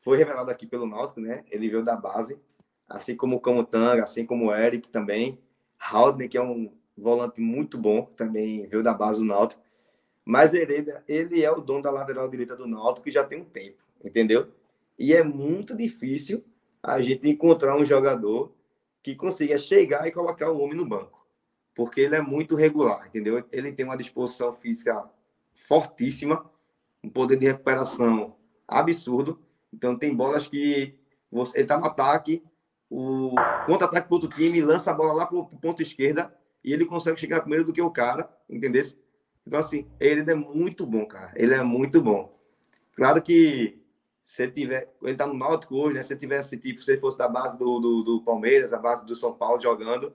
foi 0.00 0.18
revelado 0.18 0.50
aqui 0.50 0.66
pelo 0.66 0.86
Náutico, 0.86 1.20
né? 1.20 1.44
Ele 1.50 1.70
veio 1.70 1.82
da 1.82 1.96
base, 1.96 2.38
assim 2.86 3.16
como 3.16 3.36
o 3.36 3.40
Camutanga, 3.40 4.02
assim 4.02 4.26
como 4.26 4.46
o 4.46 4.54
Eric 4.54 4.88
também. 4.90 5.40
Haldner, 5.78 6.28
que 6.28 6.36
é 6.36 6.42
um 6.42 6.70
volante 6.96 7.40
muito 7.40 7.78
bom, 7.78 8.02
também 8.16 8.66
veio 8.66 8.82
da 8.82 8.92
base 8.92 9.20
do 9.20 9.26
Náutico. 9.26 9.62
Mas 10.24 10.52
Hereda, 10.52 11.02
ele 11.08 11.42
é 11.42 11.50
o 11.50 11.60
dono 11.60 11.82
da 11.82 11.90
lateral 11.90 12.28
direita 12.28 12.54
do 12.54 12.66
Náutico 12.66 13.10
já 13.10 13.24
tem 13.24 13.40
um 13.40 13.44
tempo, 13.44 13.82
entendeu? 14.04 14.52
E 14.98 15.12
é 15.12 15.22
muito 15.22 15.74
difícil 15.74 16.44
a 16.82 17.00
gente 17.00 17.28
encontrar 17.28 17.76
um 17.76 17.84
jogador 17.84 18.52
que 19.04 19.14
consiga 19.14 19.58
chegar 19.58 20.08
e 20.08 20.10
colocar 20.10 20.50
o 20.50 20.58
homem 20.58 20.74
no 20.74 20.86
banco. 20.86 21.28
Porque 21.74 22.00
ele 22.00 22.16
é 22.16 22.22
muito 22.22 22.56
regular, 22.56 23.06
entendeu? 23.06 23.44
Ele 23.52 23.70
tem 23.70 23.84
uma 23.84 23.98
disposição 23.98 24.54
física 24.54 25.04
fortíssima, 25.54 26.50
um 27.02 27.10
poder 27.10 27.36
de 27.36 27.46
recuperação 27.46 28.34
absurdo. 28.66 29.38
Então 29.70 29.94
tem 29.98 30.14
bolas 30.16 30.48
que 30.48 30.98
você, 31.30 31.58
ele 31.58 31.66
tá 31.66 31.76
no 31.78 31.84
ataque, 31.84 32.42
o 32.88 33.34
contra-ataque 33.66 34.08
para 34.08 34.14
outro 34.14 34.30
time, 34.30 34.62
lança 34.62 34.90
a 34.90 34.94
bola 34.94 35.12
lá 35.12 35.26
para 35.26 35.36
o 35.36 35.44
ponto 35.44 35.82
esquerda 35.82 36.34
e 36.64 36.72
ele 36.72 36.86
consegue 36.86 37.20
chegar 37.20 37.40
primeiro 37.40 37.66
do 37.66 37.74
que 37.74 37.82
o 37.82 37.90
cara, 37.90 38.34
entendeu? 38.48 38.82
Então, 39.46 39.58
assim, 39.58 39.86
ele 40.00 40.30
é 40.30 40.34
muito 40.34 40.86
bom, 40.86 41.04
cara. 41.04 41.30
Ele 41.36 41.52
é 41.52 41.62
muito 41.62 42.00
bom. 42.00 42.40
Claro 42.94 43.20
que 43.20 43.83
se 44.24 44.42
ele 44.42 44.52
tiver. 44.52 44.92
Ele 45.02 45.16
tá 45.16 45.26
no 45.26 45.34
Náutico 45.34 45.76
hoje, 45.76 45.96
né? 45.96 46.02
Se 46.02 46.14
ele 46.14 46.20
tivesse, 46.20 46.56
tipo, 46.56 46.82
se 46.82 46.92
ele 46.92 47.00
fosse 47.00 47.18
da 47.18 47.28
base 47.28 47.58
do, 47.58 47.78
do, 47.78 48.02
do 48.02 48.22
Palmeiras, 48.22 48.72
a 48.72 48.78
base 48.78 49.04
do 49.04 49.14
São 49.14 49.34
Paulo 49.34 49.60
jogando, 49.60 50.14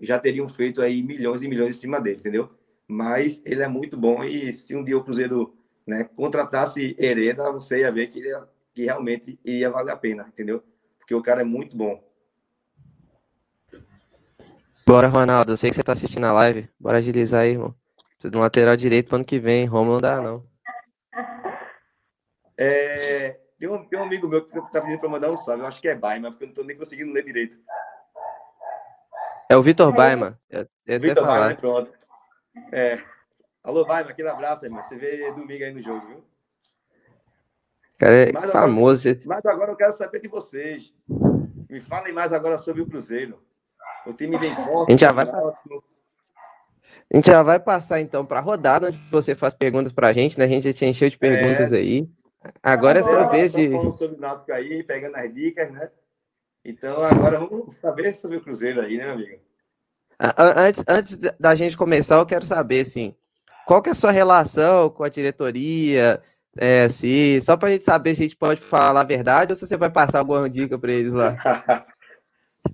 já 0.00 0.18
teriam 0.18 0.48
feito 0.48 0.82
aí 0.82 1.00
milhões 1.02 1.40
e 1.40 1.48
milhões 1.48 1.76
em 1.76 1.80
cima 1.80 2.00
dele, 2.00 2.18
entendeu? 2.18 2.50
Mas 2.88 3.40
ele 3.44 3.62
é 3.62 3.68
muito 3.68 3.96
bom 3.96 4.24
e 4.24 4.52
se 4.52 4.74
um 4.74 4.82
dia 4.82 4.98
o 4.98 5.02
Cruzeiro 5.02 5.56
né, 5.86 6.04
contratasse 6.16 6.96
Hereda, 6.98 7.52
você 7.52 7.80
ia 7.80 7.92
ver 7.92 8.08
que, 8.08 8.18
ele 8.18 8.28
ia, 8.28 8.48
que 8.74 8.84
realmente 8.84 9.38
ia 9.44 9.70
valer 9.70 9.92
a 9.92 9.96
pena, 9.96 10.26
entendeu? 10.28 10.62
Porque 10.98 11.14
o 11.14 11.22
cara 11.22 11.42
é 11.42 11.44
muito 11.44 11.76
bom. 11.76 12.02
Bora, 14.86 15.06
Ronaldo. 15.08 15.52
Eu 15.52 15.56
sei 15.56 15.70
que 15.70 15.76
você 15.76 15.82
tá 15.82 15.92
assistindo 15.92 16.24
a 16.24 16.32
live. 16.32 16.68
Bora 16.78 16.98
agilizar 16.98 17.42
aí, 17.42 17.52
irmão. 17.52 17.74
Precisa 18.16 18.30
de 18.30 18.36
um 18.36 18.40
lateral 18.40 18.76
direito 18.76 19.06
pro 19.08 19.16
ano 19.16 19.24
que 19.24 19.38
vem. 19.38 19.64
Roma 19.64 19.92
não 19.92 20.00
dá, 20.00 20.20
não. 20.20 20.44
É, 22.58 23.40
tem, 23.64 23.70
um, 23.72 23.84
tem 23.84 23.98
um 23.98 24.02
amigo 24.02 24.28
meu 24.28 24.44
que 24.44 24.52
tá 24.70 24.80
pedindo 24.82 25.00
para 25.00 25.08
mandar 25.08 25.30
um 25.30 25.36
salve. 25.36 25.62
Eu 25.62 25.66
acho 25.66 25.80
que 25.80 25.88
é 25.88 25.94
Baima, 25.94 26.30
porque 26.30 26.44
eu 26.44 26.48
não 26.48 26.54
tô 26.54 26.62
nem 26.64 26.76
conseguindo 26.76 27.12
ler 27.12 27.24
direito. 27.24 27.56
É 29.48 29.56
o 29.56 29.62
Vitor 29.62 29.90
Baima. 29.92 30.38
Vitor 30.86 31.24
Baima, 31.24 31.26
falar. 31.26 31.56
pronto. 31.56 31.90
É. 32.70 33.00
Alô, 33.62 33.84
Baima, 33.86 34.10
aquele 34.10 34.28
abraço, 34.28 34.64
irmão. 34.66 34.84
Você 34.84 34.96
vê 34.96 35.32
domingo 35.32 35.64
aí 35.64 35.72
no 35.72 35.80
jogo, 35.80 36.06
viu? 36.06 36.24
Cara 37.98 38.14
é 38.14 38.32
Mas 38.32 38.44
agora- 38.44 38.52
famoso. 38.52 39.02
Você- 39.02 39.22
Mas 39.24 39.46
agora 39.46 39.72
eu 39.72 39.76
quero 39.76 39.92
saber 39.92 40.20
de 40.20 40.28
vocês. 40.28 40.92
Me 41.70 41.80
falem 41.80 42.12
mais 42.12 42.32
agora 42.32 42.58
sobre 42.58 42.82
o 42.82 42.86
Cruzeiro. 42.86 43.42
O 44.06 44.12
time 44.12 44.36
vem 44.36 44.54
forte. 44.54 44.88
A 44.88 44.90
gente 44.90 45.00
já 45.00 45.12
vai 45.12 45.26
ótimo. 45.26 45.82
A 47.12 47.16
gente 47.16 47.26
já 47.26 47.42
vai 47.42 47.58
passar 47.58 48.00
então 48.00 48.26
para 48.26 48.38
a 48.38 48.42
rodada, 48.42 48.88
onde 48.88 48.98
você 49.10 49.34
faz 49.34 49.54
perguntas 49.54 49.90
para 49.92 50.08
a 50.08 50.12
gente, 50.12 50.38
né? 50.38 50.44
A 50.44 50.48
gente 50.48 50.64
já 50.64 50.72
te 50.72 50.84
encheu 50.84 51.08
de 51.08 51.16
perguntas 51.18 51.72
aí. 51.72 52.06
Agora 52.62 52.98
é 52.98 53.02
sua 53.02 53.24
vez 53.28 53.52
só 53.52 53.58
de. 53.58 53.70
falando 53.70 53.92
sobre 53.92 54.16
o 54.16 54.20
Náutico 54.20 54.52
aí, 54.52 54.82
pegando 54.82 55.16
as 55.16 55.32
dicas, 55.34 55.70
né? 55.72 55.90
Então 56.64 56.96
agora 57.02 57.38
vamos 57.38 57.74
saber 57.76 58.14
sobre 58.14 58.38
o 58.38 58.40
Cruzeiro 58.42 58.80
aí, 58.80 58.96
né, 58.96 59.10
amigo? 59.10 59.40
A- 60.18 60.42
a- 60.42 60.60
Antes, 60.66 60.84
antes 60.88 61.16
da 61.38 61.54
gente 61.54 61.76
começar, 61.76 62.16
eu 62.16 62.26
quero 62.26 62.44
saber, 62.44 62.80
assim, 62.80 63.14
qual 63.66 63.82
que 63.82 63.88
é 63.88 63.92
a 63.92 63.96
sua 63.96 64.10
relação 64.10 64.88
com 64.90 65.04
a 65.04 65.08
diretoria? 65.08 66.22
É, 66.56 66.88
se, 66.88 67.40
só 67.42 67.56
para 67.56 67.68
a 67.68 67.72
gente 67.72 67.84
saber 67.84 68.14
se 68.14 68.22
a 68.22 68.24
gente 68.26 68.36
pode 68.36 68.60
falar 68.60 69.00
a 69.00 69.04
verdade 69.04 69.52
ou 69.52 69.56
se 69.56 69.66
você 69.66 69.76
vai 69.76 69.90
passar 69.90 70.20
alguma 70.20 70.48
dica 70.48 70.78
para 70.78 70.92
eles 70.92 71.12
lá. 71.12 71.30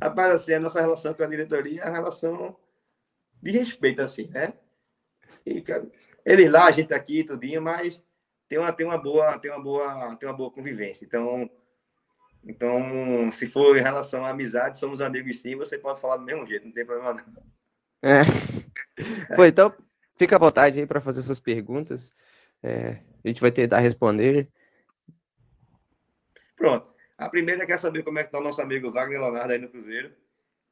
Rapaz, 0.03 0.35
assim, 0.35 0.53
a 0.53 0.61
nossa 0.61 0.81
relação 0.81 1.15
com 1.15 1.23
a 1.23 1.27
diretoria 1.27 1.83
é 1.83 1.87
uma 1.87 1.97
relação 1.97 2.57
de 3.43 3.51
respeito, 3.53 4.03
assim, 4.03 4.29
né? 4.29 4.53
E, 5.47 5.65
eles 6.27 6.53
lá, 6.53 6.67
a 6.67 6.71
gente 6.71 6.93
aqui, 6.93 7.25
tudinho, 7.25 7.63
mas 7.63 8.03
tem 8.51 8.59
uma, 8.59 8.73
tem 8.73 8.85
uma 8.85 8.99
boa, 8.99 9.39
tem 9.39 9.49
uma 9.49 9.63
boa, 9.63 10.17
tem 10.17 10.29
uma 10.29 10.37
boa 10.37 10.51
convivência. 10.51 11.05
Então, 11.05 11.49
então, 12.45 13.31
se 13.31 13.49
for 13.49 13.77
em 13.77 13.81
relação 13.81 14.25
à 14.25 14.31
amizade, 14.31 14.81
somos 14.81 15.01
amigos 15.01 15.41
sim, 15.41 15.55
você 15.55 15.79
pode 15.79 16.01
falar 16.01 16.17
do 16.17 16.25
mesmo 16.25 16.45
jeito, 16.45 16.67
não 16.67 16.73
tem 16.73 16.85
problema 16.85 17.15
não. 17.15 17.43
É. 18.03 18.23
Pô, 19.37 19.45
então, 19.45 19.73
fica 20.19 20.35
à 20.35 20.39
vontade 20.39 20.81
aí 20.81 20.87
para 20.87 21.01
fazer 21.01 21.23
suas 21.23 21.39
perguntas. 21.39 22.11
É, 22.61 23.01
a 23.25 23.29
gente 23.29 23.41
vai 23.41 23.53
tentar 23.53 23.79
responder. 23.79 24.49
Pronto. 26.57 26.91
A 27.17 27.29
primeira 27.29 27.65
quer 27.65 27.79
saber 27.79 28.03
como 28.03 28.19
é 28.19 28.25
que 28.25 28.33
tá 28.33 28.41
o 28.41 28.43
nosso 28.43 28.61
amigo 28.61 28.91
Wagner 28.91 29.21
Leonardo 29.21 29.53
aí 29.53 29.61
no 29.61 29.69
Cruzeiro, 29.69 30.13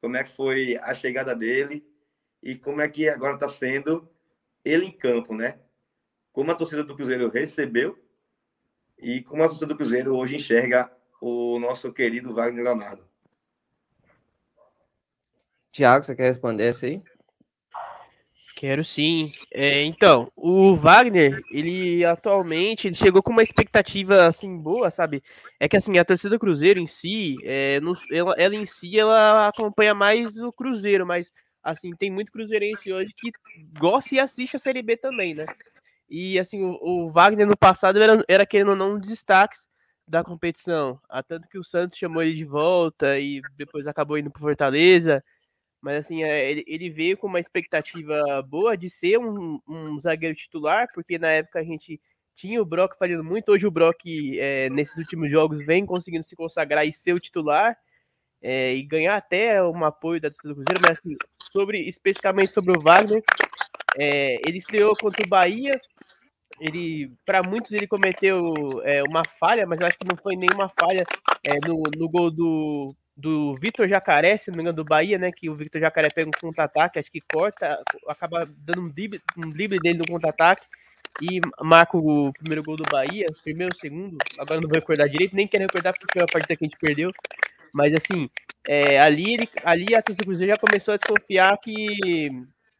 como 0.01 0.17
é 0.17 0.23
que 0.25 0.35
foi 0.35 0.77
a 0.81 0.93
chegada 0.93 1.33
dele 1.33 1.87
e 2.43 2.57
como 2.57 2.81
é 2.81 2.89
que 2.89 3.07
agora 3.07 3.35
está 3.35 3.47
sendo 3.47 4.09
ele 4.65 4.87
em 4.87 4.91
campo, 4.91 5.33
né? 5.33 5.59
Como 6.39 6.51
a 6.51 6.55
torcida 6.55 6.85
do 6.85 6.95
Cruzeiro 6.95 7.27
recebeu 7.29 7.99
e 8.97 9.21
como 9.21 9.43
a 9.43 9.47
torcida 9.49 9.65
do 9.67 9.75
Cruzeiro 9.75 10.15
hoje 10.15 10.37
enxerga 10.37 10.89
o 11.19 11.59
nosso 11.59 11.91
querido 11.91 12.33
Wagner 12.33 12.63
Leonardo. 12.63 13.03
Tiago, 15.69 16.05
você 16.05 16.15
quer 16.15 16.27
responder 16.27 16.63
essa 16.63 16.85
aí? 16.85 17.03
Quero 18.55 18.85
sim. 18.85 19.29
É, 19.51 19.83
então, 19.83 20.31
o 20.33 20.77
Wagner, 20.77 21.41
ele 21.51 22.05
atualmente 22.05 22.87
ele 22.87 22.95
chegou 22.95 23.21
com 23.21 23.33
uma 23.33 23.43
expectativa 23.43 24.25
assim 24.25 24.57
boa, 24.57 24.89
sabe? 24.89 25.21
É 25.59 25.67
que 25.67 25.75
assim, 25.75 25.97
a 25.97 26.05
torcida 26.05 26.29
do 26.29 26.39
Cruzeiro 26.39 26.79
em 26.79 26.87
si, 26.87 27.35
é, 27.43 27.81
não- 27.81 27.95
ela, 28.09 28.33
ela 28.37 28.55
em 28.55 28.65
si, 28.65 28.97
ela 28.97 29.49
acompanha 29.49 29.93
mais 29.93 30.37
o 30.39 30.53
Cruzeiro, 30.53 31.05
mas 31.05 31.33
assim, 31.61 31.93
tem 31.97 32.09
muito 32.09 32.31
cruzeirense 32.31 32.93
hoje 32.93 33.13
que 33.13 33.29
gosta 33.77 34.15
e 34.15 34.19
assiste 34.21 34.55
a 34.55 34.59
Série 34.59 34.81
B 34.81 34.95
também, 34.95 35.35
né? 35.35 35.43
E 36.09 36.39
assim, 36.39 36.63
o, 36.63 36.77
o 36.81 37.11
Wagner 37.11 37.45
no 37.47 37.57
passado 37.57 38.01
era, 38.01 38.23
era 38.27 38.45
querendo 38.45 38.71
ou 38.71 38.75
não 38.75 38.95
um 38.95 38.99
destaques 38.99 39.67
da 40.07 40.23
competição. 40.23 40.99
Há 41.07 41.21
tanto 41.21 41.47
que 41.47 41.59
o 41.59 41.63
Santos 41.63 41.99
chamou 41.99 42.23
ele 42.23 42.33
de 42.35 42.45
volta 42.45 43.19
e 43.19 43.41
depois 43.55 43.85
acabou 43.85 44.17
indo 44.17 44.31
para 44.31 44.41
Fortaleza. 44.41 45.23
Mas 45.81 46.05
assim, 46.05 46.23
é, 46.23 46.51
ele, 46.51 46.63
ele 46.67 46.89
veio 46.89 47.17
com 47.17 47.27
uma 47.27 47.39
expectativa 47.39 48.41
boa 48.41 48.75
de 48.75 48.89
ser 48.89 49.17
um, 49.19 49.59
um 49.67 49.99
zagueiro 50.01 50.35
titular, 50.35 50.87
porque 50.93 51.17
na 51.17 51.29
época 51.29 51.59
a 51.59 51.63
gente 51.63 52.01
tinha 52.35 52.61
o 52.61 52.65
Brock 52.65 52.97
fazendo 52.97 53.23
muito. 53.23 53.51
Hoje 53.51 53.67
o 53.67 53.71
Brock, 53.71 54.05
é, 54.37 54.69
nesses 54.69 54.97
últimos 54.97 55.29
jogos, 55.29 55.65
vem 55.65 55.85
conseguindo 55.85 56.25
se 56.25 56.35
consagrar 56.35 56.85
e 56.85 56.93
ser 56.93 57.13
o 57.13 57.19
titular. 57.19 57.77
É, 58.41 58.73
e 58.73 58.83
ganhar 58.83 59.17
até 59.17 59.61
um 59.61 59.83
apoio 59.83 60.21
da 60.21 60.31
torcida 60.31 60.53
do 60.53 60.55
Cruzeiro, 60.55 60.81
mas 60.81 60.97
assim, 60.97 61.13
sobre, 61.51 61.81
especificamente 61.89 62.47
sobre 62.47 62.71
o 62.71 62.81
Wagner, 62.81 63.21
é, 63.97 64.37
ele 64.47 64.57
estreou 64.57 64.95
contra 64.95 65.25
o 65.25 65.29
Bahia, 65.29 65.79
ele, 66.59 67.11
para 67.25 67.41
muitos, 67.41 67.71
ele 67.71 67.87
cometeu 67.87 68.41
é, 68.83 69.01
uma 69.03 69.23
falha, 69.39 69.65
mas 69.65 69.79
eu 69.79 69.87
acho 69.87 69.97
que 69.97 70.07
não 70.07 70.17
foi 70.17 70.35
nenhuma 70.35 70.69
falha 70.69 71.05
é, 71.45 71.55
no, 71.65 71.81
no 71.97 72.09
gol 72.09 72.29
do, 72.29 72.95
do 73.15 73.55
Vitor 73.55 73.87
Jacaré, 73.87 74.37
se 74.37 74.49
não 74.49 74.57
me 74.57 74.63
engano, 74.63 74.75
do 74.75 74.83
Bahia, 74.83 75.17
né? 75.17 75.31
Que 75.31 75.49
o 75.49 75.55
Vitor 75.55 75.79
Jacaré 75.79 76.09
pega 76.13 76.27
um 76.27 76.39
contra-ataque, 76.39 76.99
acho 76.99 77.11
que 77.11 77.21
corta, 77.21 77.81
acaba 78.07 78.45
dando 78.45 78.81
um 78.81 78.89
drible, 78.89 79.21
um 79.37 79.49
dele 79.49 79.99
no 79.99 80.07
contra-ataque 80.07 80.65
e 81.21 81.39
marca 81.61 81.97
o 81.97 82.31
primeiro 82.33 82.63
gol 82.63 82.77
do 82.77 82.89
Bahia, 82.89 83.25
primeiro, 83.43 83.75
segundo, 83.75 84.17
agora 84.37 84.61
não 84.61 84.69
vou 84.69 84.79
recordar 84.79 85.09
direito, 85.09 85.35
nem 85.35 85.47
quero 85.47 85.63
recordar 85.63 85.93
porque 85.93 86.13
foi 86.13 86.21
a 86.21 86.31
partida 86.31 86.55
que 86.55 86.65
a 86.65 86.67
gente 86.67 86.79
perdeu, 86.79 87.11
mas 87.73 87.93
assim, 87.93 88.29
é, 88.67 88.99
ali, 88.99 89.33
ele, 89.33 89.49
ali 89.63 89.95
a 89.95 90.01
torcida 90.01 90.23
Cruzeiro 90.23 90.53
já 90.53 90.57
começou 90.57 90.93
a 90.93 90.97
desconfiar 90.97 91.57
que, 91.57 92.29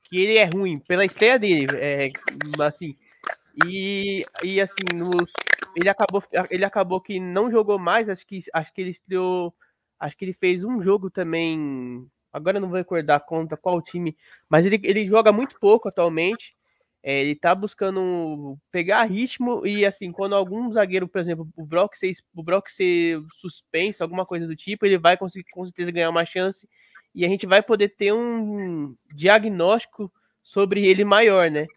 que 0.09 0.17
ele 0.17 0.37
é 0.37 0.45
ruim, 0.45 0.79
pela 0.79 1.05
estreia 1.05 1.37
dele, 1.37 1.67
é, 1.77 2.09
assim, 2.63 2.95
e, 3.65 4.25
e 4.43 4.59
assim, 4.59 4.83
no, 4.95 5.25
ele, 5.75 5.89
acabou, 5.89 6.23
ele 6.49 6.65
acabou 6.65 6.99
que 6.99 7.19
não 7.19 7.51
jogou 7.51 7.77
mais, 7.77 8.09
acho 8.09 8.25
que, 8.25 8.41
acho 8.53 8.73
que 8.73 8.81
ele 8.81 8.91
estreou, 8.91 9.53
acho 9.99 10.17
que 10.17 10.25
ele 10.25 10.33
fez 10.33 10.63
um 10.63 10.81
jogo 10.81 11.09
também, 11.09 12.07
agora 12.33 12.59
não 12.59 12.69
vou 12.69 12.77
recordar 12.77 13.25
conta 13.25 13.55
qual 13.55 13.81
time, 13.81 14.17
mas 14.49 14.65
ele, 14.65 14.79
ele 14.83 15.05
joga 15.05 15.31
muito 15.31 15.59
pouco 15.59 15.87
atualmente, 15.87 16.55
é, 17.03 17.21
ele 17.21 17.35
tá 17.35 17.53
buscando 17.55 18.57
pegar 18.71 19.05
ritmo 19.05 19.65
e 19.65 19.85
assim, 19.85 20.11
quando 20.11 20.35
algum 20.35 20.71
zagueiro, 20.71 21.07
por 21.07 21.21
exemplo, 21.21 21.47
o 21.55 21.65
Brock 21.65 21.95
ser, 21.95 22.13
o 22.35 22.43
Brock 22.43 22.69
ser 22.69 23.21
suspenso, 23.39 24.03
alguma 24.03 24.25
coisa 24.25 24.45
do 24.47 24.55
tipo, 24.55 24.85
ele 24.85 24.97
vai 24.97 25.15
conseguir 25.15 25.49
com 25.51 25.63
certeza 25.63 25.91
ganhar 25.91 26.09
uma 26.09 26.25
chance 26.25 26.67
e 27.13 27.25
a 27.25 27.29
gente 27.29 27.45
vai 27.45 27.61
poder 27.61 27.89
ter 27.89 28.13
um 28.13 28.95
diagnóstico 29.13 30.11
sobre 30.43 30.85
ele 30.85 31.03
maior, 31.03 31.49
né? 31.49 31.67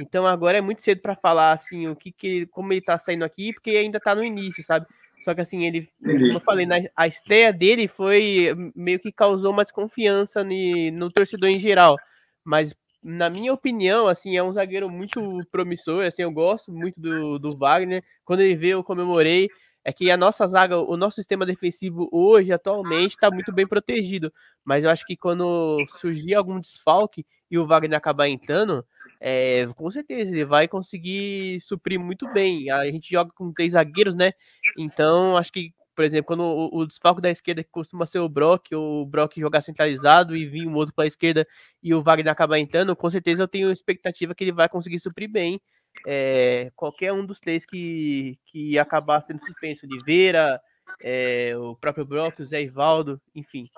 Então 0.00 0.26
agora 0.26 0.58
é 0.58 0.60
muito 0.60 0.82
cedo 0.82 1.00
para 1.00 1.16
falar 1.16 1.52
assim 1.52 1.88
o 1.88 1.96
que, 1.96 2.12
que 2.12 2.46
como 2.46 2.72
ele 2.72 2.80
tá 2.80 2.98
saindo 2.98 3.24
aqui, 3.24 3.52
porque 3.52 3.70
ainda 3.70 3.98
tá 3.98 4.14
no 4.14 4.24
início, 4.24 4.62
sabe? 4.62 4.86
Só 5.24 5.34
que 5.34 5.40
assim, 5.40 5.64
ele, 5.66 5.88
como 6.00 6.34
eu 6.34 6.40
falei, 6.40 6.64
na, 6.64 6.76
a 6.96 7.08
estreia 7.08 7.52
dele 7.52 7.88
foi 7.88 8.54
meio 8.74 9.00
que 9.00 9.10
causou 9.10 9.50
uma 9.50 9.64
desconfiança 9.64 10.44
no 10.44 11.10
torcedor 11.10 11.48
em 11.48 11.58
geral. 11.58 11.96
Mas 12.44 12.74
na 13.02 13.30
minha 13.30 13.52
opinião, 13.52 14.06
assim, 14.06 14.36
é 14.36 14.42
um 14.42 14.52
zagueiro 14.52 14.90
muito 14.90 15.20
promissor, 15.50 16.04
assim, 16.04 16.22
eu 16.22 16.30
gosto 16.30 16.72
muito 16.72 17.00
do, 17.00 17.38
do 17.38 17.56
Wagner. 17.56 18.02
Quando 18.24 18.40
ele 18.40 18.56
veio, 18.56 18.78
eu 18.78 18.84
comemorei. 18.84 19.48
É 19.88 19.92
que 19.92 20.10
a 20.10 20.18
nossa 20.18 20.46
zaga, 20.46 20.76
o 20.76 20.98
nosso 20.98 21.14
sistema 21.14 21.46
defensivo 21.46 22.10
hoje, 22.12 22.52
atualmente, 22.52 23.12
está 23.12 23.30
muito 23.30 23.50
bem 23.50 23.66
protegido. 23.66 24.30
Mas 24.62 24.84
eu 24.84 24.90
acho 24.90 25.06
que 25.06 25.16
quando 25.16 25.78
surgir 25.98 26.34
algum 26.34 26.60
desfalque 26.60 27.24
e 27.50 27.56
o 27.56 27.66
Wagner 27.66 27.96
acabar 27.96 28.28
entrando, 28.28 28.84
é, 29.18 29.66
com 29.74 29.90
certeza 29.90 30.30
ele 30.30 30.44
vai 30.44 30.68
conseguir 30.68 31.58
suprir 31.62 31.98
muito 31.98 32.30
bem. 32.34 32.70
A 32.70 32.84
gente 32.84 33.10
joga 33.10 33.32
com 33.34 33.50
três 33.50 33.72
zagueiros, 33.72 34.14
né? 34.14 34.32
Então, 34.76 35.38
acho 35.38 35.50
que 35.50 35.72
por 35.96 36.04
exemplo, 36.04 36.26
quando 36.26 36.44
o, 36.44 36.80
o 36.80 36.86
desfalque 36.86 37.20
da 37.22 37.30
esquerda 37.30 37.64
que 37.64 37.70
costuma 37.70 38.06
ser 38.06 38.20
o 38.20 38.28
Brock, 38.28 38.72
o 38.72 39.04
Brock 39.04 39.36
jogar 39.40 39.62
centralizado 39.62 40.36
e 40.36 40.46
vir 40.46 40.64
um 40.64 40.74
outro 40.76 40.94
para 40.94 41.04
a 41.04 41.08
esquerda 41.08 41.44
e 41.82 41.92
o 41.92 42.00
Wagner 42.00 42.30
acabar 42.30 42.56
entrando, 42.56 42.94
com 42.94 43.10
certeza 43.10 43.42
eu 43.42 43.48
tenho 43.48 43.72
expectativa 43.72 44.32
que 44.32 44.44
ele 44.44 44.52
vai 44.52 44.68
conseguir 44.68 45.00
suprir 45.00 45.28
bem 45.28 45.60
é, 46.06 46.70
qualquer 46.76 47.12
um 47.12 47.24
dos 47.24 47.40
três 47.40 47.64
que, 47.66 48.38
que 48.46 48.78
acabar 48.78 49.22
sendo 49.22 49.44
suspenso, 49.44 49.86
Oliveira, 49.86 50.60
é, 51.00 51.56
o 51.56 51.74
próprio 51.76 52.04
Brock, 52.04 52.40
o 52.40 52.44
Zé 52.44 52.62
Ivaldo, 52.62 53.20
enfim. 53.34 53.68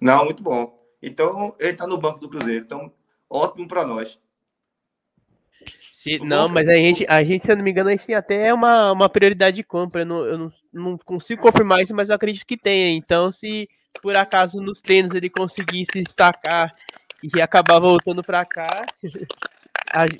Não, 0.00 0.24
muito 0.24 0.42
bom. 0.42 0.78
Então, 1.02 1.54
ele 1.58 1.72
está 1.72 1.86
no 1.86 1.98
banco 1.98 2.18
do 2.18 2.28
Cruzeiro, 2.28 2.64
então 2.64 2.92
ótimo 3.28 3.68
para 3.68 3.86
nós. 3.86 4.18
Se, 5.92 6.18
não, 6.20 6.48
mas 6.48 6.68
a 6.68 6.74
gente, 6.74 7.04
a 7.08 7.24
gente, 7.24 7.44
se 7.44 7.50
eu 7.50 7.56
não 7.56 7.64
me 7.64 7.72
engano, 7.72 7.88
a 7.88 7.92
gente 7.92 8.06
tem 8.06 8.14
até 8.14 8.54
uma, 8.54 8.92
uma 8.92 9.08
prioridade 9.08 9.56
de 9.56 9.64
compra. 9.64 10.02
Eu, 10.02 10.06
não, 10.06 10.24
eu 10.24 10.38
não, 10.38 10.52
não 10.72 10.98
consigo 10.98 11.42
confirmar 11.42 11.82
isso, 11.82 11.92
mas 11.92 12.08
eu 12.08 12.14
acredito 12.14 12.46
que 12.46 12.56
tenha. 12.56 12.96
Então, 12.96 13.32
se 13.32 13.68
por 14.00 14.16
acaso 14.16 14.60
nos 14.60 14.80
treinos 14.80 15.12
ele 15.12 15.28
conseguisse 15.28 16.00
destacar 16.00 16.72
e 17.22 17.40
acabar 17.40 17.80
voltando 17.80 18.22
para 18.22 18.44
cá, 18.44 18.68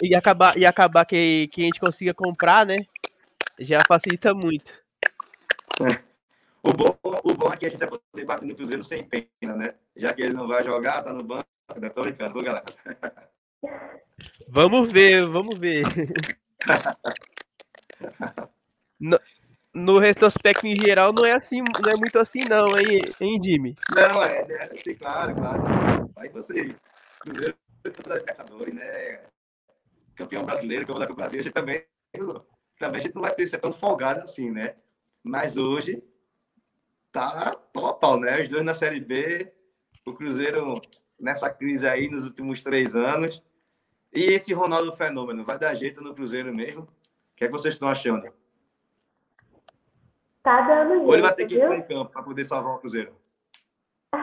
e 0.03 0.15
acabar, 0.15 0.57
e 0.57 0.65
acabar 0.65 1.05
que, 1.05 1.49
que 1.49 1.63
a 1.63 1.65
gente 1.65 1.81
consiga 1.81 2.15
comprar, 2.15 2.65
né? 2.67 2.79
Já 3.59 3.81
facilita 3.87 4.33
muito. 4.33 4.73
É. 5.81 6.01
O, 6.63 6.73
bom, 6.73 6.97
o 7.03 7.35
bom 7.35 7.53
é 7.53 7.57
que 7.57 7.67
a 7.67 7.71
gente 7.71 7.79
vai 7.79 7.89
poder 7.89 8.25
bater 8.25 8.47
no 8.47 8.55
Cruzeiro 8.55 8.83
sem 8.83 9.05
pena, 9.05 9.57
né? 9.57 9.75
Já 9.97 10.13
que 10.13 10.23
ele 10.23 10.35
não 10.35 10.47
vai 10.47 10.65
jogar, 10.65 11.03
tá 11.03 11.13
no 11.13 11.23
banco. 11.23 11.47
Tô 11.95 12.03
brincando, 12.03 12.35
viu, 12.35 12.43
galera? 12.43 12.65
Vamos 14.49 14.91
ver, 14.91 15.27
vamos 15.27 15.59
ver. 15.59 15.83
No, 19.01 19.17
no 19.73 19.99
retrospecto 20.01 20.67
em 20.67 20.75
geral 20.75 21.13
não 21.13 21.25
é 21.25 21.33
assim, 21.33 21.63
não 21.63 21.93
é 21.93 21.97
muito 21.97 22.19
assim 22.19 22.41
não, 22.49 22.77
hein, 22.77 23.01
hein 23.21 23.41
Jimmy? 23.41 23.77
Não, 23.95 24.25
é, 24.25 24.41
é 24.41 24.65
assim, 24.65 24.95
claro, 24.97 25.37
claro. 25.37 26.11
Aí 26.17 26.29
você, 26.31 26.75
Cruzeiro 27.21 27.55
Libertadores, 27.85 28.75
né? 28.75 29.21
Campeão 30.19 30.45
brasileiro, 30.45 30.85
campeão 30.85 31.07
da 31.07 31.15
Brasil, 31.15 31.39
a 31.39 31.43
gente 31.45 31.53
também, 31.53 31.85
também 32.77 33.01
a 33.01 33.05
gente 33.05 33.15
não 33.15 33.23
vai 33.23 33.33
ter 33.33 33.47
ser 33.47 33.59
tão 33.59 33.73
folgado 33.73 34.19
assim, 34.19 34.51
né? 34.51 34.75
Mas 35.23 35.57
hoje 35.57 36.03
tá 37.13 37.55
total, 37.73 38.19
né? 38.19 38.43
Os 38.43 38.49
dois 38.49 38.65
na 38.65 38.75
Série 38.75 38.99
B, 38.99 39.53
o 40.05 40.13
Cruzeiro 40.13 40.83
nessa 41.19 41.49
crise 41.49 41.87
aí 41.89 42.11
nos 42.11 42.25
últimos 42.25 42.61
três 42.63 42.97
anos, 42.97 43.41
e 44.13 44.25
esse 44.25 44.53
Ronaldo 44.53 44.97
Fenômeno, 44.97 45.45
vai 45.45 45.57
dar 45.57 45.77
jeito 45.77 46.01
no 46.01 46.13
Cruzeiro 46.13 46.53
mesmo? 46.53 46.83
O 46.83 46.89
que 47.37 47.45
é 47.45 47.47
que 47.47 47.53
vocês 47.53 47.77
estão 47.77 47.87
achando? 47.87 48.33
Tá 50.43 50.63
dando 50.63 50.95
jeito, 50.95 51.07
Ou 51.07 51.15
ele 51.15 51.23
vai 51.23 51.35
ter 51.35 51.47
que 51.47 51.55
ir 51.55 51.73
em 51.73 51.87
campo 51.87 52.11
para 52.11 52.25
poder 52.25 52.45
salvar 52.45 52.75
o 52.75 52.79
Cruzeiro? 52.81 53.15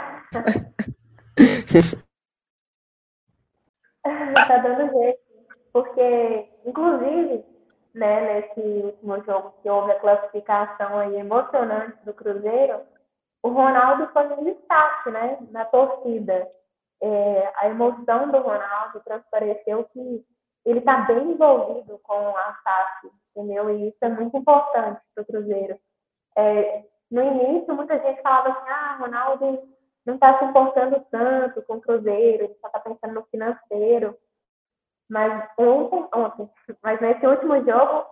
tá 4.02 4.58
dando 4.58 4.92
jeito. 4.92 5.25
Porque, 5.76 6.50
inclusive, 6.66 7.44
né, 7.94 8.22
nesse 8.40 8.62
último 8.62 9.22
jogo 9.26 9.54
que 9.62 9.70
houve 9.70 9.92
a 9.92 10.00
classificação 10.00 11.00
aí 11.00 11.18
emocionante 11.18 11.98
do 12.06 12.14
Cruzeiro, 12.14 12.80
o 13.44 13.50
Ronaldo 13.50 14.08
foi 14.14 14.26
um 14.38 14.46
destaque, 14.46 15.12
né, 15.12 15.38
na 15.52 15.66
torcida 15.66 16.50
é, 17.04 17.52
a 17.58 17.68
emoção 17.68 18.32
do 18.32 18.38
Ronaldo 18.38 19.02
transpareceu 19.04 19.84
que 19.92 20.26
ele 20.66 20.80
está 20.80 21.02
bem 21.02 21.32
envolvido 21.32 22.00
com 22.04 22.38
a 22.38 22.58
SAF, 22.64 23.12
entendeu? 23.36 23.70
E 23.70 23.90
isso 23.90 23.98
é 24.00 24.08
muito 24.08 24.38
importante 24.38 25.02
para 25.14 25.24
o 25.24 25.26
Cruzeiro. 25.26 25.78
É, 26.38 26.86
no 27.12 27.22
início, 27.22 27.76
muita 27.76 28.00
gente 28.00 28.22
falava 28.22 28.48
assim, 28.48 28.70
ah, 28.70 28.98
Ronaldo 28.98 29.68
não 30.06 30.14
está 30.14 30.40
se 30.40 30.46
importando 30.46 31.06
tanto 31.12 31.62
com 31.64 31.74
o 31.74 31.82
Cruzeiro, 31.82 32.46
ele 32.46 32.58
só 32.62 32.68
está 32.68 32.80
pensando 32.80 33.14
no 33.14 33.26
financeiro. 33.26 34.18
Mas 35.10 35.50
ontem, 35.58 36.08
ontem, 36.14 36.50
mas 36.82 37.00
nesse 37.00 37.26
último 37.26 37.64
jogo, 37.64 38.06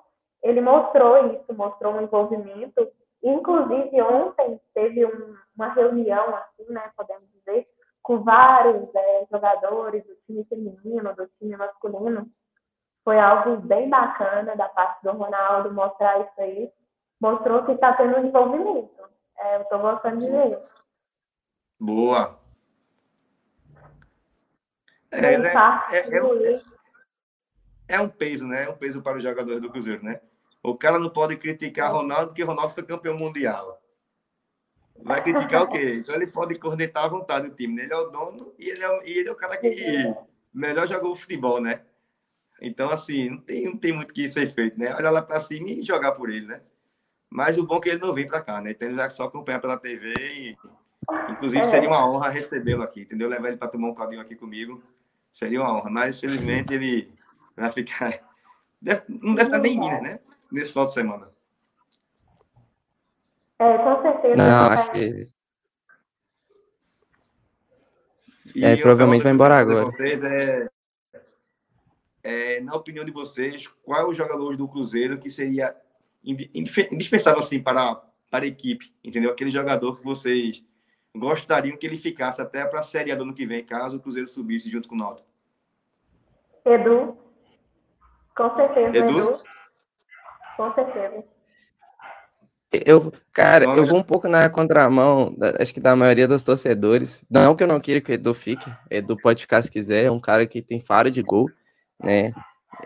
ele 0.43 0.61
mostrou 0.61 1.33
isso, 1.33 1.53
mostrou 1.53 1.93
um 1.95 2.01
envolvimento. 2.01 2.87
Inclusive, 3.23 4.01
ontem 4.01 4.59
teve 4.73 5.05
um, 5.05 5.35
uma 5.55 5.69
reunião, 5.69 6.35
assim, 6.35 6.71
né, 6.71 6.91
podemos 6.95 7.27
dizer, 7.31 7.67
com 8.01 8.21
vários 8.21 8.93
é, 8.93 9.25
jogadores 9.31 10.05
do 10.05 10.15
time 10.27 10.43
feminino, 10.45 11.15
do 11.15 11.25
time 11.39 11.55
masculino. 11.55 12.29
Foi 13.03 13.17
algo 13.17 13.57
bem 13.57 13.89
bacana 13.89 14.55
da 14.55 14.67
parte 14.69 15.01
do 15.03 15.11
Ronaldo 15.11 15.73
mostrar 15.73 16.19
isso 16.19 16.41
aí. 16.41 16.71
Mostrou 17.19 17.63
que 17.63 17.71
está 17.71 17.93
tendo 17.93 18.17
um 18.17 18.25
envolvimento. 18.25 19.03
É, 19.37 19.57
eu 19.57 19.61
estou 19.61 19.79
gostando 19.79 20.19
de 20.19 20.29
ver. 20.29 20.61
Boa. 21.79 22.37
É, 25.11 25.37
né? 25.37 25.53
é, 25.91 26.17
é, 26.17 26.61
é, 27.87 27.99
um 27.99 28.09
peso, 28.09 28.47
né? 28.47 28.63
É 28.65 28.69
um 28.69 28.77
peso 28.77 29.01
para 29.01 29.17
os 29.17 29.23
jogadores 29.23 29.61
do 29.61 29.69
Cruzeiro, 29.69 30.03
né? 30.03 30.21
O 30.61 30.75
cara 30.75 30.97
não 30.97 31.09
pode 31.09 31.35
criticar 31.37 31.91
Ronaldo 31.91 32.27
porque 32.27 32.43
Ronaldo 32.43 32.73
foi 32.73 32.83
campeão 32.83 33.17
mundial. 33.17 33.81
vai 35.03 35.21
criticar 35.21 35.63
o 35.63 35.67
quê? 35.67 35.95
Então 35.99 36.15
ele 36.15 36.27
pode 36.27 36.55
cornetar 36.57 37.05
à 37.05 37.07
vontade 37.09 37.47
o 37.47 37.53
time, 37.53 37.75
né? 37.75 37.83
Ele 37.83 37.93
é 37.93 37.97
o 37.97 38.09
dono 38.09 38.53
e 38.57 38.69
ele 38.69 38.83
é, 38.83 39.07
e 39.09 39.17
ele 39.19 39.29
é 39.29 39.31
o 39.31 39.35
cara 39.35 39.57
que 39.57 40.15
melhor 40.53 40.87
jogou 40.87 41.15
futebol, 41.15 41.59
né? 41.59 41.81
Então, 42.61 42.89
assim, 42.89 43.29
não 43.29 43.37
tem, 43.39 43.65
não 43.65 43.77
tem 43.77 43.91
muito 43.91 44.13
que 44.13 44.29
ser 44.29 44.47
feito, 44.53 44.79
né? 44.79 44.95
Olhar 44.95 45.11
lá 45.11 45.21
para 45.21 45.41
cima 45.41 45.69
e 45.69 45.83
jogar 45.83 46.13
por 46.13 46.29
ele, 46.29 46.47
né? 46.47 46.61
Mas 47.29 47.57
o 47.57 47.65
bom 47.65 47.77
é 47.77 47.81
que 47.81 47.89
ele 47.89 47.99
não 47.99 48.13
vem 48.13 48.27
para 48.27 48.41
cá, 48.41 48.61
né? 48.61 48.71
Então 48.71 48.87
ele 48.87 48.95
já 48.95 49.09
só 49.09 49.25
acompanha 49.25 49.59
pela 49.59 49.75
TV 49.75 50.13
e, 50.17 50.57
inclusive, 51.29 51.65
seria 51.65 51.89
uma 51.89 52.07
honra 52.07 52.29
recebê-lo 52.29 52.83
aqui, 52.83 53.01
entendeu? 53.01 53.27
Levar 53.27 53.49
ele 53.49 53.57
para 53.57 53.67
tomar 53.67 53.89
um 53.89 53.93
caldinho 53.93 54.21
aqui 54.21 54.35
comigo 54.35 54.81
seria 55.29 55.59
uma 55.59 55.75
honra. 55.75 55.89
Mas, 55.89 56.19
felizmente, 56.19 56.73
ele 56.73 57.12
vai 57.55 57.71
ficar... 57.71 58.19
Deve, 58.81 59.03
não 59.07 59.33
deve 59.33 59.47
estar 59.47 59.59
nem 59.59 59.75
em 59.75 59.79
Minas, 59.79 60.01
né? 60.01 60.19
Nesse 60.51 60.71
final 60.71 60.85
de 60.85 60.93
semana. 60.93 61.31
É, 63.59 63.77
com 63.77 64.01
certeza. 64.01 64.35
Não, 64.35 64.65
acho 64.67 64.91
que. 64.91 65.29
E 68.55 68.65
é, 68.65 68.75
provavelmente 68.75 69.23
vai 69.23 69.31
embora 69.31 69.57
agora. 69.57 69.85
Vocês 69.85 70.23
é, 70.23 70.67
é, 72.21 72.59
na 72.59 72.75
opinião 72.75 73.05
de 73.05 73.11
vocês, 73.11 73.67
qual 73.83 74.01
é 74.01 74.05
o 74.05 74.13
jogador 74.13 74.57
do 74.57 74.67
Cruzeiro 74.67 75.17
que 75.17 75.29
seria 75.29 75.75
indispensável 76.23 77.39
assim 77.39 77.61
para, 77.61 77.95
para 78.29 78.43
a 78.43 78.47
equipe? 78.47 78.93
Entendeu? 79.03 79.31
Aquele 79.31 79.49
jogador 79.49 79.97
que 79.97 80.03
vocês 80.03 80.63
gostariam 81.15 81.77
que 81.77 81.85
ele 81.85 81.97
ficasse 81.97 82.41
até 82.41 82.65
para 82.65 82.81
a 82.81 82.83
Série 82.83 83.11
A 83.11 83.15
do 83.15 83.23
ano 83.23 83.33
que 83.33 83.45
vem, 83.45 83.65
caso 83.65 83.97
o 83.97 83.99
Cruzeiro 83.99 84.27
subisse 84.27 84.69
junto 84.69 84.89
com 84.89 84.95
o 84.95 84.97
Náutico? 84.97 85.27
Edu. 86.65 87.22
Com 88.35 88.55
certeza, 88.55 88.97
Edu. 88.97 89.19
Edu. 89.19 89.37
Com 90.57 90.73
certeza. 90.73 91.23
Eu, 92.85 93.13
cara, 93.31 93.65
eu 93.65 93.85
vou 93.85 93.99
um 93.99 94.03
pouco 94.03 94.27
na 94.27 94.49
contramão, 94.49 95.31
da, 95.37 95.53
acho 95.61 95.71
que 95.71 95.79
da 95.79 95.95
maioria 95.95 96.27
dos 96.27 96.41
torcedores. 96.41 97.23
Não 97.29 97.55
que 97.55 97.63
eu 97.63 97.67
não 97.67 97.79
queira 97.79 98.01
que 98.01 98.11
o 98.11 98.13
Edu 98.15 98.33
fique, 98.33 98.71
Edu 98.89 99.15
pode 99.15 99.41
ficar 99.41 99.61
se 99.61 99.71
quiser, 99.71 100.05
é 100.05 100.11
um 100.11 100.19
cara 100.19 100.47
que 100.47 100.59
tem 100.59 100.79
faro 100.79 101.11
de 101.11 101.21
gol, 101.21 101.47
né? 102.03 102.33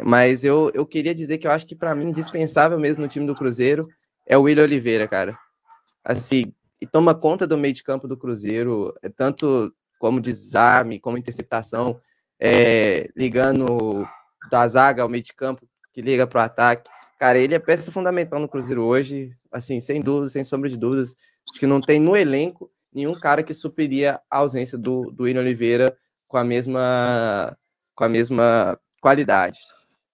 Mas 0.04 0.44
eu, 0.44 0.70
eu 0.74 0.86
queria 0.86 1.16
dizer 1.16 1.38
que 1.38 1.48
eu 1.48 1.52
acho 1.52 1.66
que 1.66 1.76
para 1.76 1.96
mim 1.96 2.10
indispensável 2.10 2.78
mesmo 2.78 3.04
no 3.04 3.08
time 3.08 3.26
do 3.26 3.34
Cruzeiro 3.34 3.88
é 4.26 4.38
o 4.38 4.42
William 4.42 4.64
Oliveira, 4.64 5.08
cara. 5.08 5.38
Assim, 6.04 6.54
e 6.82 6.86
toma 6.86 7.16
conta 7.16 7.48
do 7.48 7.58
meio 7.58 7.74
de 7.74 7.84
campo 7.84 8.10
do 8.10 8.18
Cruzeiro, 8.18 8.94
é 9.02 9.08
tanto 9.08 9.74
como 9.98 10.20
desarme, 10.20 11.00
como 11.00 11.18
interceptação, 11.18 12.00
é, 12.40 13.08
ligando 13.16 14.06
da 14.50 14.68
zaga 14.68 15.04
ao 15.04 15.10
meio 15.10 15.24
de 15.24 15.34
campo, 15.34 15.68
que 15.94 16.02
liga 16.02 16.28
para 16.28 16.40
o 16.40 16.44
ataque. 16.44 16.90
Cara, 17.18 17.40
ele 17.40 17.56
é 17.56 17.60
peça 17.60 17.92
fundamental 17.92 18.40
no 18.40 18.48
Cruzeiro 18.48 18.84
hoje, 18.84 19.36
assim, 19.52 19.80
sem 19.80 20.02
dúvida, 20.02 20.30
sem 20.30 20.44
sombra 20.44 20.70
de 20.70 20.78
dúvidas. 20.78 21.16
Acho 21.50 21.60
que 21.60 21.68
não 21.68 21.82
tem 21.82 22.00
no 22.00 22.16
elenco 22.16 22.72
nenhum 22.94 23.20
cara 23.20 23.44
que 23.44 23.54
supriria 23.54 24.20
a 24.30 24.38
ausência 24.38 24.78
do, 24.78 25.12
do 25.12 25.24
William 25.24 25.42
Oliveira 25.42 25.98
com 26.28 26.38
a 26.38 26.44
mesma 26.44 27.58
com 27.96 28.04
a 28.04 28.10
mesma 28.10 28.80
qualidade. 29.02 29.60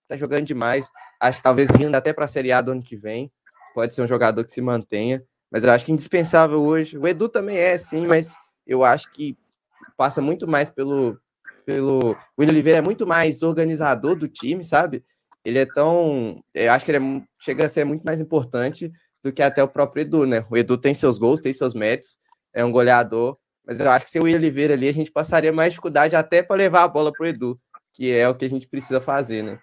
Tá 0.07 0.15
jogando 0.15 0.45
demais. 0.45 0.89
Acho 1.19 1.39
que 1.39 1.43
talvez 1.43 1.69
vindo 1.71 1.95
até 1.95 2.13
para 2.13 2.25
a 2.25 2.27
Série 2.27 2.51
A 2.51 2.61
do 2.61 2.71
ano 2.71 2.81
que 2.81 2.95
vem. 2.95 3.31
Pode 3.73 3.93
ser 3.93 4.01
um 4.01 4.07
jogador 4.07 4.43
que 4.45 4.53
se 4.53 4.61
mantenha. 4.61 5.23
Mas 5.51 5.63
eu 5.63 5.71
acho 5.71 5.85
que 5.85 5.91
indispensável 5.91 6.61
hoje. 6.61 6.97
O 6.97 7.07
Edu 7.07 7.27
também 7.27 7.57
é, 7.57 7.77
sim, 7.77 8.07
mas 8.07 8.35
eu 8.65 8.83
acho 8.83 9.11
que 9.11 9.37
passa 9.97 10.21
muito 10.21 10.47
mais 10.47 10.69
pelo. 10.69 11.19
Pelo... 11.65 12.11
O 12.11 12.41
William 12.41 12.53
Oliveira 12.53 12.79
é 12.79 12.81
muito 12.81 13.05
mais 13.07 13.43
organizador 13.43 14.15
do 14.15 14.27
time, 14.27 14.63
sabe? 14.63 15.03
ele 15.43 15.59
é 15.59 15.65
tão. 15.65 16.43
Eu 16.53 16.71
acho 16.71 16.85
que 16.85 16.91
ele 16.91 17.05
é, 17.05 17.21
chega 17.39 17.65
a 17.65 17.69
ser 17.69 17.83
muito 17.83 18.03
mais 18.03 18.21
importante 18.21 18.91
do 19.21 19.31
que 19.31 19.41
até 19.41 19.61
o 19.61 19.67
próprio 19.67 20.01
Edu, 20.01 20.25
né? 20.25 20.45
O 20.49 20.57
Edu 20.57 20.77
tem 20.77 20.93
seus 20.93 21.17
gols, 21.17 21.41
tem 21.41 21.53
seus 21.53 21.73
méritos, 21.73 22.17
é 22.53 22.63
um 22.63 22.71
goleador, 22.71 23.37
mas 23.65 23.79
eu 23.79 23.89
acho 23.89 24.05
que 24.05 24.11
se 24.11 24.19
o 24.19 24.23
Will 24.23 24.35
Oliveira 24.35 24.73
ali, 24.73 24.87
a 24.87 24.93
gente 24.93 25.11
passaria 25.11 25.51
mais 25.51 25.73
dificuldade 25.73 26.15
até 26.15 26.41
para 26.41 26.55
levar 26.55 26.83
a 26.83 26.87
bola 26.87 27.11
para 27.11 27.23
o 27.23 27.27
Edu, 27.27 27.59
que 27.93 28.11
é 28.11 28.27
o 28.27 28.35
que 28.35 28.45
a 28.45 28.49
gente 28.49 28.67
precisa 28.67 29.01
fazer, 29.01 29.43
né? 29.43 29.59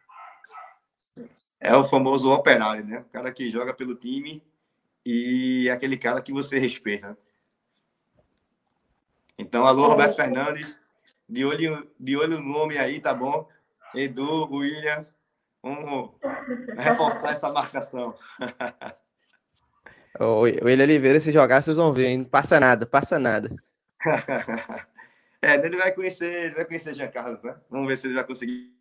É 1.58 1.74
o 1.76 1.84
famoso 1.84 2.30
operário, 2.30 2.84
né? 2.84 3.00
O 3.00 3.12
cara 3.12 3.32
que 3.32 3.50
joga 3.50 3.74
pelo 3.74 3.94
time 3.94 4.42
e 5.04 5.66
é 5.68 5.72
aquele 5.72 5.96
cara 5.96 6.22
que 6.22 6.32
você 6.32 6.58
respeita. 6.58 7.16
Então, 9.38 9.66
alô, 9.66 9.88
Roberto 9.88 10.16
Fernandes, 10.16 10.78
de 11.30 11.44
olho, 11.44 11.90
de 11.98 12.16
olho 12.16 12.40
no 12.40 12.52
nome 12.52 12.76
aí, 12.76 13.00
tá 13.00 13.14
bom? 13.14 13.48
Edu, 13.94 14.48
William, 14.52 15.04
Vamos 15.62 16.12
reforçar 16.76 17.32
essa 17.32 17.50
marcação. 17.50 18.14
O 20.18 20.40
William 20.40 20.84
Oliveira, 20.84 21.20
se 21.20 21.30
jogar, 21.30 21.62
vocês 21.62 21.76
vão 21.76 21.94
ver, 21.94 22.08
hein? 22.08 22.24
Passa 22.24 22.58
nada, 22.58 22.84
passa 22.84 23.16
nada. 23.18 23.48
é, 25.40 25.54
ele 25.54 25.76
vai 25.76 25.92
conhecer, 25.92 26.46
ele 26.46 26.54
vai 26.56 26.64
conhecer 26.64 26.94
Jean 26.94 27.08
Carlos, 27.08 27.42
né? 27.44 27.54
Vamos 27.70 27.86
ver 27.86 27.96
se 27.96 28.08
ele 28.08 28.14
vai 28.14 28.24
conseguir. 28.24 28.74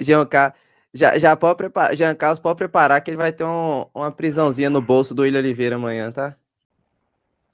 Jean 0.00 0.24
Carlos. 0.24 0.58
Já, 0.94 1.18
já 1.18 1.36
pode 1.36 1.56
preparar, 1.56 1.96
Jean 1.96 2.14
Carlos 2.14 2.38
pode 2.38 2.56
preparar 2.56 3.00
que 3.02 3.10
ele 3.10 3.18
vai 3.18 3.32
ter 3.32 3.42
um, 3.42 3.86
uma 3.92 4.10
prisãozinha 4.10 4.70
no 4.70 4.80
bolso 4.80 5.12
do 5.12 5.22
William 5.22 5.40
Oliveira 5.40 5.74
amanhã, 5.74 6.12
tá? 6.12 6.36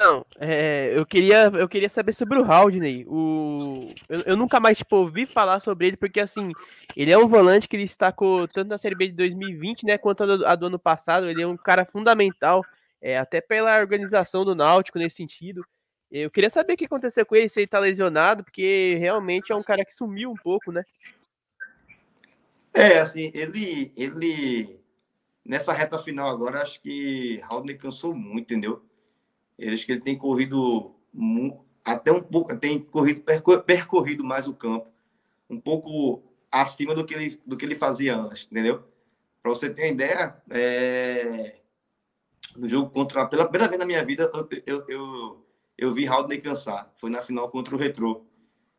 Não, 0.02 0.26
é, 0.36 0.90
eu, 0.96 1.06
queria, 1.06 1.44
eu 1.54 1.68
queria 1.68 1.88
saber 1.88 2.12
sobre 2.12 2.36
o 2.36 2.44
Haldney. 2.44 3.06
O, 3.06 3.88
eu, 4.08 4.20
eu, 4.26 4.36
nunca 4.36 4.58
mais 4.58 4.76
tipo, 4.76 4.96
ouvi 4.96 5.26
falar 5.26 5.60
sobre 5.60 5.86
ele, 5.86 5.96
porque 5.96 6.18
assim, 6.18 6.50
ele 6.96 7.12
é 7.12 7.16
um 7.16 7.28
volante 7.28 7.68
que 7.68 7.78
destacou 7.78 8.48
tanto 8.48 8.68
na 8.68 8.78
Série 8.78 8.96
B 8.96 9.06
de 9.06 9.12
2020, 9.12 9.86
né, 9.86 9.96
quanto 9.96 10.24
a 10.24 10.26
do, 10.26 10.46
a 10.46 10.56
do 10.56 10.66
ano 10.66 10.78
passado. 10.78 11.30
Ele 11.30 11.42
é 11.42 11.46
um 11.46 11.56
cara 11.56 11.84
fundamental, 11.84 12.64
é, 13.00 13.16
até 13.16 13.40
pela 13.40 13.78
organização 13.78 14.44
do 14.44 14.56
Náutico 14.56 14.98
nesse 14.98 15.14
sentido. 15.14 15.64
Eu 16.10 16.32
queria 16.32 16.50
saber 16.50 16.72
o 16.72 16.76
que 16.76 16.86
aconteceu 16.86 17.24
com 17.24 17.36
ele, 17.36 17.48
se 17.48 17.60
ele 17.60 17.68
tá 17.68 17.78
lesionado, 17.78 18.42
porque 18.42 18.96
realmente 18.98 19.52
é 19.52 19.54
um 19.54 19.62
cara 19.62 19.84
que 19.84 19.94
sumiu 19.94 20.32
um 20.32 20.36
pouco, 20.36 20.72
né? 20.72 20.82
É, 22.74 22.98
assim, 22.98 23.30
ele, 23.32 23.92
ele 23.96 24.80
nessa 25.44 25.72
reta 25.72 25.96
final 26.00 26.28
agora, 26.28 26.60
acho 26.60 26.80
que 26.82 27.40
Haldney 27.48 27.76
cansou 27.76 28.12
muito, 28.16 28.52
entendeu? 28.52 28.84
Eles 29.58 29.84
que 29.84 29.92
ele 29.92 30.00
tem 30.00 30.16
corrido 30.16 30.94
até 31.84 32.10
um 32.10 32.22
pouco, 32.22 32.56
tem 32.56 32.78
corrido 32.80 33.22
percorrido 33.64 34.24
mais 34.24 34.46
o 34.46 34.54
campo, 34.54 34.88
um 35.48 35.60
pouco 35.60 36.22
acima 36.50 36.94
do 36.94 37.04
que 37.04 37.14
ele, 37.14 37.40
do 37.46 37.56
que 37.56 37.64
ele 37.64 37.74
fazia 37.74 38.16
antes, 38.16 38.46
entendeu? 38.50 38.84
Para 39.42 39.50
você 39.50 39.68
ter 39.68 39.82
uma 39.82 39.88
ideia, 39.88 40.36
é... 40.50 41.56
no 42.56 42.68
jogo 42.68 42.90
contra 42.90 43.26
pela 43.26 43.44
primeira 43.44 43.68
vez 43.68 43.78
na 43.78 43.86
minha 43.86 44.04
vida 44.04 44.30
eu, 44.34 44.48
eu, 44.66 44.84
eu, 44.88 45.46
eu 45.76 45.94
vi 45.94 46.06
cansar. 46.40 46.92
Foi 46.98 47.10
na 47.10 47.22
final 47.22 47.50
contra 47.50 47.74
o 47.74 47.78
Retrô. 47.78 48.24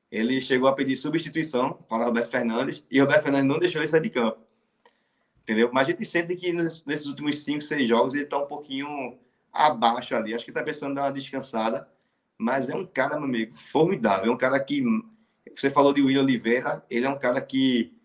Ele 0.10 0.40
chegou 0.40 0.70
a 0.70 0.74
pedir 0.74 0.96
substituição 0.96 1.74
para 1.74 2.06
Roberto 2.06 2.30
Fernandes 2.30 2.84
e 2.90 3.00
Roberto 3.02 3.24
Fernandes 3.24 3.48
não 3.48 3.60
deixou 3.60 3.82
ele 3.82 3.88
sair 3.88 4.02
de 4.02 4.10
campo. 4.12 4.40
Entendeu? 5.42 5.70
Mas 5.74 5.88
a 5.88 5.92
gente 5.92 6.06
sente 6.06 6.36
que 6.36 6.54
nesses 6.54 7.08
últimos 7.08 7.44
5, 7.44 7.62
6 7.62 7.90
jogos 7.90 8.14
ele 8.14 8.24
está 8.24 8.38
um 8.38 8.46
pouquinho 8.46 9.18
abaixo 9.54 10.16
ali. 10.16 10.34
Acho 10.34 10.44
que 10.44 10.52
está 10.52 10.64
pensando 10.64 10.96
dar 10.96 11.04
uma 11.04 11.12
descansada. 11.12 11.88
Mas 12.38 12.70
é 12.70 12.76
um 12.76 12.86
cara, 12.86 13.16
meu 13.16 13.26
amigo, 13.26 13.56
formidável. 13.56 14.32
É 14.32 14.34
um 14.34 14.38
cara 14.38 14.60
que. 14.60 14.84
Você 15.56 15.70
falou 15.70 15.94
de 15.94 16.02
William 16.02 16.24
Oliveira, 16.24 16.84
ele 16.90 17.06
é 17.06 17.10
um 17.10 17.20
cara 17.20 17.40
que. 17.40 17.96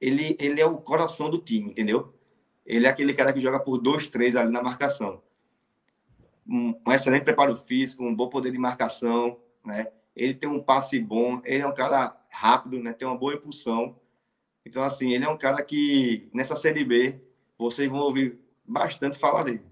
Ele, 0.00 0.36
ele 0.40 0.60
é 0.60 0.64
o 0.66 0.78
coração 0.78 1.28
do 1.28 1.38
time, 1.38 1.70
entendeu? 1.70 2.14
Ele 2.64 2.86
é 2.86 2.88
aquele 2.88 3.12
cara 3.12 3.32
que 3.32 3.40
joga 3.40 3.60
por 3.60 3.78
dois, 3.78 4.08
três 4.08 4.36
ali 4.36 4.50
na 4.50 4.62
marcação. 4.62 5.22
Um, 6.46 6.74
um 6.86 6.92
excelente 6.92 7.24
preparo 7.24 7.54
físico, 7.56 8.04
um 8.04 8.14
bom 8.14 8.28
poder 8.28 8.52
de 8.52 8.58
marcação, 8.58 9.38
né? 9.64 9.88
Ele 10.14 10.34
tem 10.34 10.48
um 10.48 10.62
passe 10.62 10.98
bom, 10.98 11.40
ele 11.44 11.62
é 11.62 11.66
um 11.66 11.74
cara 11.74 12.16
rápido, 12.30 12.78
né? 12.82 12.92
Tem 12.92 13.06
uma 13.06 13.16
boa 13.16 13.34
impulsão. 13.34 13.98
Então, 14.64 14.82
assim, 14.82 15.12
ele 15.12 15.24
é 15.24 15.28
um 15.28 15.36
cara 15.36 15.62
que, 15.62 16.28
nessa 16.32 16.56
Série 16.56 16.84
B, 16.84 17.20
vocês 17.58 17.90
vão 17.90 18.00
ouvir 18.00 18.38
bastante 18.64 19.18
falar 19.18 19.44
dele 19.44 19.67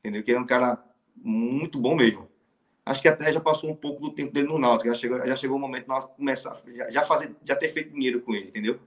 entendeu? 0.00 0.22
Que 0.22 0.30
ele 0.30 0.38
é 0.38 0.40
um 0.40 0.46
cara 0.46 0.82
muito 1.14 1.78
bom 1.78 1.94
mesmo. 1.94 2.28
Acho 2.84 3.02
que 3.02 3.08
até 3.08 3.32
já 3.32 3.40
passou 3.40 3.70
um 3.70 3.76
pouco 3.76 4.00
do 4.00 4.12
tempo 4.12 4.32
dele 4.32 4.48
no 4.48 4.58
Náutico, 4.58 4.88
já 4.88 4.94
chegou, 4.94 5.26
já 5.26 5.36
chegou 5.36 5.56
o 5.56 5.60
momento 5.60 5.82
de 5.82 5.88
nós 5.88 6.06
começar, 6.06 6.60
já, 6.74 6.90
já, 6.90 7.02
fazer, 7.04 7.36
já 7.44 7.54
ter 7.54 7.68
feito 7.72 7.92
dinheiro 7.92 8.20
com 8.22 8.34
ele, 8.34 8.48
entendeu? 8.48 8.80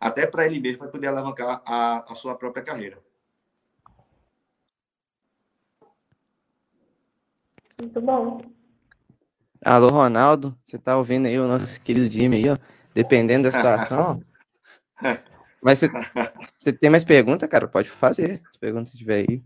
Até 0.00 0.26
para 0.26 0.46
ele 0.46 0.60
mesmo, 0.60 0.78
para 0.78 0.88
poder 0.88 1.08
alavancar 1.08 1.60
a, 1.66 2.10
a 2.10 2.14
sua 2.14 2.36
própria 2.36 2.62
carreira. 2.62 2.98
Muito 7.80 8.00
bom. 8.00 8.40
Alô, 9.64 9.88
Ronaldo, 9.88 10.56
você 10.64 10.78
tá 10.78 10.96
ouvindo 10.96 11.26
aí 11.26 11.38
o 11.38 11.48
nosso 11.48 11.80
querido 11.80 12.08
Jimmy 12.08 12.36
aí, 12.36 12.48
ó? 12.50 12.56
Dependendo 12.94 13.44
da 13.44 13.52
situação. 13.52 14.22
Mas 15.60 15.80
você, 15.80 15.88
você 16.58 16.72
tem 16.72 16.88
mais 16.88 17.04
pergunta, 17.04 17.48
cara? 17.48 17.66
Pode 17.66 17.90
fazer. 17.90 18.40
As 18.48 18.56
perguntas 18.56 18.92
que 18.92 18.98
tiver 18.98 19.26
aí. 19.28 19.42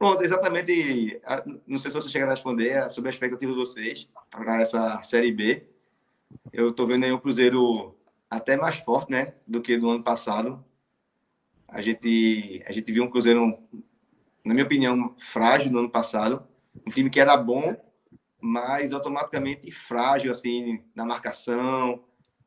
Pronto, 0.00 0.22
exatamente. 0.22 1.20
Não 1.66 1.76
sei 1.76 1.90
se 1.90 1.94
você 1.94 2.08
chegar 2.08 2.26
a 2.26 2.30
responder 2.30 2.90
sobre 2.90 3.10
a 3.10 3.12
expectativa 3.12 3.52
de 3.52 3.58
vocês 3.58 4.08
para 4.30 4.62
essa 4.62 5.02
Série 5.02 5.30
B. 5.30 5.68
Eu 6.50 6.70
estou 6.70 6.86
vendo 6.86 7.04
aí 7.04 7.12
um 7.12 7.18
Cruzeiro 7.18 7.94
até 8.30 8.56
mais 8.56 8.76
forte, 8.76 9.10
né, 9.10 9.34
do 9.46 9.60
que 9.60 9.76
do 9.76 9.90
ano 9.90 10.02
passado. 10.02 10.64
A 11.68 11.82
gente, 11.82 12.64
a 12.66 12.72
gente 12.72 12.90
viu 12.90 13.04
um 13.04 13.10
Cruzeiro 13.10 13.58
na 14.42 14.54
minha 14.54 14.64
opinião, 14.64 15.14
frágil 15.18 15.70
no 15.70 15.80
ano 15.80 15.90
passado. 15.90 16.48
Um 16.86 16.90
time 16.90 17.10
que 17.10 17.20
era 17.20 17.36
bom, 17.36 17.76
mas 18.40 18.94
automaticamente 18.94 19.70
frágil, 19.70 20.30
assim, 20.30 20.82
na 20.94 21.04
marcação, 21.04 22.02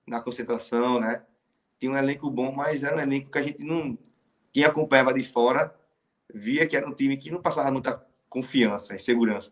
na 0.08 0.20
concentração, 0.20 1.00
né? 1.00 1.24
Tinha 1.80 1.92
um 1.92 1.98
elenco 1.98 2.32
bom, 2.32 2.52
mas 2.52 2.82
era 2.82 2.96
um 2.96 3.00
elenco 3.00 3.30
que 3.30 3.38
a 3.38 3.44
gente 3.44 3.64
não. 3.64 3.96
Quem 4.52 4.64
acompanhava 4.64 5.14
de 5.14 5.22
fora 5.22 5.72
via 6.34 6.66
que 6.68 6.76
era 6.76 6.88
um 6.88 6.94
time 6.94 7.18
que 7.18 7.30
não 7.30 7.42
passava 7.42 7.72
muita 7.72 8.04
confiança 8.30 8.96
e 8.96 9.00
segurança. 9.00 9.52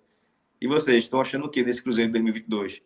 E 0.60 0.68
vocês, 0.68 1.04
estão 1.04 1.22
achando 1.22 1.46
o 1.46 1.50
que 1.50 1.64
desse 1.64 1.82
Cruzeiro 1.82 2.10
de 2.10 2.14
2022? 2.14 2.82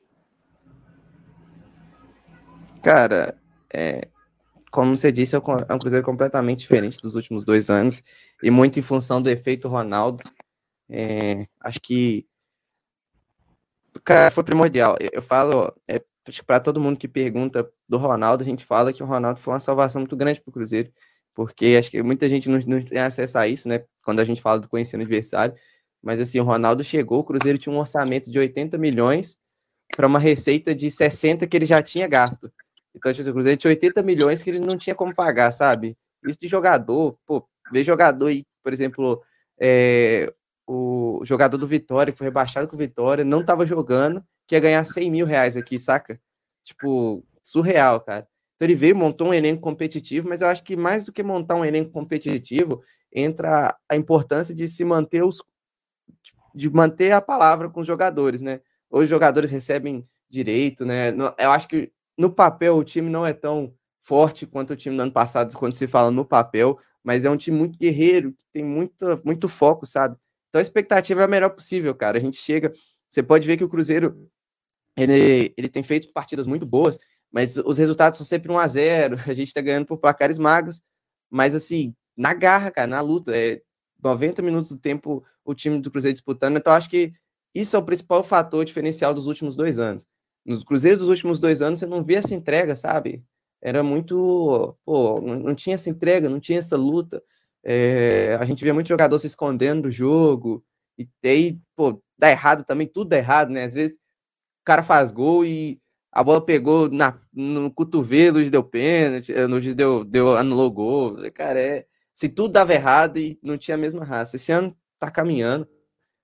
Cara, 2.84 3.38
é, 3.74 4.08
como 4.72 4.96
você 4.96 5.12
disse, 5.12 5.36
é, 5.36 5.40
é 5.70 5.74
um 5.74 5.80
Cruzeiro 5.80 6.06
completamente 6.06 6.60
diferente 6.60 7.00
dos 7.02 7.16
últimos 7.16 7.44
dois 7.44 7.70
anos 7.70 8.04
e 8.44 8.52
muito 8.52 8.78
em 8.78 8.82
função 8.82 9.22
do 9.22 9.30
efeito 9.30 9.68
Ronaldo. 9.68 10.24
É, 10.90 11.48
acho 11.62 11.80
que 11.82 12.28
cara, 14.04 14.30
foi 14.32 14.44
primordial. 14.44 14.98
Eu 15.14 15.22
falo, 15.22 15.74
é, 15.88 16.02
para 16.46 16.60
todo 16.60 16.80
mundo 16.80 16.98
que 16.98 17.08
pergunta 17.08 17.70
do 17.88 17.98
Ronaldo, 17.98 18.44
a 18.44 18.46
gente 18.46 18.66
fala 18.66 18.92
que 18.92 19.04
o 19.04 19.06
Ronaldo 19.06 19.40
foi 19.40 19.54
uma 19.54 19.60
salvação 19.60 20.02
muito 20.02 20.16
grande 20.16 20.42
para 20.42 20.50
o 20.50 20.54
Cruzeiro, 20.54 20.92
porque 21.36 21.76
acho 21.78 21.92
que 21.92 22.02
muita 22.02 22.28
gente 22.30 22.50
não, 22.50 22.60
não, 22.66 22.82
tem 22.82 22.98
acesso 23.00 23.38
a 23.38 23.48
isso, 23.48 23.68
né? 23.68 23.84
Quando 24.04 24.22
a 24.22 24.24
gente 24.24 24.42
fala 24.42 24.60
do 24.60 24.70
conhecendo 24.70 25.02
adversário. 25.02 25.54
Mas 26.02 26.22
assim, 26.22 26.40
o 26.40 26.44
Ronaldo 26.44 26.84
chegou, 26.84 27.20
o 27.20 27.24
Cruzeiro 27.24 27.58
tinha 27.58 27.74
um 27.74 27.80
orçamento 27.80 28.32
de 28.32 28.40
80 28.40 28.78
milhões 28.78 29.38
para 29.96 30.08
uma 30.08 30.20
receita 30.20 30.74
de 30.74 30.90
60 30.90 31.46
que 31.46 31.58
ele 31.58 31.66
já 31.66 31.82
tinha 31.82 32.08
gasto. 32.08 32.52
Então, 32.96 33.12
tipo, 33.12 33.22
assim, 33.22 33.30
o 33.30 33.34
Cruzeiro 33.34 33.60
tinha 33.60 33.72
80 33.72 34.02
milhões 34.04 34.42
que 34.42 34.50
ele 34.50 34.60
não 34.60 34.78
tinha 34.78 34.96
como 34.96 35.14
pagar, 35.14 35.52
sabe? 35.52 35.98
Isso 36.26 36.40
de 36.40 36.48
jogador, 36.48 37.18
pô, 37.26 37.46
ver 37.72 37.84
jogador 37.84 38.28
aí, 38.28 38.46
por 38.64 38.72
exemplo, 38.72 39.22
é, 39.60 40.32
o 40.66 41.22
jogador 41.26 41.58
do 41.58 41.68
Vitória, 41.68 42.12
que 42.12 42.18
foi 42.18 42.26
rebaixado 42.26 42.68
com 42.68 42.76
o 42.76 42.80
Vitória, 42.80 43.24
não 43.24 43.44
tava 43.44 43.66
jogando, 43.66 44.24
que 44.48 44.56
ia 44.56 44.62
ganhar 44.62 44.84
100 44.84 45.12
mil 45.12 45.26
reais 45.26 45.58
aqui, 45.58 45.78
saca? 45.78 46.20
Tipo, 46.64 47.24
surreal, 47.44 48.00
cara. 48.02 48.28
Então 48.56 48.66
ele 48.66 48.76
veio, 48.76 48.96
montou 48.96 49.28
um 49.28 49.34
elenco 49.34 49.62
competitivo, 49.62 50.30
mas 50.30 50.42
eu 50.42 50.48
acho 50.48 50.64
que 50.64 50.76
mais 50.76 51.04
do 51.04 51.12
que 51.12 51.22
montar 51.22 51.56
um 51.56 51.66
elenco 51.66 51.92
competitivo, 51.92 52.82
entra 53.14 53.76
a 53.90 53.96
importância 53.96 54.56
de 54.56 54.68
se 54.68 54.84
manter 54.84 55.24
os. 55.24 55.42
de 56.54 56.70
manter 56.70 57.12
a 57.12 57.22
palavra 57.22 57.70
com 57.70 57.82
os 57.82 57.88
jogadores, 57.88 58.42
né? 58.42 58.62
Hoje 58.90 59.04
os 59.04 59.10
jogadores 59.10 59.52
recebem 59.52 60.08
direito, 60.30 60.86
né? 60.86 61.10
Eu 61.38 61.52
acho 61.52 61.68
que 61.68 61.92
no 62.18 62.32
papel 62.32 62.78
o 62.78 62.84
time 62.84 63.10
não 63.10 63.26
é 63.26 63.34
tão 63.34 63.74
forte 64.00 64.46
quanto 64.46 64.72
o 64.74 64.76
time 64.76 64.96
do 64.96 65.02
ano 65.02 65.12
passado, 65.12 65.56
quando 65.58 65.74
se 65.74 65.88
fala 65.88 66.12
no 66.12 66.24
papel, 66.24 66.78
mas 67.04 67.26
é 67.26 67.30
um 67.30 67.38
time 67.38 67.58
muito 67.58 67.78
guerreiro, 67.78 68.32
que 68.32 68.46
tem 68.52 68.64
muito, 68.64 69.22
muito 69.26 69.50
foco, 69.50 69.86
sabe? 69.86 70.16
Então 70.50 70.60
a 70.60 70.62
expectativa 70.62 71.22
é 71.22 71.24
a 71.26 71.28
melhor 71.28 71.50
possível, 71.50 71.94
cara. 71.94 72.18
A 72.18 72.22
gente 72.22 72.38
chega, 72.38 72.72
você 73.12 73.22
pode 73.22 73.46
ver 73.46 73.58
que 73.58 73.64
o 73.64 73.70
Cruzeiro 73.70 74.30
ele, 74.96 75.54
ele 75.58 75.68
tem 75.68 75.84
feito 75.84 76.12
partidas 76.14 76.48
muito 76.48 76.66
boas, 76.66 76.98
mas 77.36 77.58
os 77.58 77.78
resultados 77.78 78.18
são 78.18 78.26
sempre 78.26 78.50
1 78.50 78.58
a 78.58 78.66
0 78.66 79.18
a 79.28 79.34
gente 79.34 79.54
tá 79.54 79.60
ganhando 79.60 79.86
por 79.86 79.98
placares 79.98 80.38
magros, 80.38 80.82
mas 81.30 81.54
assim, 81.54 81.94
na 82.16 82.34
garra, 82.34 82.72
cara, 82.72 82.88
na 82.88 83.02
luta, 83.02 83.36
é 83.36 83.62
90 84.02 84.42
minutos 84.42 84.72
do 84.72 84.78
tempo 84.78 85.22
o 85.44 85.54
time 85.54 85.82
do 85.82 85.92
Cruzeiro 85.92 86.14
disputando, 86.14 86.56
então 86.56 86.72
acho 86.72 86.90
que 86.90 87.12
isso 87.54 87.76
é 87.76 87.80
o 87.80 87.84
principal 87.84 88.24
fator 88.24 88.64
diferencial 88.64 89.14
dos 89.14 89.28
últimos 89.28 89.54
dois 89.54 89.80
anos. 89.80 90.08
Nos 90.46 90.64
Cruzeiros 90.64 91.00
dos 91.00 91.10
últimos 91.10 91.40
dois 91.42 91.62
anos, 91.62 91.80
você 91.80 91.86
não 91.86 92.02
via 92.02 92.20
essa 92.20 92.34
entrega, 92.34 92.76
sabe? 92.76 93.22
Era 93.62 93.84
muito. 93.84 94.78
Pô, 94.86 95.20
não 95.22 95.56
tinha 95.56 95.76
essa 95.76 95.90
entrega, 95.90 96.30
não 96.30 96.40
tinha 96.40 96.60
essa 96.60 96.78
luta. 96.78 97.24
É, 97.64 98.38
a 98.40 98.46
gente 98.46 98.64
via 98.64 98.74
muito 98.74 98.88
jogador 98.90 99.18
se 99.20 99.28
escondendo 99.28 99.84
do 99.84 99.92
jogo. 99.92 100.64
E 100.98 101.08
aí, 101.24 101.60
pô, 101.76 102.02
dá 102.18 102.30
errado 102.30 102.64
também, 102.64 102.88
tudo 102.88 103.10
dá 103.10 103.18
errado, 103.18 103.50
né? 103.50 103.64
Às 103.64 103.74
vezes 103.74 103.98
o 103.98 104.66
cara 104.66 104.84
faz 104.84 105.12
gol 105.12 105.46
e 105.46 105.80
a 106.16 106.24
bola 106.24 106.40
pegou 106.40 106.90
na, 106.90 107.20
no 107.34 107.70
cotovelo, 107.70 108.50
deu 108.50 108.64
pênalti, 108.64 109.34
eh, 109.34 109.48
no 109.48 109.60
juiz 109.60 109.76
deu, 109.76 110.06
deu, 110.06 110.38
anulou 110.38 110.72
gol. 110.72 111.18
Cara, 111.34 111.60
é, 111.60 111.86
se 112.14 112.30
tudo 112.30 112.54
dava 112.54 112.74
errado 112.74 113.18
e 113.18 113.38
não 113.44 113.58
tinha 113.58 113.76
a 113.76 113.78
mesma 113.78 114.06
raça. 114.06 114.38
Esse 114.38 114.50
ano 114.54 114.74
tá 114.98 115.12
caminhando. 115.12 115.68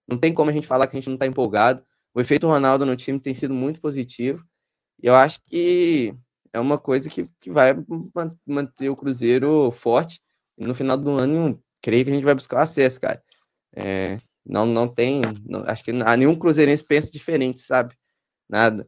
Não 0.08 0.18
tem 0.18 0.34
como 0.34 0.50
a 0.50 0.54
gente 0.54 0.66
falar 0.66 0.88
que 0.88 0.96
a 0.96 1.00
gente 1.00 1.10
não 1.10 1.18
tá 1.18 1.28
empolgado. 1.28 1.84
O 2.14 2.22
efeito 2.22 2.48
Ronaldo 2.48 2.86
no 2.86 2.96
time 2.96 3.20
tem 3.20 3.34
sido 3.34 3.54
muito 3.54 3.82
positivo. 3.82 4.46
E 5.04 5.08
eu 5.08 5.16
acho 5.16 5.42
que 5.44 6.16
é 6.54 6.60
uma 6.60 6.78
coisa 6.78 7.10
que, 7.10 7.28
que 7.42 7.52
vai 7.52 7.74
manter 8.46 8.90
o 8.90 8.96
Cruzeiro 8.96 9.72
forte. 9.72 10.22
E 10.58 10.66
no 10.66 10.74
final 10.74 10.96
do 10.96 11.12
ano, 11.12 11.62
creio 11.82 12.06
que 12.06 12.12
a 12.12 12.14
gente 12.14 12.24
vai 12.24 12.36
buscar 12.36 12.58
o 12.58 12.62
acesso, 12.62 13.02
cara. 13.02 13.22
É, 13.76 14.18
não, 14.46 14.66
não 14.66 14.88
tem. 14.88 15.22
Não, 15.46 15.64
acho 15.66 15.84
que 15.84 15.92
nenhum 15.92 16.36
cruzeirense 16.36 16.84
pensa 16.84 17.12
diferente, 17.12 17.60
sabe? 17.60 17.94
Nada. 18.50 18.88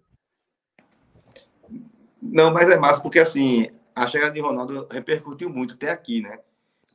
Não, 2.24 2.54
mas 2.54 2.70
é 2.70 2.78
massa 2.78 3.02
porque 3.02 3.20
assim, 3.20 3.70
a 3.94 4.08
chegada 4.08 4.32
de 4.32 4.40
Ronaldo 4.40 4.88
repercutiu 4.90 5.50
muito 5.50 5.74
até 5.74 5.92
aqui, 5.92 6.22
né? 6.22 6.40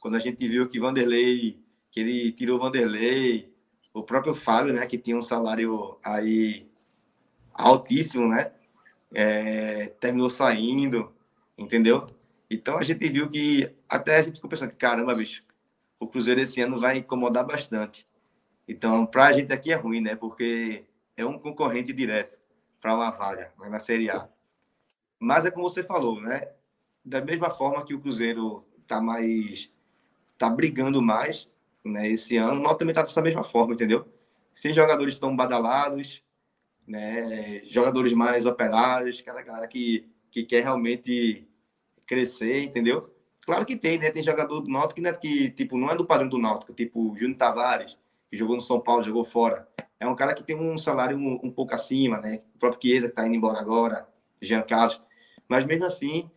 Quando 0.01 0.17
a 0.17 0.21
gente 0.21 0.47
viu 0.49 0.69
que 0.69 0.81
Vanderlei, 0.81 1.61
que 1.91 2.01
ele 2.01 2.33
tirou 2.33 2.59
Vanderlei, 2.59 3.53
o 3.93 4.03
próprio 4.03 4.35
Fábio, 4.35 4.73
né, 4.73 4.87
que 4.87 4.97
tinha 4.97 5.17
um 5.17 5.23
salário 5.23 5.99
aí 6.03 6.67
altíssimo, 7.53 8.29
né, 8.29 8.53
é, 9.13 9.87
terminou 10.01 10.31
saindo, 10.31 11.13
entendeu? 11.59 12.07
Então 12.51 12.79
a 12.79 12.83
gente 12.83 13.07
viu 13.09 13.29
que 13.29 13.71
até 13.89 14.19
a 14.19 14.23
gente 14.23 14.37
ficou 14.37 14.49
pensando, 14.49 14.73
caramba, 14.73 15.15
bicho, 15.15 15.45
o 16.01 16.07
Cruzeiro 16.07 16.41
esse 16.41 16.61
ano 16.61 16.77
vai 16.77 16.99
incomodar 16.99 17.45
bastante. 17.45 18.07
Então, 18.67 19.05
para 19.05 19.27
a 19.27 19.33
gente 19.33 19.53
aqui 19.53 19.73
é 19.73 19.77
ruim, 19.77 20.01
né? 20.01 20.15
Porque 20.15 20.85
é 21.17 21.25
um 21.25 21.39
concorrente 21.39 21.93
direto 21.93 22.41
para 22.81 22.95
uma 22.95 23.11
vaga 23.11 23.53
né, 23.59 23.69
na 23.69 23.79
Série 23.79 24.11
A. 24.11 24.29
Mas 25.19 25.45
é 25.45 25.51
como 25.51 25.69
você 25.69 25.83
falou, 25.83 26.21
né? 26.21 26.49
Da 27.05 27.21
mesma 27.21 27.51
forma 27.51 27.85
que 27.85 27.95
o 27.95 28.01
Cruzeiro 28.01 28.65
está 28.83 29.01
mais. 29.01 29.71
está 30.33 30.49
brigando 30.49 31.03
mais, 31.03 31.49
né, 31.85 32.09
esse 32.09 32.37
ano, 32.37 32.61
o 32.61 32.63
Náutico 32.63 32.79
também 32.81 32.93
está 32.93 33.03
dessa 33.03 33.23
mesma 33.23 33.45
forma, 33.45 33.75
entendeu? 33.75 34.07
Sem 34.55 34.73
jogadores 34.73 35.19
tão 35.19 35.35
badalados, 35.35 36.23
né, 36.87 37.63
jogadores 37.67 38.13
mais 38.13 38.47
operários, 38.47 39.21
aquela 39.21 39.43
galera 39.43 39.69
que, 39.69 40.09
que 40.31 40.45
quer 40.45 40.63
realmente 40.63 41.47
crescer, 42.07 42.63
entendeu? 42.63 43.15
Claro 43.43 43.65
que 43.65 43.77
tem, 43.77 43.99
né? 43.99 44.11
Tem 44.11 44.23
jogador 44.23 44.61
do 44.61 44.71
Náutico 44.71 44.97
que, 44.97 45.01
né, 45.01 45.13
que 45.13 45.51
tipo, 45.51 45.79
não 45.79 45.91
é 45.91 45.97
do 45.97 46.05
padrão 46.05 46.29
do 46.29 46.39
Náutico, 46.39 46.73
tipo 46.73 47.17
Júnior 47.17 47.39
Tavares, 47.39 47.97
que 48.31 48.37
jogou 48.37 48.55
no 48.55 48.61
São 48.63 48.81
Paulo, 48.81 49.05
jogou 49.05 49.25
fora. 49.25 49.69
É 50.01 50.07
um 50.07 50.15
cara 50.15 50.35
que 50.35 50.45
tem 50.45 50.57
um 50.57 50.79
salário 50.79 51.17
um, 51.17 51.41
um 51.43 51.51
pouco 51.51 51.75
acima, 51.75 52.19
né? 52.21 52.43
O 52.55 52.59
próprio 52.59 52.81
Chiesa 52.83 53.07
que 53.07 53.13
está 53.13 53.27
indo 53.27 53.37
embora 53.37 53.59
agora, 53.59 54.09
Jean 54.41 54.63
Carlos. 54.63 55.01
Mas 55.49 55.65
mesmo 55.65 55.87
assim, 55.87 56.31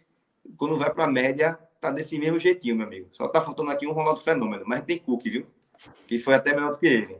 quando 0.58 0.78
vai 0.78 0.92
para 0.94 1.06
a 1.06 1.12
média, 1.12 1.60
tá 1.80 1.92
desse 1.92 2.18
mesmo 2.18 2.40
jeitinho, 2.40 2.76
meu 2.76 2.88
amigo. 2.88 3.10
Só 3.12 3.28
tá 3.28 3.42
faltando 3.42 3.72
aqui 3.72 3.88
um 3.88 3.92
Ronaldo 3.92 4.22
Fenômeno, 4.22 4.64
mas 4.66 4.82
tem 4.82 4.98
Cook, 4.98 5.24
viu? 5.24 5.48
Que 6.08 6.20
foi 6.20 6.36
até 6.36 6.54
melhor 6.54 6.72
do 6.72 6.80
que 6.80 6.86
ele. 6.86 7.18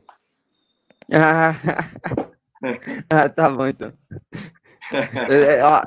Ah, 1.12 1.54
ah 3.10 3.28
tá 3.30 3.50
bom 3.50 3.68
então. 3.68 3.92
É, 4.92 5.58
é, 5.58 5.64
ó, 5.64 5.82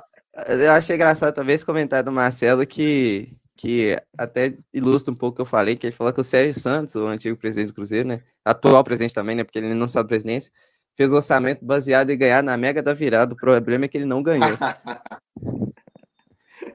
eu 0.49 0.73
achei 0.73 0.97
engraçado 0.97 1.35
também 1.35 1.55
esse 1.55 1.65
comentário 1.65 2.05
do 2.05 2.13
Marcelo 2.13 2.67
que, 2.67 3.37
que 3.57 3.97
até 4.19 4.57
ilustra 4.73 5.13
um 5.13 5.17
pouco 5.17 5.35
o 5.35 5.37
que 5.37 5.43
eu 5.43 5.47
falei, 5.47 5.77
que 5.77 5.87
ele 5.87 5.95
falou 5.95 6.13
que 6.13 6.21
o 6.21 6.25
Sérgio 6.25 6.61
Santos, 6.61 6.97
o 6.97 7.07
antigo 7.07 7.37
presidente 7.37 7.69
do 7.69 7.75
Cruzeiro, 7.75 8.09
né? 8.09 8.23
Atual 8.45 8.83
presidente 8.83 9.15
também, 9.15 9.37
né? 9.37 9.45
Porque 9.45 9.59
ele 9.59 9.73
não 9.73 9.87
sabe 9.87 10.09
presidência, 10.09 10.53
fez 10.95 11.13
o 11.13 11.17
orçamento 11.17 11.65
baseado 11.65 12.11
em 12.11 12.19
ganhar 12.19 12.43
na 12.43 12.57
mega 12.57 12.83
da 12.83 12.93
virada. 12.93 13.35
O 13.35 13.37
problema 13.37 13.85
é 13.85 13.89
que 13.89 13.97
ele 13.97 14.05
não 14.05 14.23
ganhou. 14.23 14.59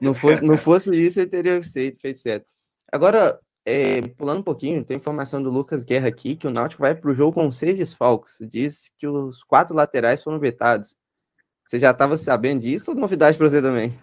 Não 0.00 0.14
fosse, 0.14 0.42
não 0.42 0.58
fosse 0.58 0.90
isso, 0.90 1.20
ele 1.20 1.28
teria 1.28 1.60
feito 1.62 2.18
certo. 2.18 2.46
Agora, 2.92 3.38
é, 3.64 4.02
pulando 4.16 4.40
um 4.40 4.42
pouquinho, 4.42 4.84
tem 4.84 4.96
informação 4.96 5.42
do 5.42 5.50
Lucas 5.50 5.84
Guerra 5.84 6.08
aqui 6.08 6.34
que 6.34 6.46
o 6.46 6.50
Náutico 6.50 6.82
vai 6.82 6.94
para 6.94 7.10
o 7.10 7.14
jogo 7.14 7.32
com 7.32 7.50
seis 7.50 7.78
desfalques. 7.78 8.38
Diz 8.42 8.90
que 8.98 9.06
os 9.06 9.42
quatro 9.44 9.74
laterais 9.74 10.22
foram 10.22 10.38
vetados. 10.38 10.96
Você 11.66 11.78
já 11.78 11.90
estava 11.90 12.16
sabendo 12.16 12.62
disso 12.62 12.90
ou 12.90 12.96
novidade 12.96 13.38
para 13.38 13.48
você 13.48 13.62
também? 13.62 13.96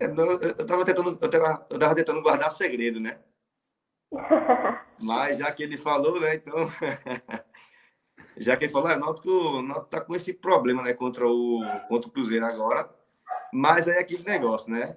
É, 0.00 0.06
eu 0.06 0.62
estava 0.62 0.84
tentando, 0.84 1.18
eu 1.20 1.30
tava, 1.30 1.66
eu 1.68 1.78
tava 1.78 1.94
tentando 1.94 2.22
guardar 2.22 2.50
segredo, 2.50 3.00
né? 3.00 3.18
Mas 5.00 5.38
já 5.38 5.52
que 5.52 5.62
ele 5.62 5.76
falou, 5.76 6.20
né? 6.20 6.36
Então, 6.36 6.70
já 8.38 8.56
que 8.56 8.64
ele 8.64 8.72
falou, 8.72 8.90
é, 8.90 8.96
o 8.96 9.00
Náutico, 9.00 9.30
o 9.30 9.62
Náutico 9.62 9.90
tá 9.90 10.00
com 10.00 10.14
esse 10.14 10.32
problema, 10.32 10.82
né? 10.82 10.94
Contra 10.94 11.28
o, 11.28 11.60
contra 11.88 12.08
o 12.08 12.12
Cruzeiro 12.12 12.46
agora. 12.46 12.88
Mas 13.54 13.86
é 13.86 14.00
aquele 14.00 14.24
negócio, 14.24 14.68
né? 14.68 14.96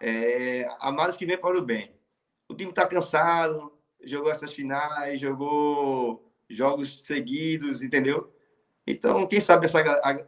É, 0.00 0.68
a 0.80 0.90
mais 0.90 1.14
que 1.14 1.24
vem 1.24 1.38
para 1.38 1.56
o 1.56 1.62
bem. 1.62 1.94
O 2.48 2.54
time 2.56 2.70
está 2.70 2.84
cansado, 2.84 3.72
jogou 4.02 4.32
essas 4.32 4.52
finais, 4.52 5.20
jogou 5.20 6.28
jogos 6.50 7.04
seguidos, 7.04 7.84
entendeu? 7.84 8.34
Então, 8.84 9.28
quem 9.28 9.40
sabe 9.40 9.66
essa, 9.66 9.80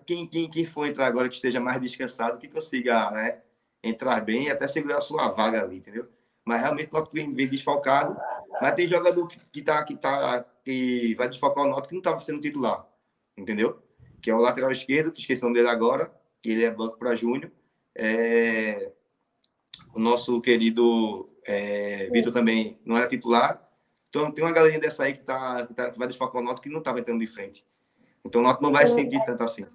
quem, 0.07 0.29
quem, 0.29 0.49
quem 0.49 0.65
for 0.65 0.87
entrar 0.87 1.09
agora 1.09 1.29
que 1.29 1.35
esteja 1.35 1.59
mais 1.59 1.81
descansado, 1.81 2.39
que 2.39 2.47
consiga 2.47 3.11
né, 3.11 3.43
entrar 3.83 4.21
bem 4.21 4.45
e 4.45 4.51
até 4.51 4.69
segurar 4.69 4.99
a 4.99 5.01
sua 5.01 5.29
vaga 5.29 5.65
ali, 5.65 5.79
entendeu? 5.79 6.09
Mas 6.45 6.61
realmente, 6.61 6.89
que 6.89 7.13
vem, 7.13 7.35
vem 7.35 7.49
desfalcado, 7.49 8.17
Mas 8.63 8.75
tem 8.77 8.87
jogador 8.87 9.27
que, 9.27 9.41
que, 9.53 9.63
tá, 9.63 9.83
que, 9.83 9.97
tá, 9.97 10.45
que 10.65 11.17
vai 11.17 11.29
desfocar 11.29 11.65
o 11.65 11.69
Náutico 11.69 11.89
que 11.89 11.95
não 11.95 12.01
estava 12.01 12.21
sendo 12.21 12.41
titular, 12.41 12.87
entendeu? 13.37 13.83
Que 14.23 14.31
é 14.31 14.35
o 14.35 14.39
lateral 14.39 14.71
esquerdo, 14.71 15.11
que 15.11 15.21
esqueci 15.21 15.43
o 15.43 15.47
nome 15.47 15.59
dele 15.59 15.69
agora, 15.69 16.17
que 16.43 16.51
ele 16.51 16.65
é 16.65 16.71
banco 16.71 16.99
para 16.99 17.17
Júnior. 17.17 17.51
É... 17.97 18.93
O 19.95 19.99
nosso 19.99 20.41
querido 20.41 21.29
é... 21.47 22.09
Vitor 22.11 22.33
também 22.33 22.79
não 22.85 22.97
era 22.97 23.09
titular. 23.09 23.67
Então 24.09 24.31
tem 24.33 24.45
uma 24.45 24.53
galerinha 24.53 24.81
dessa 24.81 25.05
aí 25.05 25.15
que, 25.15 25.25
tá, 25.25 25.67
que, 25.67 25.75
tá, 25.75 25.91
que 25.91 25.99
vai 25.99 26.09
desfocar 26.09 26.41
o 26.41 26.45
Náutico 26.45 26.65
que 26.65 26.73
não 26.73 26.79
estava 26.79 27.01
entrando 27.01 27.21
de 27.21 27.27
frente. 27.27 27.67
Então 28.25 28.41
o 28.41 28.45
Náutico 28.45 28.65
não 28.65 28.73
vai 28.73 28.87
sentir 28.87 29.23
tanto 29.25 29.43
assim. 29.43 29.67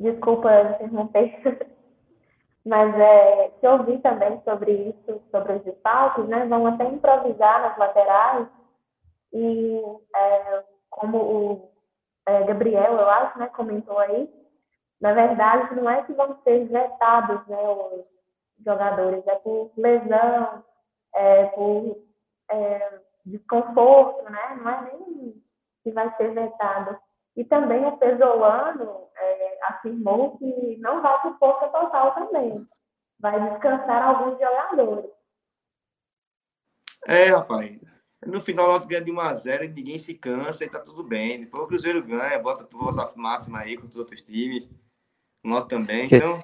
Desculpa 0.00 0.50
interromper. 0.80 1.68
Mas 2.64 2.94
é, 2.98 3.50
se 3.60 3.66
ouvir 3.66 4.00
também 4.00 4.40
sobre 4.42 4.72
isso, 4.72 5.20
sobre 5.30 5.52
os 5.52 5.64
desfalques, 5.64 6.26
né, 6.26 6.46
vão 6.46 6.66
até 6.66 6.84
improvisar 6.84 7.60
nas 7.60 7.76
laterais. 7.76 8.48
E 9.32 9.82
é, 10.16 10.64
como 10.88 11.18
o 11.18 11.70
é, 12.26 12.42
Gabriel, 12.44 12.94
eu 12.94 13.08
acho, 13.08 13.38
né, 13.38 13.48
comentou 13.48 13.98
aí, 13.98 14.30
na 15.00 15.12
verdade, 15.12 15.74
não 15.74 15.90
é 15.90 16.02
que 16.02 16.12
vão 16.12 16.40
ser 16.42 16.66
vetados 16.66 17.46
né, 17.46 17.58
os 17.68 18.04
jogadores, 18.64 19.26
é 19.26 19.34
por 19.36 19.70
lesão, 19.76 20.64
é 21.14 21.46
por 21.46 22.04
é, 22.50 23.00
desconforto, 23.24 24.24
né? 24.30 24.58
Não 24.60 24.70
é 24.70 24.92
nem 24.92 25.42
que 25.82 25.90
vai 25.92 26.14
ser 26.16 26.32
vetado. 26.32 26.98
E 27.36 27.44
também 27.44 27.84
o 27.84 27.96
Pesolano 27.96 29.08
é, 29.16 29.58
afirmou 29.64 30.38
que 30.38 30.76
não 30.78 31.02
vai 31.02 31.20
por 31.22 31.38
força 31.38 31.68
total 31.68 32.14
também. 32.14 32.66
Vai 33.18 33.50
descansar 33.50 34.02
alguns 34.02 34.38
jogadores. 34.38 35.10
É, 37.06 37.24
rapaz. 37.26 37.78
No 38.26 38.40
final, 38.40 38.66
o 38.66 38.68
Náutico 38.70 38.88
ganha 38.88 39.04
de 39.04 39.12
1 39.12 39.20
a 39.20 39.34
0 39.34 39.64
e 39.64 39.68
ninguém 39.68 39.98
se 39.98 40.14
cansa 40.14 40.64
e 40.64 40.70
tá 40.70 40.80
tudo 40.80 41.02
bem. 41.04 41.40
Depois 41.40 41.64
o 41.64 41.66
Cruzeiro 41.66 42.02
ganha, 42.02 42.38
bota 42.38 42.64
a 42.64 42.66
força 42.66 43.12
máxima 43.16 43.60
aí 43.60 43.76
com 43.76 43.86
os 43.86 43.96
outros 43.96 44.22
times. 44.22 44.68
Náutico 45.48 45.68
também. 45.68 46.06
Que... 46.06 46.16
Então. 46.16 46.42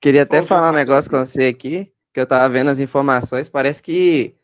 Queria 0.00 0.22
até 0.22 0.40
Pô, 0.40 0.48
falar 0.48 0.70
um 0.70 0.74
negócio 0.74 1.10
com 1.10 1.24
você 1.24 1.46
aqui, 1.46 1.92
que 2.12 2.20
eu 2.20 2.26
tava 2.26 2.48
vendo 2.48 2.70
as 2.70 2.80
informações. 2.80 3.48
Parece 3.48 3.82
que 3.82 4.34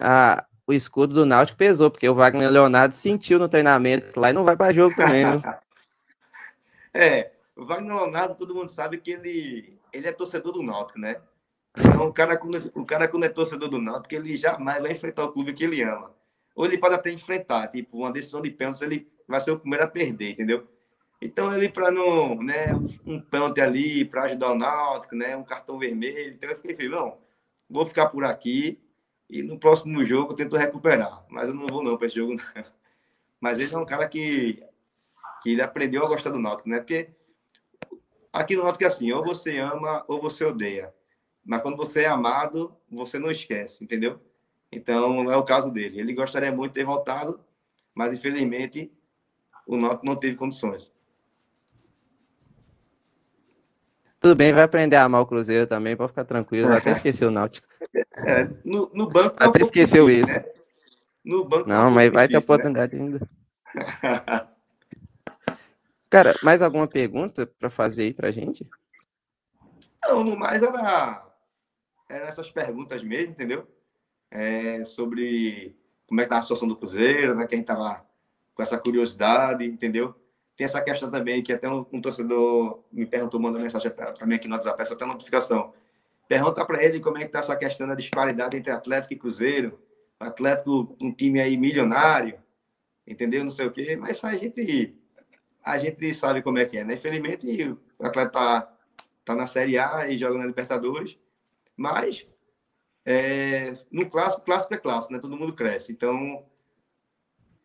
a, 0.00 0.44
o 0.66 0.72
escudo 0.72 1.14
do 1.14 1.26
Náutico 1.26 1.56
pesou, 1.56 1.90
porque 1.90 2.08
o 2.08 2.14
Wagner 2.14 2.50
Leonardo 2.50 2.92
sentiu 2.92 3.38
no 3.38 3.48
treinamento 3.48 4.18
lá 4.20 4.30
e 4.30 4.32
não 4.32 4.44
vai 4.44 4.56
para 4.56 4.74
jogo 4.74 4.94
também, 4.94 5.24
viu? 5.30 5.42
é, 6.92 7.32
o 7.56 7.64
Wagner 7.64 7.96
Leonardo, 7.96 8.34
todo 8.34 8.54
mundo 8.54 8.68
sabe 8.68 8.98
que 8.98 9.12
ele, 9.12 9.78
ele 9.92 10.06
é 10.06 10.12
torcedor 10.12 10.52
do 10.52 10.62
Náutico, 10.62 10.98
né? 10.98 11.16
Então, 11.78 12.08
o 12.08 12.12
cara, 12.12 12.36
quando, 12.36 12.70
o 12.74 12.84
cara, 12.84 13.06
quando 13.08 13.24
é 13.24 13.28
torcedor 13.28 13.68
do 13.68 13.80
Náutico, 13.80 14.14
ele 14.14 14.36
jamais 14.36 14.82
vai 14.82 14.92
enfrentar 14.92 15.24
o 15.24 15.32
clube 15.32 15.54
que 15.54 15.64
ele 15.64 15.82
ama. 15.82 16.10
Ou 16.54 16.64
ele 16.64 16.78
pode 16.78 16.94
até 16.94 17.10
enfrentar, 17.10 17.68
tipo, 17.68 17.98
uma 17.98 18.10
decisão 18.10 18.40
de 18.40 18.50
pênalti, 18.50 18.82
ele 18.82 19.08
vai 19.28 19.40
ser 19.40 19.50
o 19.50 19.58
primeiro 19.58 19.84
a 19.84 19.88
perder, 19.88 20.32
entendeu? 20.32 20.66
Então, 21.20 21.52
ele, 21.54 21.68
para 21.68 21.90
não, 21.90 22.36
né, 22.42 22.66
um 23.06 23.20
pênalti 23.20 23.60
ali, 23.60 24.04
para 24.04 24.24
ajudar 24.24 24.52
o 24.52 24.54
Náutico, 24.54 25.16
né, 25.16 25.36
um 25.36 25.44
cartão 25.44 25.78
vermelho, 25.78 26.34
então 26.34 26.50
eu 26.50 26.60
fiquei, 26.60 26.88
não, 26.88 27.18
vou 27.68 27.86
ficar 27.86 28.08
por 28.08 28.24
aqui, 28.24 28.78
e 29.28 29.42
no 29.42 29.58
próximo 29.58 30.04
jogo 30.04 30.32
eu 30.32 30.36
tento 30.36 30.56
recuperar. 30.56 31.24
Mas 31.28 31.48
eu 31.48 31.54
não 31.54 31.66
vou 31.66 31.82
não 31.82 31.96
para 31.96 32.06
esse 32.06 32.16
jogo, 32.16 32.34
não. 32.34 32.44
Mas 33.40 33.58
ele 33.58 33.74
é 33.74 33.78
um 33.78 33.84
cara 33.84 34.08
que, 34.08 34.62
que 35.42 35.50
ele 35.50 35.62
aprendeu 35.62 36.04
a 36.04 36.08
gostar 36.08 36.30
do 36.30 36.38
Náutico, 36.38 36.68
né? 36.68 36.78
Porque 36.78 37.10
aqui 38.32 38.56
no 38.56 38.62
Náutico 38.62 38.84
é 38.84 38.86
assim, 38.86 39.12
ou 39.12 39.24
você 39.24 39.58
ama 39.58 40.04
ou 40.08 40.20
você 40.20 40.44
odeia. 40.44 40.94
Mas 41.44 41.62
quando 41.62 41.76
você 41.76 42.02
é 42.02 42.06
amado, 42.06 42.76
você 42.90 43.18
não 43.18 43.30
esquece, 43.30 43.84
entendeu? 43.84 44.20
Então, 44.72 45.22
não 45.22 45.30
é 45.30 45.36
o 45.36 45.44
caso 45.44 45.70
dele. 45.70 46.00
Ele 46.00 46.14
gostaria 46.14 46.50
muito 46.50 46.72
de 46.72 46.80
ter 46.80 46.84
voltado, 46.84 47.40
mas 47.94 48.12
infelizmente 48.12 48.92
o 49.66 49.76
Náutico 49.76 50.06
não 50.06 50.16
teve 50.16 50.36
condições. 50.36 50.92
Tudo 54.26 54.34
bem, 54.34 54.52
vai 54.52 54.64
aprender 54.64 54.96
a 54.96 55.04
amar 55.04 55.20
o 55.22 55.26
Cruzeiro 55.26 55.68
também, 55.68 55.96
pode 55.96 56.08
ficar 56.08 56.24
tranquilo. 56.24 56.72
Até 56.72 56.90
esqueceu 56.90 57.28
o 57.28 57.30
Náutico. 57.30 57.68
É, 57.94 58.48
no, 58.64 58.90
no 58.92 59.08
banco. 59.08 59.36
Até 59.38 59.62
esqueceu 59.62 60.10
isso. 60.10 60.32
Né? 60.32 60.44
No 61.24 61.44
banco. 61.44 61.68
Não, 61.68 61.92
mas 61.92 62.10
vai 62.10 62.26
ter 62.26 62.36
oportunidade 62.36 62.96
né? 62.96 63.04
ainda. 63.04 63.28
Cara, 66.10 66.34
mais 66.42 66.60
alguma 66.60 66.88
pergunta 66.88 67.46
para 67.46 67.70
fazer 67.70 68.02
aí 68.02 68.12
pra 68.12 68.32
gente? 68.32 68.68
Não, 70.04 70.24
no 70.24 70.36
mais 70.36 70.60
era, 70.60 71.24
era 72.10 72.24
essas 72.24 72.50
perguntas 72.50 73.00
mesmo, 73.04 73.30
entendeu? 73.30 73.64
É, 74.28 74.84
sobre 74.84 75.78
como 76.04 76.20
é 76.20 76.24
que 76.24 76.30
tá 76.30 76.38
a 76.38 76.42
situação 76.42 76.66
do 76.66 76.74
Cruzeiro, 76.74 77.36
né? 77.36 77.46
Que 77.46 77.54
a 77.54 77.58
gente 77.58 77.68
tava 77.68 78.04
com 78.56 78.60
essa 78.60 78.76
curiosidade, 78.76 79.64
entendeu? 79.64 80.20
Tem 80.56 80.64
essa 80.64 80.80
questão 80.80 81.10
também 81.10 81.42
que 81.42 81.52
até 81.52 81.68
um, 81.68 81.84
um 81.92 82.00
torcedor 82.00 82.82
me 82.90 83.06
perguntou, 83.06 83.38
mandou 83.38 83.60
mensagem 83.60 83.90
para 83.90 84.26
mim 84.26 84.36
aqui 84.36 84.48
no 84.48 84.54
WhatsApp, 84.54 84.80
essa 84.80 84.94
até 84.94 85.04
notificação 85.04 85.72
Pergunta 86.28 86.64
para 86.64 86.82
ele 86.82 86.98
como 86.98 87.18
é 87.18 87.20
que 87.20 87.26
está 87.26 87.38
essa 87.38 87.56
questão 87.56 87.86
da 87.86 87.94
disparidade 87.94 88.56
entre 88.56 88.72
Atlético 88.72 89.14
e 89.14 89.18
Cruzeiro. 89.18 89.80
Atlético, 90.18 90.96
um 91.00 91.12
time 91.12 91.40
aí 91.40 91.56
milionário, 91.56 92.40
entendeu? 93.06 93.44
Não 93.44 93.50
sei 93.50 93.66
o 93.66 93.70
quê, 93.70 93.96
mas 93.96 94.24
a 94.24 94.34
gente, 94.36 94.96
a 95.62 95.78
gente 95.78 96.12
sabe 96.14 96.42
como 96.42 96.58
é 96.58 96.64
que 96.64 96.78
é, 96.78 96.84
né? 96.84 96.94
Infelizmente, 96.94 97.70
o 97.98 98.06
Atlético 98.06 98.32
tá, 98.32 98.76
tá 99.24 99.34
na 99.34 99.46
Série 99.46 99.78
A 99.78 100.08
e 100.08 100.18
joga 100.18 100.38
na 100.38 100.46
Libertadores, 100.46 101.16
mas 101.76 102.26
é, 103.04 103.74
no 103.90 104.08
clássico, 104.08 104.44
clássico 104.44 104.74
é 104.74 104.78
clássico, 104.78 105.12
né? 105.12 105.20
Todo 105.20 105.36
mundo 105.36 105.54
cresce. 105.54 105.92
Então, 105.92 106.44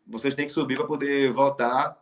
vocês 0.06 0.36
têm 0.36 0.46
que 0.46 0.52
subir 0.52 0.76
para 0.76 0.86
poder 0.86 1.32
voltar 1.32 1.98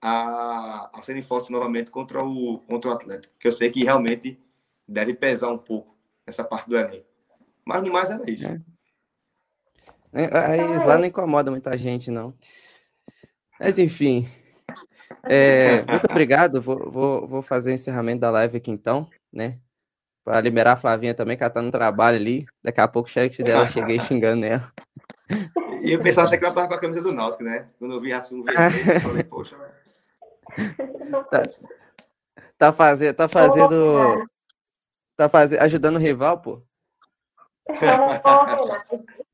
a, 0.00 0.90
a 0.92 1.02
serem 1.02 1.22
fortes 1.22 1.50
novamente 1.50 1.90
contra 1.90 2.22
o, 2.24 2.58
contra 2.60 2.90
o 2.90 2.94
Atlético, 2.94 3.34
que 3.38 3.48
eu 3.48 3.52
sei 3.52 3.70
que 3.70 3.84
realmente 3.84 4.40
deve 4.86 5.14
pesar 5.14 5.50
um 5.50 5.58
pouco 5.58 5.96
essa 6.26 6.44
parte 6.44 6.68
do 6.68 6.76
elenco. 6.76 7.06
Mas 7.64 7.82
no 7.82 7.92
mais 7.92 8.10
era 8.10 8.30
isso. 8.30 8.46
É. 8.46 8.60
É, 10.12 10.84
lá 10.86 10.96
não 10.96 11.04
incomoda 11.04 11.50
muita 11.50 11.76
gente, 11.76 12.10
não. 12.10 12.32
Mas 13.60 13.78
enfim. 13.78 14.28
É, 15.24 15.84
muito 15.84 16.06
obrigado. 16.10 16.60
Vou, 16.60 16.90
vou, 16.90 17.28
vou 17.28 17.42
fazer 17.42 17.72
o 17.72 17.74
encerramento 17.74 18.20
da 18.20 18.30
live 18.30 18.56
aqui 18.56 18.70
então, 18.70 19.08
né? 19.32 19.58
Para 20.24 20.40
liberar 20.40 20.72
a 20.72 20.76
Flavinha 20.76 21.14
também, 21.14 21.36
que 21.36 21.42
ela 21.42 21.52
tá 21.52 21.60
no 21.60 21.70
trabalho 21.70 22.16
ali. 22.16 22.46
Daqui 22.62 22.80
a 22.80 22.88
pouco 22.88 23.08
o 23.08 23.12
chefe 23.12 23.42
dela 23.42 23.68
cheguei 23.68 24.00
xingando 24.00 24.46
ela. 24.46 24.72
E 25.82 25.92
eu 25.92 26.02
pensava 26.02 26.28
até 26.28 26.38
que 26.38 26.44
ela 26.44 26.54
tava 26.54 26.68
com 26.68 26.74
a 26.74 26.80
camisa 26.80 27.02
do 27.02 27.12
Náutico, 27.12 27.44
né? 27.44 27.68
Quando 27.78 27.94
eu 27.94 28.00
vi 28.00 28.12
assim 28.12 28.40
um 28.40 28.44
eu 28.46 29.00
falei, 29.00 29.24
poxa. 29.24 29.56
Tá, 31.30 31.42
tá, 32.58 32.72
fazendo, 32.72 33.14
tá 33.14 33.28
fazendo 33.28 34.28
Tá 35.18 35.28
fazendo, 35.28 35.60
ajudando 35.62 35.96
o 35.96 35.98
rival, 35.98 36.40
pô. 36.40 36.62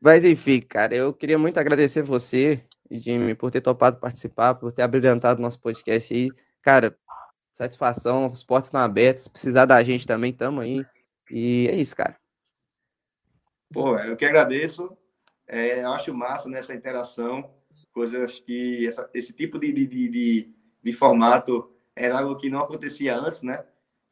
Mas 0.00 0.24
enfim, 0.24 0.60
cara, 0.60 0.94
eu 0.94 1.12
queria 1.12 1.36
muito 1.36 1.58
agradecer 1.58 2.02
você, 2.02 2.64
Jimmy, 2.88 3.34
por 3.34 3.50
ter 3.50 3.60
topado 3.60 3.98
participar, 3.98 4.54
por 4.54 4.70
ter 4.70 4.82
abrilhantado 4.82 5.42
nosso 5.42 5.60
podcast 5.60 6.14
aí. 6.14 6.30
Cara, 6.62 6.96
satisfação, 7.50 8.30
os 8.30 8.44
portas 8.44 8.68
estão 8.68 8.80
abertos. 8.80 9.24
Se 9.24 9.30
precisar 9.30 9.66
da 9.66 9.82
gente 9.82 10.06
também, 10.06 10.32
tamo 10.32 10.60
aí. 10.60 10.84
E 11.28 11.66
é 11.68 11.74
isso, 11.74 11.96
cara. 11.96 12.16
Pô, 13.72 13.98
eu 13.98 14.16
que 14.16 14.24
agradeço. 14.24 14.96
É, 15.48 15.82
eu 15.82 15.92
acho 15.92 16.14
massa 16.14 16.48
nessa 16.48 16.72
interação, 16.72 17.52
coisas 17.94 18.40
que 18.40 18.86
essa, 18.86 19.08
esse 19.14 19.32
tipo 19.32 19.58
de, 19.58 19.72
de, 19.72 19.86
de, 19.86 20.54
de 20.82 20.92
formato 20.92 21.70
era 21.96 22.18
algo 22.18 22.36
que 22.36 22.50
não 22.50 22.58
acontecia 22.60 23.16
antes, 23.16 23.42
né? 23.42 23.64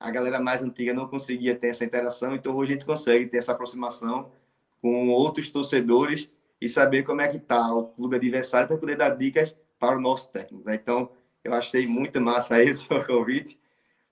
a 0.02 0.10
galera 0.10 0.40
mais 0.40 0.62
antiga 0.62 0.92
não 0.92 1.06
conseguia 1.06 1.54
ter 1.54 1.68
essa 1.68 1.84
interação, 1.84 2.34
então 2.34 2.56
hoje 2.56 2.72
a 2.72 2.74
gente 2.74 2.84
consegue 2.84 3.26
ter 3.26 3.38
essa 3.38 3.52
aproximação 3.52 4.32
com 4.80 5.08
outros 5.10 5.50
torcedores 5.52 6.28
e 6.60 6.68
saber 6.68 7.04
como 7.04 7.20
é 7.20 7.28
que 7.28 7.36
está 7.36 7.72
o 7.72 7.86
clube 7.86 8.16
adversário 8.16 8.66
para 8.66 8.76
poder 8.76 8.96
dar 8.96 9.10
dicas 9.10 9.54
para 9.78 9.96
o 9.96 10.00
nosso 10.00 10.28
técnico. 10.32 10.68
Né? 10.68 10.74
Então, 10.74 11.10
eu 11.44 11.54
achei 11.54 11.86
muito 11.86 12.20
massa 12.20 12.56
aí 12.56 12.72
o 12.72 13.06
convite. 13.06 13.60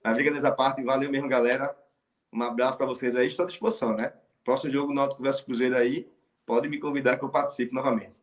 A 0.01 0.13
briga 0.13 0.31
dessa 0.31 0.51
parte, 0.51 0.81
valeu 0.81 1.11
mesmo, 1.11 1.27
galera. 1.27 1.75
Um 2.31 2.41
abraço 2.41 2.77
para 2.77 2.85
vocês 2.85 3.13
aí, 3.13 3.27
estou 3.27 3.43
à 3.43 3.47
disposição, 3.47 3.93
né? 3.93 4.13
Próximo 4.45 4.71
jogo 4.71 4.93
Náutico 4.93 5.21
versus 5.21 5.41
Cruzeiro 5.41 5.77
aí, 5.77 6.09
pode 6.45 6.69
me 6.69 6.79
convidar 6.79 7.17
que 7.17 7.25
eu 7.25 7.29
participe 7.29 7.73
novamente. 7.73 8.20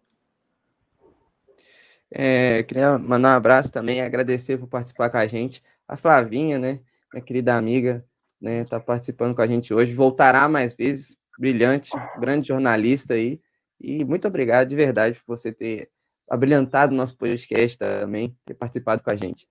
É, 2.10 2.62
queria 2.62 2.98
mandar 2.98 3.34
um 3.34 3.36
abraço 3.36 3.72
também, 3.72 4.00
agradecer 4.00 4.56
por 4.58 4.66
participar 4.66 5.10
com 5.10 5.18
a 5.18 5.26
gente. 5.26 5.62
A 5.86 5.96
Flavinha, 5.96 6.58
né? 6.58 6.80
minha 7.12 7.24
querida 7.24 7.56
amiga, 7.56 8.04
né, 8.40 8.64
tá 8.64 8.78
participando 8.78 9.34
com 9.34 9.42
a 9.42 9.46
gente 9.46 9.72
hoje. 9.72 9.94
Voltará 9.94 10.48
mais 10.48 10.74
vezes, 10.74 11.16
brilhante, 11.38 11.90
grande 12.18 12.48
jornalista 12.48 13.14
aí. 13.14 13.40
E 13.80 14.04
muito 14.04 14.26
obrigado 14.28 14.68
de 14.68 14.76
verdade 14.76 15.20
por 15.20 15.36
você 15.36 15.52
ter 15.52 15.90
abrilhantado 16.28 16.94
nosso 16.94 17.16
podcast 17.16 17.78
também, 17.78 18.36
ter 18.44 18.54
participado 18.54 19.02
com 19.02 19.10
a 19.10 19.16
gente. 19.16 19.48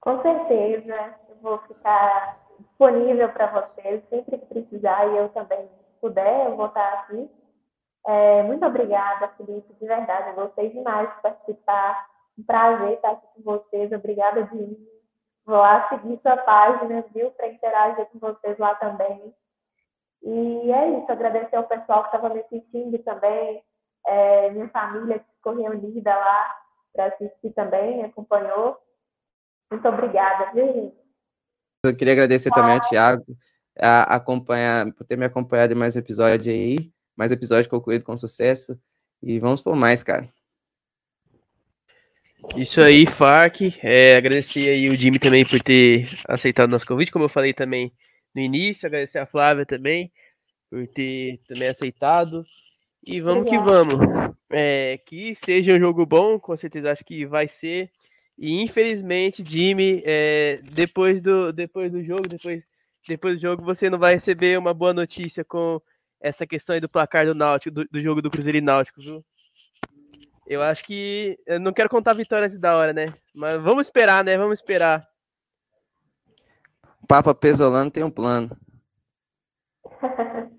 Com 0.00 0.22
certeza, 0.22 1.14
eu 1.28 1.36
vou 1.42 1.58
ficar 1.66 2.46
disponível 2.60 3.28
para 3.30 3.46
vocês, 3.50 4.02
sempre 4.08 4.38
que 4.38 4.46
precisar 4.46 5.06
e 5.08 5.16
eu 5.16 5.28
também 5.30 5.68
puder, 6.00 6.46
eu 6.46 6.56
vou 6.56 6.66
estar 6.66 6.92
aqui. 6.92 7.28
É, 8.06 8.42
muito 8.44 8.64
obrigada, 8.64 9.28
Felipe, 9.36 9.74
de 9.74 9.86
verdade, 9.86 10.30
eu 10.30 10.34
gostei 10.34 10.70
demais 10.70 11.12
de 11.14 11.22
participar. 11.22 12.06
Um 12.38 12.44
prazer 12.44 12.92
estar 12.92 13.10
aqui 13.12 13.26
com 13.34 13.42
vocês, 13.42 13.90
obrigada 13.92 14.44
de 14.44 14.96
Vou 15.46 15.56
lá 15.56 15.88
seguir 15.88 16.18
sua 16.22 16.36
página, 16.38 17.04
viu, 17.14 17.30
para 17.30 17.46
interagir 17.46 18.04
com 18.06 18.18
vocês 18.18 18.58
lá 18.58 18.74
também. 18.74 19.32
E 20.20 20.72
é 20.72 20.98
isso, 20.98 21.12
agradecer 21.12 21.54
ao 21.54 21.68
pessoal 21.68 22.02
que 22.02 22.08
estava 22.08 22.34
me 22.34 22.40
assistindo 22.40 22.98
também, 23.04 23.62
é, 24.04 24.50
minha 24.50 24.68
família 24.70 25.20
que 25.20 25.24
ficou 25.36 25.54
reunida 25.54 26.12
lá 26.12 26.56
para 26.92 27.06
assistir 27.06 27.50
também, 27.50 28.02
acompanhou. 28.02 28.76
Muito 29.70 29.86
obrigada, 29.86 30.52
viu, 30.52 30.66
gente? 30.66 30.96
Eu 31.84 31.96
queria 31.96 32.14
agradecer 32.14 32.50
também 32.50 32.74
ao 32.74 32.80
Thiago 32.80 33.24
a 33.80 34.16
acompanhar, 34.16 34.92
por 34.94 35.06
ter 35.06 35.16
me 35.16 35.26
acompanhado 35.26 35.74
em 35.74 35.76
mais 35.76 35.94
um 35.94 36.00
episódio 36.00 36.50
aí, 36.50 36.92
mais 37.16 37.32
episódio 37.32 37.70
concluído 37.70 38.04
com 38.04 38.16
sucesso. 38.16 38.78
E 39.22 39.38
vamos 39.38 39.62
por 39.62 39.74
mais, 39.74 40.02
cara. 40.02 40.28
Isso 42.54 42.80
aí, 42.80 43.06
Fark. 43.06 43.60
É, 43.82 44.16
agradecer 44.16 44.68
aí 44.68 44.88
o 44.88 44.96
Jimmy 44.96 45.18
também 45.18 45.44
por 45.44 45.60
ter 45.60 46.08
aceitado 46.28 46.70
nosso 46.70 46.86
convite, 46.86 47.10
como 47.10 47.24
eu 47.24 47.28
falei 47.28 47.52
também 47.52 47.92
no 48.34 48.40
início. 48.40 48.86
Agradecer 48.86 49.18
a 49.18 49.26
Flávia 49.26 49.66
também 49.66 50.12
por 50.70 50.86
ter 50.88 51.40
também 51.48 51.68
aceitado. 51.68 52.44
E 53.04 53.20
vamos 53.20 53.48
que 53.48 53.58
vamos. 53.58 53.94
É, 54.50 54.98
que 55.06 55.36
seja 55.44 55.74
um 55.74 55.78
jogo 55.78 56.04
bom, 56.04 56.38
com 56.38 56.56
certeza 56.56 56.92
acho 56.92 57.04
que 57.04 57.24
vai 57.24 57.48
ser. 57.48 57.90
E 58.38 58.62
infelizmente, 58.62 59.44
Jimmy, 59.46 60.02
é, 60.04 60.60
depois, 60.62 61.20
do, 61.20 61.52
depois 61.52 61.90
do 61.90 62.04
jogo, 62.04 62.28
depois, 62.28 62.62
depois 63.08 63.36
do 63.36 63.40
jogo, 63.40 63.64
você 63.64 63.88
não 63.88 63.98
vai 63.98 64.14
receber 64.14 64.58
uma 64.58 64.74
boa 64.74 64.92
notícia 64.92 65.44
com 65.44 65.80
essa 66.20 66.46
questão 66.46 66.74
aí 66.74 66.80
do 66.80 66.88
placar 66.88 67.26
do 67.26 67.34
Náutico, 67.34 67.74
do, 67.74 67.84
do 67.90 68.00
jogo 68.00 68.22
do 68.22 68.30
Cruzeiro 68.30 68.58
e 68.58 68.60
Náutico, 68.60 69.00
viu? 69.00 69.24
Eu 70.46 70.62
acho 70.62 70.84
que. 70.84 71.38
Eu 71.46 71.58
não 71.58 71.72
quero 71.72 71.88
contar 71.88 72.12
a 72.12 72.14
vitória 72.14 72.46
antes 72.46 72.58
da 72.58 72.76
hora, 72.76 72.92
né? 72.92 73.06
Mas 73.34 73.60
vamos 73.60 73.86
esperar, 73.86 74.24
né? 74.24 74.38
Vamos 74.38 74.58
esperar. 74.58 75.06
Papa 77.08 77.34
Pesolano 77.34 77.90
tem 77.90 78.04
um 78.04 78.10
plano. 78.10 78.56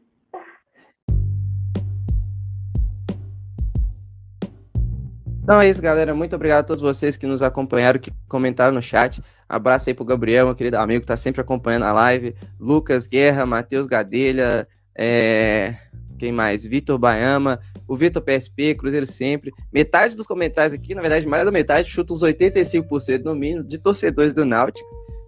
Então 5.48 5.62
é 5.62 5.70
isso, 5.70 5.82
galera. 5.82 6.14
Muito 6.14 6.36
obrigado 6.36 6.60
a 6.60 6.68
todos 6.68 6.82
vocês 6.82 7.16
que 7.16 7.26
nos 7.26 7.42
acompanharam, 7.42 7.98
que 7.98 8.12
comentaram 8.28 8.74
no 8.76 8.82
chat. 8.82 9.24
Abraço 9.48 9.90
aí 9.90 9.94
pro 9.94 10.04
Gabriel, 10.04 10.46
meu 10.46 10.54
querido 10.54 10.76
amigo, 10.76 11.00
que 11.00 11.08
tá 11.08 11.16
sempre 11.16 11.40
acompanhando 11.40 11.84
a 11.84 11.94
live. 11.94 12.36
Lucas 12.60 13.08
Guerra, 13.08 13.46
Matheus 13.46 13.88
Gadelha, 13.88 14.68
é... 14.98 15.76
quem 16.18 16.32
mais? 16.32 16.66
Vitor 16.66 16.98
Baiama, 16.98 17.60
o 17.88 17.96
Vitor 17.96 18.22
PSP, 18.22 18.76
Cruzeiro 18.76 19.06
sempre. 19.06 19.54
Metade 19.72 20.16
dos 20.16 20.28
comentários 20.28 20.74
aqui, 20.74 20.94
na 20.94 21.02
verdade, 21.02 21.28
mais 21.28 21.46
da 21.46 21.52
metade, 21.52 21.90
chuta 21.90 22.14
uns 22.14 22.22
85% 22.22 23.24
no 23.24 23.36
mínimo, 23.36 23.64
de 23.64 23.78
torcedores 23.78 24.34
do 24.34 24.46
Náutico, 24.46 24.88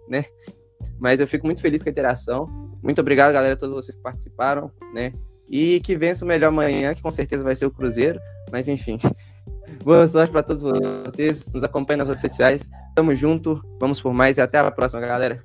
né? 0.09 0.26
Mas 0.99 1.20
eu 1.22 1.28
fico 1.28 1.45
muito 1.45 1.61
feliz 1.61 1.82
com 1.82 1.89
a 1.89 1.91
interação. 1.91 2.47
Muito 2.84 2.99
obrigado, 2.99 3.34
galera, 3.34 3.53
a 3.53 3.57
todos 3.57 3.76
vocês 3.76 3.95
que 3.95 4.03
participaram, 4.03 4.72
né? 4.93 5.13
E 5.49 5.80
que 5.80 5.97
vença 5.97 6.26
o 6.26 6.28
melhor 6.28 6.49
amanhã, 6.49 6.93
que 6.93 7.01
com 7.01 7.11
certeza 7.11 7.43
vai 7.43 7.55
ser 7.55 7.65
o 7.65 7.72
Cruzeiro. 7.72 8.20
Mas 8.51 8.67
enfim. 8.67 8.97
Boa 9.84 10.07
sorte 10.07 10.32
para 10.32 10.43
todos 10.43 10.61
vocês. 10.61 11.53
Nos 11.53 11.63
acompanhem 11.63 11.99
nas 11.99 12.07
redes 12.07 12.22
sociais. 12.22 12.70
Tamo 12.95 13.15
junto. 13.15 13.61
Vamos 13.80 14.01
por 14.01 14.13
mais 14.13 14.38
e 14.38 14.41
até 14.41 14.59
a 14.59 14.72
próxima, 14.72 15.01
galera. 15.01 15.43